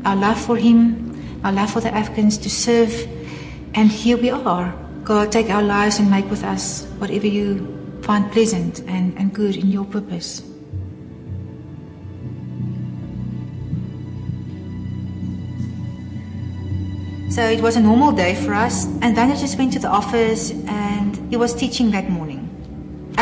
our 0.05 0.17
love 0.17 0.41
for 0.41 0.57
Him, 0.57 0.83
our 1.45 1.53
love 1.53 1.71
for 1.71 1.81
the 1.81 1.95
Africans, 1.95 2.37
to 2.39 2.51
serve. 2.51 2.93
And 3.75 3.93
here 3.93 4.17
we 4.17 4.31
are. 4.31 4.75
God, 5.05 5.31
take 5.31 5.51
our 5.51 5.63
lives 5.63 6.01
and 6.01 6.11
make 6.11 6.29
with 6.31 6.43
us 6.43 6.85
whatever 6.99 7.29
you 7.29 7.47
find 8.03 8.33
pleasant 8.33 8.81
and, 8.89 9.17
and 9.17 9.33
good 9.33 9.55
in 9.55 9.71
your 9.71 9.85
purpose. 9.85 10.43
So 17.31 17.43
it 17.45 17.61
was 17.63 17.77
a 17.77 17.81
normal 17.81 18.11
day 18.11 18.35
for 18.35 18.53
us, 18.53 18.87
and 19.01 19.17
then 19.17 19.31
I 19.31 19.37
just 19.37 19.57
went 19.59 19.73
to 19.75 19.79
the 19.79 19.89
office 19.89 20.51
and 20.67 21.31
he 21.31 21.37
was 21.37 21.55
teaching 21.55 21.93
that 21.93 22.11
morning 22.11 22.42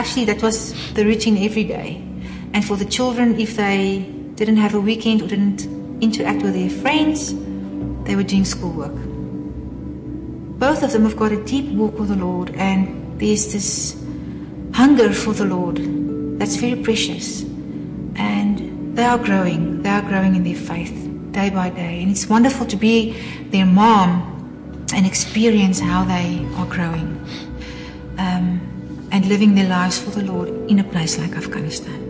actually 0.00 0.24
that 0.24 0.42
was 0.42 0.56
the 0.94 1.04
routine 1.04 1.36
every 1.44 1.64
day. 1.64 2.02
And 2.54 2.64
for 2.64 2.76
the 2.76 2.86
children, 2.86 3.38
if 3.38 3.56
they 3.56 4.10
didn't 4.34 4.56
have 4.56 4.74
a 4.74 4.80
weekend 4.80 5.20
or 5.22 5.28
didn't 5.28 5.62
interact 6.02 6.42
with 6.42 6.54
their 6.54 6.70
friends, 6.70 7.34
they 8.06 8.16
were 8.16 8.28
doing 8.32 8.46
schoolwork. 8.46 8.96
Both 10.58 10.82
of 10.82 10.92
them 10.92 11.02
have 11.04 11.16
got 11.16 11.32
a 11.32 11.44
deep 11.44 11.66
walk 11.72 11.98
with 11.98 12.08
the 12.08 12.16
Lord, 12.16 12.48
and 12.56 13.20
there's 13.20 13.52
this 13.52 14.02
hunger 14.72 15.12
for 15.12 15.34
the 15.34 15.44
Lord 15.44 15.76
that's 16.38 16.56
very 16.56 16.82
precious. 16.82 17.42
And 18.16 18.96
they 18.96 19.04
are 19.04 19.18
growing. 19.18 19.82
They 19.82 19.90
are 19.90 20.02
growing 20.02 20.34
in 20.34 20.44
their 20.44 20.60
faith 20.72 20.96
day 21.32 21.50
by 21.50 21.68
day. 21.68 22.02
And 22.02 22.10
it's 22.10 22.26
wonderful 22.26 22.66
to 22.66 22.76
be 22.76 23.12
their 23.50 23.66
mom 23.66 24.10
and 24.94 25.06
experience 25.06 25.78
how 25.78 26.04
they 26.04 26.28
are 26.56 26.66
growing 26.66 27.08
um, 28.18 28.49
and 29.12 29.26
living 29.26 29.54
their 29.54 29.68
lives 29.68 29.98
for 29.98 30.10
the 30.10 30.22
Lord 30.22 30.48
in 30.70 30.78
a 30.78 30.84
place 30.84 31.18
like 31.18 31.32
Afghanistan. 31.32 32.06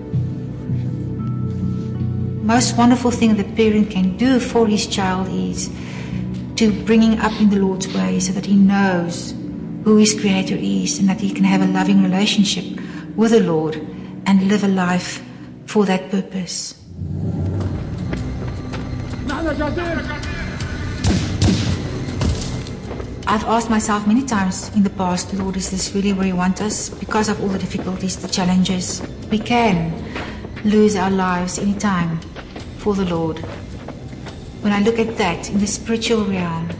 Most 2.44 2.76
wonderful 2.76 3.10
thing 3.10 3.36
the 3.36 3.44
parent 3.44 3.90
can 3.90 4.16
do 4.16 4.40
for 4.40 4.66
his 4.66 4.86
child 4.86 5.28
is 5.28 5.70
to 6.56 6.72
bring 6.84 7.02
him 7.02 7.20
up 7.20 7.32
in 7.40 7.48
the 7.48 7.56
Lord's 7.56 7.88
way 7.94 8.20
so 8.20 8.32
that 8.32 8.46
he 8.46 8.56
knows 8.56 9.34
who 9.84 9.96
his 9.96 10.18
creator 10.18 10.56
is 10.56 10.98
and 10.98 11.08
that 11.08 11.20
he 11.20 11.30
can 11.30 11.44
have 11.44 11.62
a 11.62 11.66
loving 11.66 12.02
relationship 12.02 12.64
with 13.16 13.30
the 13.30 13.40
Lord 13.40 13.76
and 14.26 14.48
live 14.48 14.64
a 14.64 14.68
life 14.68 15.22
for 15.66 15.86
that 15.86 16.10
purpose. 16.10 16.74
I've 23.30 23.44
asked 23.44 23.70
myself 23.70 24.08
many 24.08 24.26
times 24.26 24.74
in 24.74 24.82
the 24.82 24.90
past, 24.90 25.32
Lord, 25.34 25.56
is 25.56 25.70
this 25.70 25.94
really 25.94 26.12
where 26.12 26.26
you 26.26 26.34
want 26.34 26.60
us? 26.60 26.88
Because 26.90 27.28
of 27.28 27.40
all 27.40 27.46
the 27.46 27.60
difficulties, 27.60 28.16
the 28.16 28.26
challenges, 28.26 29.00
we 29.30 29.38
can 29.38 29.94
lose 30.64 30.96
our 30.96 31.12
lives 31.12 31.56
anytime 31.56 32.18
for 32.78 32.96
the 32.96 33.04
Lord. 33.04 33.38
When 34.62 34.72
I 34.72 34.80
look 34.80 34.98
at 34.98 35.16
that 35.18 35.48
in 35.48 35.60
the 35.60 35.68
spiritual 35.68 36.24
realm, 36.24 36.70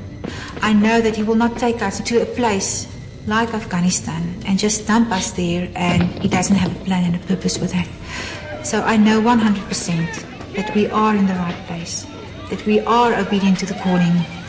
I 0.61 0.73
know 0.73 1.01
that 1.01 1.15
He 1.15 1.23
will 1.23 1.37
not 1.37 1.57
take 1.57 1.83
us 1.83 2.01
to 2.01 2.23
a 2.23 2.27
place 2.27 2.89
like 3.29 3.55
Afghanistan 3.55 4.35
and 4.45 4.59
just 4.59 4.89
dump 4.89 5.13
us 5.13 5.31
there 5.31 5.71
and 5.77 6.03
He 6.21 6.27
doesn't 6.27 6.57
have 6.57 6.75
a 6.75 6.85
plan 6.85 7.05
and 7.05 7.15
a 7.15 7.25
purpose 7.29 7.61
with 7.61 7.71
that. 7.75 8.67
So 8.67 8.83
I 8.83 8.97
know 8.97 9.23
100% 9.23 10.55
that 10.57 10.75
we 10.75 10.89
are 10.89 11.15
in 11.15 11.29
the 11.29 11.35
right 11.35 11.67
place, 11.69 12.09
that 12.51 12.67
we 12.67 12.81
are 12.81 13.15
obedient 13.15 13.61
to 13.61 13.67
the 13.67 13.75
calling. 13.75 14.39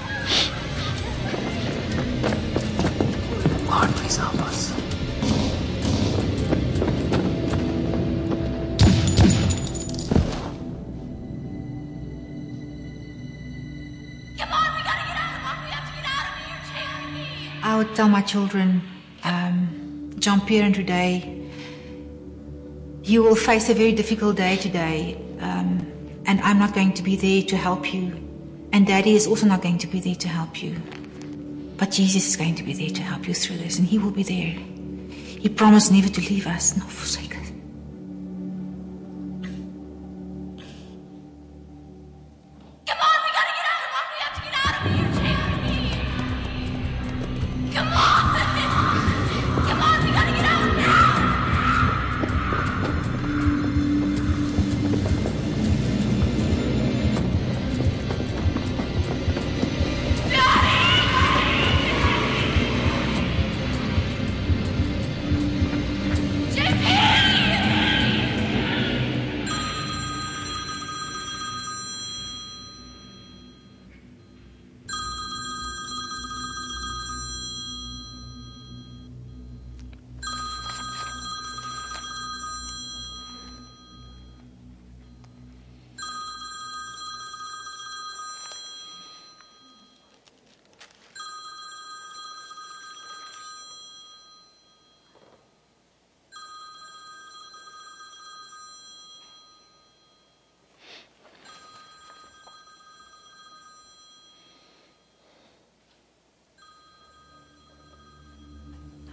Tell 18.02 18.10
my 18.10 18.24
children, 18.24 18.82
um, 19.24 20.12
Jean-Pierre 20.18 20.66
and 20.66 20.74
today, 20.74 21.48
you 23.04 23.22
will 23.22 23.36
face 23.36 23.70
a 23.70 23.76
very 23.76 23.92
difficult 23.92 24.38
day 24.38 24.58
today, 24.58 25.24
um, 25.40 25.86
and 26.26 26.42
I'm 26.42 26.58
not 26.58 26.74
going 26.74 26.94
to 26.94 27.04
be 27.04 27.16
there 27.16 27.44
to 27.44 27.56
help 27.56 27.94
you, 27.94 28.12
and 28.74 28.88
Daddy 28.88 29.14
is 29.14 29.28
also 29.28 29.46
not 29.46 29.62
going 29.62 29.78
to 29.78 29.86
be 29.86 30.00
there 30.00 30.16
to 30.16 30.28
help 30.28 30.64
you. 30.64 30.82
But 31.78 31.92
Jesus 31.92 32.28
is 32.28 32.36
going 32.36 32.56
to 32.56 32.64
be 32.64 32.74
there 32.74 32.90
to 32.90 33.04
help 33.04 33.28
you 33.28 33.36
through 33.36 33.58
this, 33.58 33.78
and 33.78 33.88
He 33.88 34.00
will 34.00 34.10
be 34.10 34.24
there. 34.24 34.58
He 35.40 35.48
promised 35.48 35.92
never 35.92 36.10
to 36.10 36.22
leave 36.22 36.48
us 36.48 36.76
nor 36.76 36.88
forsake 36.88 37.38
us. 37.38 37.41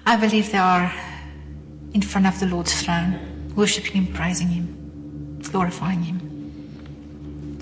I 0.09 0.16
believe 0.16 0.50
they 0.52 0.56
are 0.56 0.90
in 1.92 2.00
front 2.00 2.26
of 2.26 2.40
the 2.40 2.46
Lord's 2.46 2.80
throne, 2.80 3.52
worshiping 3.54 3.92
Him, 3.92 4.14
praising 4.14 4.48
Him, 4.48 5.38
glorifying 5.42 6.02
Him. 6.02 6.18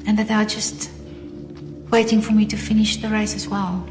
And 0.07 0.17
that 0.17 0.29
they 0.29 0.35
are 0.35 0.45
just 0.45 0.89
waiting 1.91 2.21
for 2.21 2.35
me 2.35 2.47
to 2.47 2.57
finish 2.57 2.99
the 2.99 3.09
race 3.09 3.35
as 3.35 3.49
well. 3.49 3.85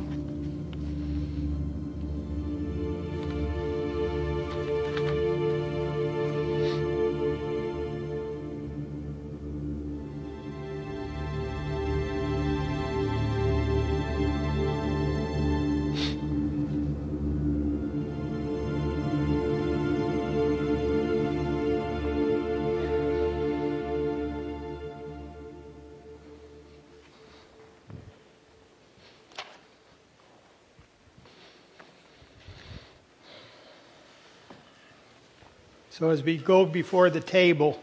So 35.98 36.10
as 36.10 36.22
we 36.22 36.38
go 36.38 36.66
before 36.66 37.10
the 37.10 37.22
table, 37.22 37.82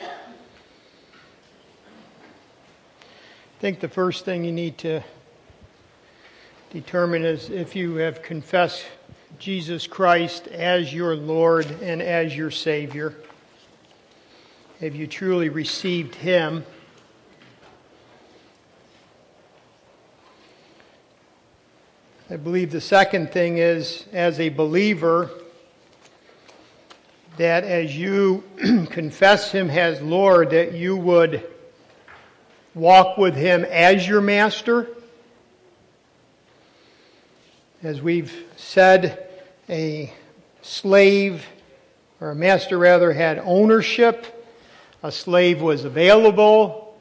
I 0.00 0.06
think 3.58 3.80
the 3.80 3.88
first 3.88 4.24
thing 4.24 4.44
you 4.44 4.52
need 4.52 4.78
to 4.78 5.02
determine 6.70 7.24
is 7.24 7.50
if 7.50 7.74
you 7.74 7.96
have 7.96 8.22
confessed 8.22 8.84
Jesus 9.40 9.88
Christ 9.88 10.46
as 10.46 10.94
your 10.94 11.16
Lord 11.16 11.66
and 11.82 12.00
as 12.00 12.36
your 12.36 12.52
Savior. 12.52 13.16
Have 14.78 14.94
you 14.94 15.08
truly 15.08 15.48
received 15.48 16.14
Him? 16.14 16.64
I 22.30 22.36
believe 22.36 22.70
the 22.70 22.80
second 22.80 23.32
thing 23.32 23.58
is, 23.58 24.04
as 24.12 24.38
a 24.38 24.48
believer, 24.50 25.32
that 27.38 27.62
as 27.64 27.96
you 27.96 28.44
confess 28.90 29.50
Him 29.50 29.70
as 29.70 30.00
Lord, 30.00 30.50
that 30.50 30.74
you 30.74 30.96
would 30.96 31.48
walk 32.74 33.16
with 33.16 33.34
Him 33.34 33.64
as 33.64 34.06
your 34.06 34.20
master. 34.20 34.88
As 37.82 38.02
we've 38.02 38.44
said, 38.56 39.28
a 39.68 40.12
slave, 40.62 41.46
or 42.20 42.32
a 42.32 42.34
master 42.34 42.76
rather, 42.76 43.12
had 43.12 43.38
ownership. 43.38 44.34
A 45.04 45.12
slave 45.12 45.62
was 45.62 45.84
available. 45.84 47.00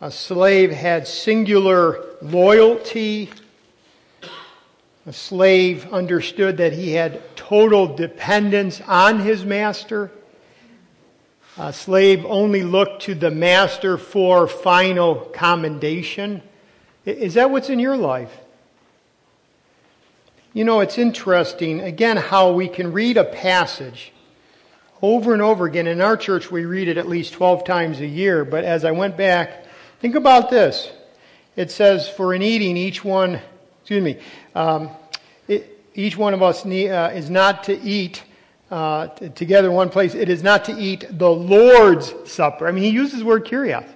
A 0.00 0.10
slave 0.10 0.70
had 0.70 1.06
singular 1.06 2.02
loyalty. 2.22 3.30
A 5.10 5.12
slave 5.12 5.92
understood 5.92 6.58
that 6.58 6.72
he 6.72 6.92
had 6.92 7.34
total 7.34 7.96
dependence 7.96 8.80
on 8.82 9.18
his 9.18 9.44
master. 9.44 10.12
A 11.58 11.72
slave 11.72 12.24
only 12.24 12.62
looked 12.62 13.02
to 13.02 13.16
the 13.16 13.32
master 13.32 13.98
for 13.98 14.46
final 14.46 15.16
commendation. 15.16 16.42
Is 17.04 17.34
that 17.34 17.50
what's 17.50 17.68
in 17.68 17.80
your 17.80 17.96
life? 17.96 18.30
You 20.52 20.62
know, 20.62 20.78
it's 20.78 20.96
interesting, 20.96 21.80
again, 21.80 22.16
how 22.16 22.52
we 22.52 22.68
can 22.68 22.92
read 22.92 23.16
a 23.16 23.24
passage 23.24 24.12
over 25.02 25.32
and 25.32 25.42
over 25.42 25.66
again. 25.66 25.88
In 25.88 26.00
our 26.00 26.16
church, 26.16 26.52
we 26.52 26.66
read 26.66 26.86
it 26.86 26.98
at 26.98 27.08
least 27.08 27.32
12 27.32 27.64
times 27.64 27.98
a 27.98 28.06
year. 28.06 28.44
But 28.44 28.62
as 28.62 28.84
I 28.84 28.92
went 28.92 29.16
back, 29.16 29.66
think 29.98 30.14
about 30.14 30.50
this. 30.50 30.88
It 31.56 31.72
says, 31.72 32.08
For 32.08 32.32
in 32.32 32.42
eating, 32.42 32.76
each 32.76 33.04
one, 33.04 33.40
excuse 33.82 34.04
me, 34.04 34.20
um, 34.54 34.90
each 35.94 36.16
one 36.16 36.34
of 36.34 36.42
us 36.42 36.64
need, 36.64 36.90
uh, 36.90 37.10
is 37.12 37.30
not 37.30 37.64
to 37.64 37.80
eat 37.80 38.22
uh, 38.70 39.08
t- 39.08 39.28
together 39.30 39.68
in 39.68 39.74
one 39.74 39.88
place. 39.88 40.14
It 40.14 40.28
is 40.28 40.42
not 40.42 40.64
to 40.66 40.72
eat 40.72 41.06
the 41.10 41.30
Lord's 41.30 42.14
Supper. 42.30 42.68
I 42.68 42.72
mean, 42.72 42.84
he 42.84 42.90
uses 42.90 43.20
the 43.20 43.24
word 43.24 43.44
kurios. 43.44 43.88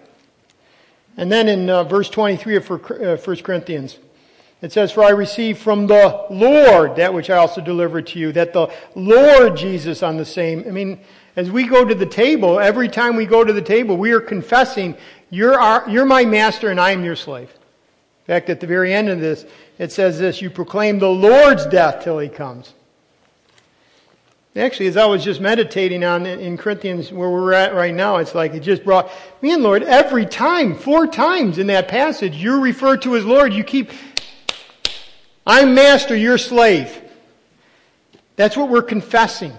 And 1.16 1.30
then 1.30 1.48
in 1.48 1.70
uh, 1.70 1.84
verse 1.84 2.10
23 2.10 2.56
of 2.56 2.68
1 2.68 2.80
uh, 2.80 3.16
Corinthians, 3.42 3.98
it 4.62 4.72
says, 4.72 4.90
For 4.90 5.04
I 5.04 5.10
received 5.10 5.60
from 5.60 5.86
the 5.86 6.26
Lord 6.30 6.96
that 6.96 7.12
which 7.12 7.30
I 7.30 7.36
also 7.36 7.60
delivered 7.60 8.06
to 8.08 8.18
you, 8.18 8.32
that 8.32 8.52
the 8.52 8.72
Lord 8.94 9.56
Jesus 9.56 10.02
on 10.02 10.16
the 10.16 10.24
same. 10.24 10.64
I 10.66 10.70
mean, 10.70 11.00
as 11.36 11.50
we 11.50 11.66
go 11.66 11.84
to 11.84 11.94
the 11.94 12.06
table, 12.06 12.58
every 12.58 12.88
time 12.88 13.14
we 13.14 13.26
go 13.26 13.44
to 13.44 13.52
the 13.52 13.62
table, 13.62 13.96
we 13.96 14.12
are 14.12 14.20
confessing, 14.20 14.96
You're, 15.30 15.60
our, 15.60 15.88
you're 15.88 16.06
my 16.06 16.24
master 16.24 16.70
and 16.70 16.80
I 16.80 16.90
am 16.90 17.04
your 17.04 17.16
slave. 17.16 17.50
In 17.50 18.26
fact, 18.26 18.48
at 18.48 18.60
the 18.60 18.66
very 18.66 18.94
end 18.94 19.10
of 19.10 19.20
this, 19.20 19.44
it 19.78 19.92
says 19.92 20.18
this 20.18 20.40
You 20.40 20.50
proclaim 20.50 20.98
the 20.98 21.08
Lord's 21.08 21.66
death 21.66 22.04
till 22.04 22.18
he 22.18 22.28
comes. 22.28 22.74
Actually, 24.56 24.86
as 24.86 24.96
I 24.96 25.06
was 25.06 25.24
just 25.24 25.40
meditating 25.40 26.04
on 26.04 26.26
in 26.26 26.56
Corinthians 26.56 27.10
where 27.10 27.28
we're 27.28 27.54
at 27.54 27.74
right 27.74 27.92
now, 27.92 28.18
it's 28.18 28.36
like 28.36 28.54
it 28.54 28.60
just 28.60 28.84
brought 28.84 29.10
me 29.42 29.52
and 29.52 29.64
Lord 29.64 29.82
every 29.82 30.26
time, 30.26 30.76
four 30.76 31.08
times 31.08 31.58
in 31.58 31.66
that 31.66 31.88
passage, 31.88 32.36
you 32.36 32.60
refer 32.60 32.96
to 32.98 33.16
as 33.16 33.24
Lord. 33.24 33.52
You 33.52 33.64
keep, 33.64 33.90
I'm 35.44 35.74
master, 35.74 36.14
you're 36.14 36.38
slave. 36.38 37.02
That's 38.36 38.56
what 38.56 38.68
we're 38.68 38.82
confessing. 38.82 39.52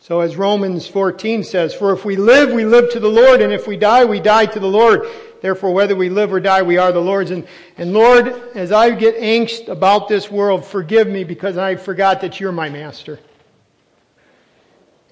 So 0.00 0.20
as 0.20 0.36
Romans 0.36 0.86
14 0.86 1.42
says, 1.42 1.74
for 1.74 1.92
if 1.92 2.04
we 2.04 2.16
live, 2.16 2.52
we 2.52 2.64
live 2.64 2.92
to 2.92 3.00
the 3.00 3.08
Lord, 3.08 3.40
and 3.40 3.52
if 3.52 3.66
we 3.66 3.76
die, 3.76 4.04
we 4.04 4.20
die 4.20 4.46
to 4.46 4.60
the 4.60 4.68
Lord. 4.68 5.08
Therefore, 5.40 5.72
whether 5.72 5.94
we 5.94 6.08
live 6.08 6.32
or 6.32 6.40
die, 6.40 6.62
we 6.62 6.78
are 6.78 6.92
the 6.92 7.00
Lord's. 7.00 7.30
And, 7.30 7.46
and 7.76 7.92
Lord, 7.92 8.28
as 8.54 8.72
I 8.72 8.90
get 8.90 9.16
angst 9.16 9.68
about 9.68 10.08
this 10.08 10.30
world, 10.30 10.64
forgive 10.64 11.08
me 11.08 11.24
because 11.24 11.56
I 11.56 11.76
forgot 11.76 12.20
that 12.22 12.40
you're 12.40 12.52
my 12.52 12.68
master. 12.68 13.18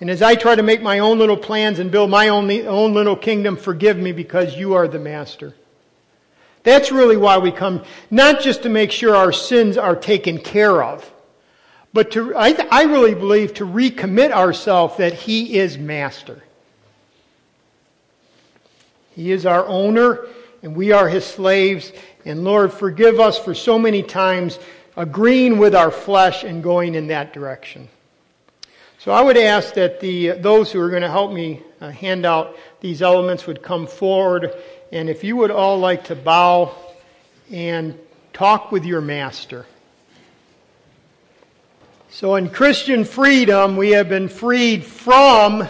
And 0.00 0.10
as 0.10 0.22
I 0.22 0.34
try 0.34 0.54
to 0.54 0.62
make 0.62 0.82
my 0.82 0.98
own 0.98 1.18
little 1.18 1.36
plans 1.36 1.78
and 1.78 1.90
build 1.90 2.10
my 2.10 2.28
own, 2.28 2.50
own 2.66 2.94
little 2.94 3.16
kingdom, 3.16 3.56
forgive 3.56 3.96
me 3.96 4.12
because 4.12 4.56
you 4.56 4.74
are 4.74 4.88
the 4.88 4.98
master. 4.98 5.54
That's 6.64 6.90
really 6.90 7.16
why 7.16 7.38
we 7.38 7.52
come, 7.52 7.84
not 8.10 8.40
just 8.40 8.62
to 8.62 8.68
make 8.68 8.90
sure 8.90 9.14
our 9.14 9.32
sins 9.32 9.76
are 9.76 9.94
taken 9.94 10.38
care 10.38 10.82
of, 10.82 11.10
but 11.92 12.10
to, 12.12 12.34
I, 12.34 12.56
I 12.70 12.82
really 12.84 13.14
believe 13.14 13.54
to 13.54 13.66
recommit 13.66 14.32
ourselves 14.32 14.96
that 14.96 15.12
He 15.12 15.58
is 15.58 15.78
master. 15.78 16.42
He 19.14 19.32
is 19.32 19.46
our 19.46 19.66
owner, 19.66 20.26
and 20.62 20.74
we 20.74 20.92
are 20.92 21.08
his 21.08 21.24
slaves. 21.24 21.92
And 22.24 22.44
Lord, 22.44 22.72
forgive 22.72 23.20
us 23.20 23.38
for 23.38 23.54
so 23.54 23.78
many 23.78 24.02
times 24.02 24.58
agreeing 24.96 25.58
with 25.58 25.74
our 25.74 25.90
flesh 25.90 26.44
and 26.44 26.62
going 26.62 26.94
in 26.94 27.08
that 27.08 27.32
direction. 27.32 27.88
So 28.98 29.12
I 29.12 29.20
would 29.20 29.36
ask 29.36 29.74
that 29.74 30.00
the, 30.00 30.30
those 30.30 30.72
who 30.72 30.80
are 30.80 30.88
going 30.88 31.02
to 31.02 31.10
help 31.10 31.32
me 31.32 31.60
uh, 31.80 31.90
hand 31.90 32.24
out 32.24 32.56
these 32.80 33.02
elements 33.02 33.46
would 33.46 33.62
come 33.62 33.86
forward. 33.86 34.54
And 34.90 35.10
if 35.10 35.22
you 35.22 35.36
would 35.36 35.50
all 35.50 35.78
like 35.78 36.04
to 36.04 36.16
bow 36.16 36.74
and 37.50 37.98
talk 38.32 38.72
with 38.72 38.84
your 38.84 39.00
master. 39.00 39.66
So 42.08 42.36
in 42.36 42.48
Christian 42.48 43.04
freedom, 43.04 43.76
we 43.76 43.90
have 43.90 44.08
been 44.08 44.28
freed 44.28 44.84
from 44.84 45.68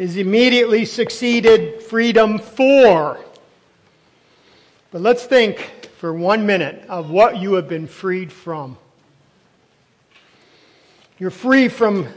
is 0.00 0.16
immediately 0.16 0.86
succeeded 0.86 1.82
freedom 1.82 2.38
for. 2.38 3.20
But 4.90 5.02
let's 5.02 5.26
think 5.26 5.90
for 5.98 6.14
one 6.14 6.46
minute 6.46 6.86
of 6.88 7.10
what 7.10 7.36
you 7.36 7.52
have 7.52 7.68
been 7.68 7.86
freed 7.86 8.32
from. 8.32 8.78
You're 11.18 11.30
free 11.30 11.68
from 11.68 12.08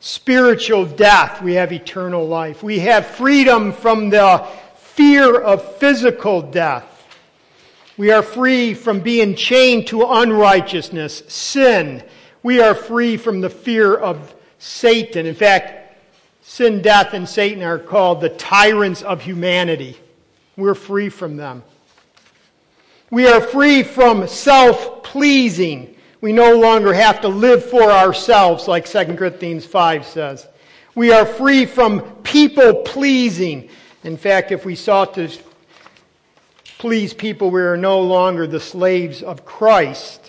spiritual 0.00 0.86
death. 0.86 1.42
We 1.42 1.52
have 1.56 1.74
eternal 1.74 2.26
life. 2.26 2.62
We 2.62 2.78
have 2.78 3.06
freedom 3.06 3.70
from 3.70 4.08
the 4.08 4.46
fear 4.78 5.38
of 5.38 5.76
physical 5.76 6.40
death. 6.40 7.06
We 7.98 8.12
are 8.12 8.22
free 8.22 8.72
from 8.72 9.00
being 9.00 9.34
chained 9.34 9.88
to 9.88 10.06
unrighteousness, 10.06 11.24
sin. 11.28 12.02
We 12.42 12.62
are 12.62 12.74
free 12.74 13.18
from 13.18 13.42
the 13.42 13.50
fear 13.50 13.94
of 13.94 14.34
Satan. 14.58 15.26
In 15.26 15.34
fact, 15.34 15.85
Sin, 16.48 16.80
death, 16.80 17.12
and 17.12 17.28
Satan 17.28 17.64
are 17.64 17.76
called 17.76 18.20
the 18.20 18.28
tyrants 18.28 19.02
of 19.02 19.20
humanity. 19.20 19.98
We're 20.56 20.76
free 20.76 21.08
from 21.08 21.36
them. 21.36 21.64
We 23.10 23.26
are 23.26 23.40
free 23.40 23.82
from 23.82 24.28
self 24.28 25.02
pleasing. 25.02 25.96
We 26.20 26.32
no 26.32 26.56
longer 26.56 26.94
have 26.94 27.20
to 27.22 27.28
live 27.28 27.68
for 27.68 27.90
ourselves, 27.90 28.68
like 28.68 28.86
2 28.86 29.16
Corinthians 29.16 29.66
5 29.66 30.06
says. 30.06 30.46
We 30.94 31.10
are 31.10 31.26
free 31.26 31.66
from 31.66 32.00
people 32.22 32.74
pleasing. 32.74 33.68
In 34.04 34.16
fact, 34.16 34.52
if 34.52 34.64
we 34.64 34.76
sought 34.76 35.14
to 35.14 35.28
please 36.78 37.12
people, 37.12 37.50
we 37.50 37.60
are 37.60 37.76
no 37.76 38.00
longer 38.00 38.46
the 38.46 38.60
slaves 38.60 39.20
of 39.20 39.44
Christ. 39.44 40.25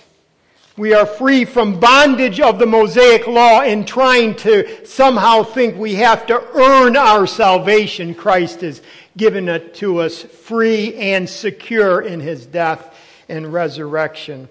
We 0.77 0.93
are 0.93 1.07
free 1.07 1.43
from 1.43 1.79
bondage 1.79 2.39
of 2.39 2.59
the 2.59 2.67
Mosaic 2.67 3.25
law 3.25 3.63
in 3.63 3.83
trying 3.83 4.35
to 4.35 4.85
somehow 4.85 5.41
think 5.41 5.75
we 5.75 5.95
have 5.95 6.27
to 6.27 6.39
earn 6.53 6.95
our 6.95 7.25
salvation. 7.25 8.13
Christ 8.13 8.61
has 8.61 8.83
given 9.17 9.49
it 9.49 9.73
to 9.75 10.01
us 10.01 10.21
free 10.21 10.93
and 10.93 11.27
secure 11.27 12.01
in 12.01 12.19
his 12.19 12.45
death 12.45 12.95
and 13.27 13.51
resurrection. 13.51 14.49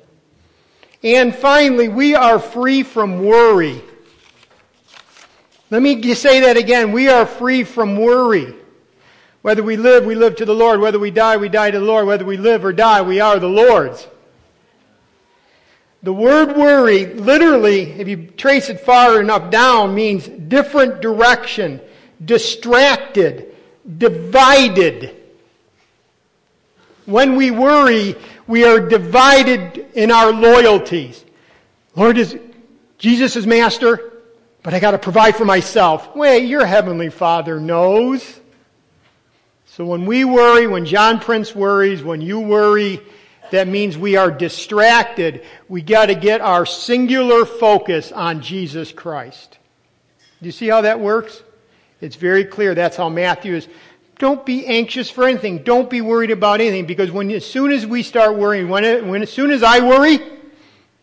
And 1.04 1.32
finally, 1.32 1.86
we 1.86 2.16
are 2.16 2.40
free 2.40 2.82
from 2.82 3.24
worry. 3.24 3.80
Let 5.70 5.80
me 5.80 6.12
say 6.14 6.40
that 6.40 6.56
again. 6.56 6.90
We 6.90 7.08
are 7.08 7.24
free 7.24 7.62
from 7.62 7.96
worry. 7.96 8.52
Whether 9.42 9.62
we 9.62 9.76
live, 9.76 10.04
we 10.04 10.16
live 10.16 10.34
to 10.36 10.44
the 10.44 10.56
Lord. 10.56 10.80
Whether 10.80 10.98
we 10.98 11.12
die, 11.12 11.36
we 11.36 11.48
die 11.48 11.70
to 11.70 11.78
the 11.78 11.84
Lord. 11.84 12.08
Whether 12.08 12.24
we 12.24 12.36
live 12.36 12.64
or 12.64 12.72
die, 12.72 13.02
we 13.02 13.20
are 13.20 13.38
the 13.38 13.48
Lord's. 13.48 14.08
The 16.02 16.12
word 16.12 16.56
worry, 16.56 17.06
literally, 17.06 17.82
if 17.92 18.06
you 18.06 18.28
trace 18.36 18.68
it 18.68 18.80
far 18.80 19.20
enough 19.20 19.50
down, 19.50 19.94
means 19.94 20.28
different 20.28 21.00
direction, 21.00 21.80
distracted, 22.24 23.54
divided. 23.98 25.16
When 27.06 27.36
we 27.36 27.50
worry, 27.50 28.14
we 28.46 28.64
are 28.64 28.80
divided 28.80 29.86
in 29.94 30.10
our 30.10 30.32
loyalties. 30.32 31.24
Lord, 31.94 32.18
is, 32.18 32.38
Jesus 32.98 33.36
is 33.36 33.46
master, 33.46 34.12
but 34.62 34.74
I 34.74 34.80
got 34.80 34.90
to 34.90 34.98
provide 34.98 35.34
for 35.34 35.44
myself. 35.44 36.14
Wait, 36.14 36.46
your 36.46 36.66
heavenly 36.66 37.10
Father 37.10 37.58
knows. 37.58 38.40
So 39.66 39.84
when 39.84 40.06
we 40.06 40.24
worry, 40.24 40.66
when 40.66 40.84
John 40.84 41.20
Prince 41.20 41.54
worries, 41.54 42.02
when 42.02 42.20
you 42.20 42.40
worry, 42.40 43.00
that 43.50 43.68
means 43.68 43.96
we 43.96 44.16
are 44.16 44.30
distracted. 44.30 45.44
We 45.68 45.82
got 45.82 46.06
to 46.06 46.14
get 46.14 46.40
our 46.40 46.66
singular 46.66 47.44
focus 47.44 48.12
on 48.12 48.42
Jesus 48.42 48.92
Christ. 48.92 49.58
Do 50.40 50.46
you 50.46 50.52
see 50.52 50.68
how 50.68 50.82
that 50.82 51.00
works? 51.00 51.42
It's 52.00 52.16
very 52.16 52.44
clear. 52.44 52.74
That's 52.74 52.96
how 52.96 53.08
Matthew 53.08 53.54
is. 53.54 53.68
Don't 54.18 54.46
be 54.46 54.66
anxious 54.66 55.10
for 55.10 55.26
anything. 55.26 55.62
Don't 55.62 55.90
be 55.90 56.00
worried 56.00 56.30
about 56.30 56.60
anything 56.60 56.86
because 56.86 57.10
when 57.10 57.30
as 57.30 57.44
soon 57.44 57.70
as 57.70 57.86
we 57.86 58.02
start 58.02 58.36
worrying, 58.36 58.68
when, 58.68 58.84
it, 58.84 59.04
when 59.04 59.22
as 59.22 59.30
soon 59.30 59.50
as 59.50 59.62
I 59.62 59.80
worry, 59.80 60.18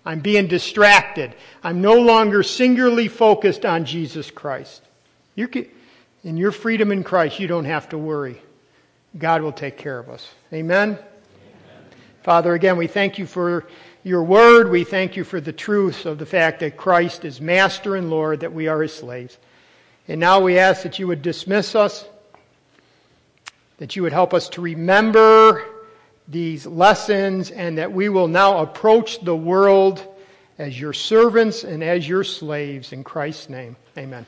I'm 0.05 0.19
being 0.19 0.47
distracted. 0.47 1.35
I'm 1.63 1.81
no 1.81 1.93
longer 1.93 2.43
singularly 2.43 3.07
focused 3.07 3.65
on 3.65 3.85
Jesus 3.85 4.31
Christ. 4.31 4.81
You 5.35 5.47
can, 5.47 5.67
in 6.23 6.37
your 6.37 6.51
freedom 6.51 6.91
in 6.91 7.03
Christ, 7.03 7.39
you 7.39 7.47
don't 7.47 7.65
have 7.65 7.89
to 7.89 7.97
worry. 7.97 8.41
God 9.17 9.41
will 9.41 9.51
take 9.51 9.77
care 9.77 9.99
of 9.99 10.09
us. 10.09 10.27
Amen. 10.51 10.97
Father, 12.23 12.53
again, 12.53 12.77
we 12.77 12.87
thank 12.87 13.17
you 13.17 13.25
for 13.25 13.67
your 14.03 14.23
word. 14.23 14.69
We 14.69 14.85
thank 14.85 15.17
you 15.17 15.25
for 15.25 15.41
the 15.41 15.51
truth 15.51 16.05
of 16.05 16.17
the 16.17 16.25
fact 16.25 16.61
that 16.61 16.77
Christ 16.77 17.25
is 17.25 17.41
master 17.41 17.97
and 17.97 18.09
Lord, 18.09 18.39
that 18.39 18.53
we 18.53 18.69
are 18.69 18.81
his 18.81 18.93
slaves. 18.93 19.37
And 20.07 20.21
now 20.21 20.39
we 20.39 20.57
ask 20.57 20.83
that 20.83 20.99
you 20.99 21.07
would 21.07 21.21
dismiss 21.21 21.75
us, 21.75 22.05
that 23.77 23.97
you 23.97 24.03
would 24.03 24.13
help 24.13 24.33
us 24.33 24.47
to 24.49 24.61
remember 24.61 25.65
these 26.29 26.65
lessons, 26.65 27.51
and 27.51 27.77
that 27.77 27.91
we 27.91 28.07
will 28.07 28.29
now 28.29 28.59
approach 28.59 29.19
the 29.19 29.35
world 29.35 30.07
as 30.57 30.79
your 30.79 30.93
servants 30.93 31.65
and 31.65 31.83
as 31.83 32.07
your 32.07 32.23
slaves. 32.23 32.93
In 32.93 33.03
Christ's 33.03 33.49
name, 33.49 33.75
amen. 33.97 34.25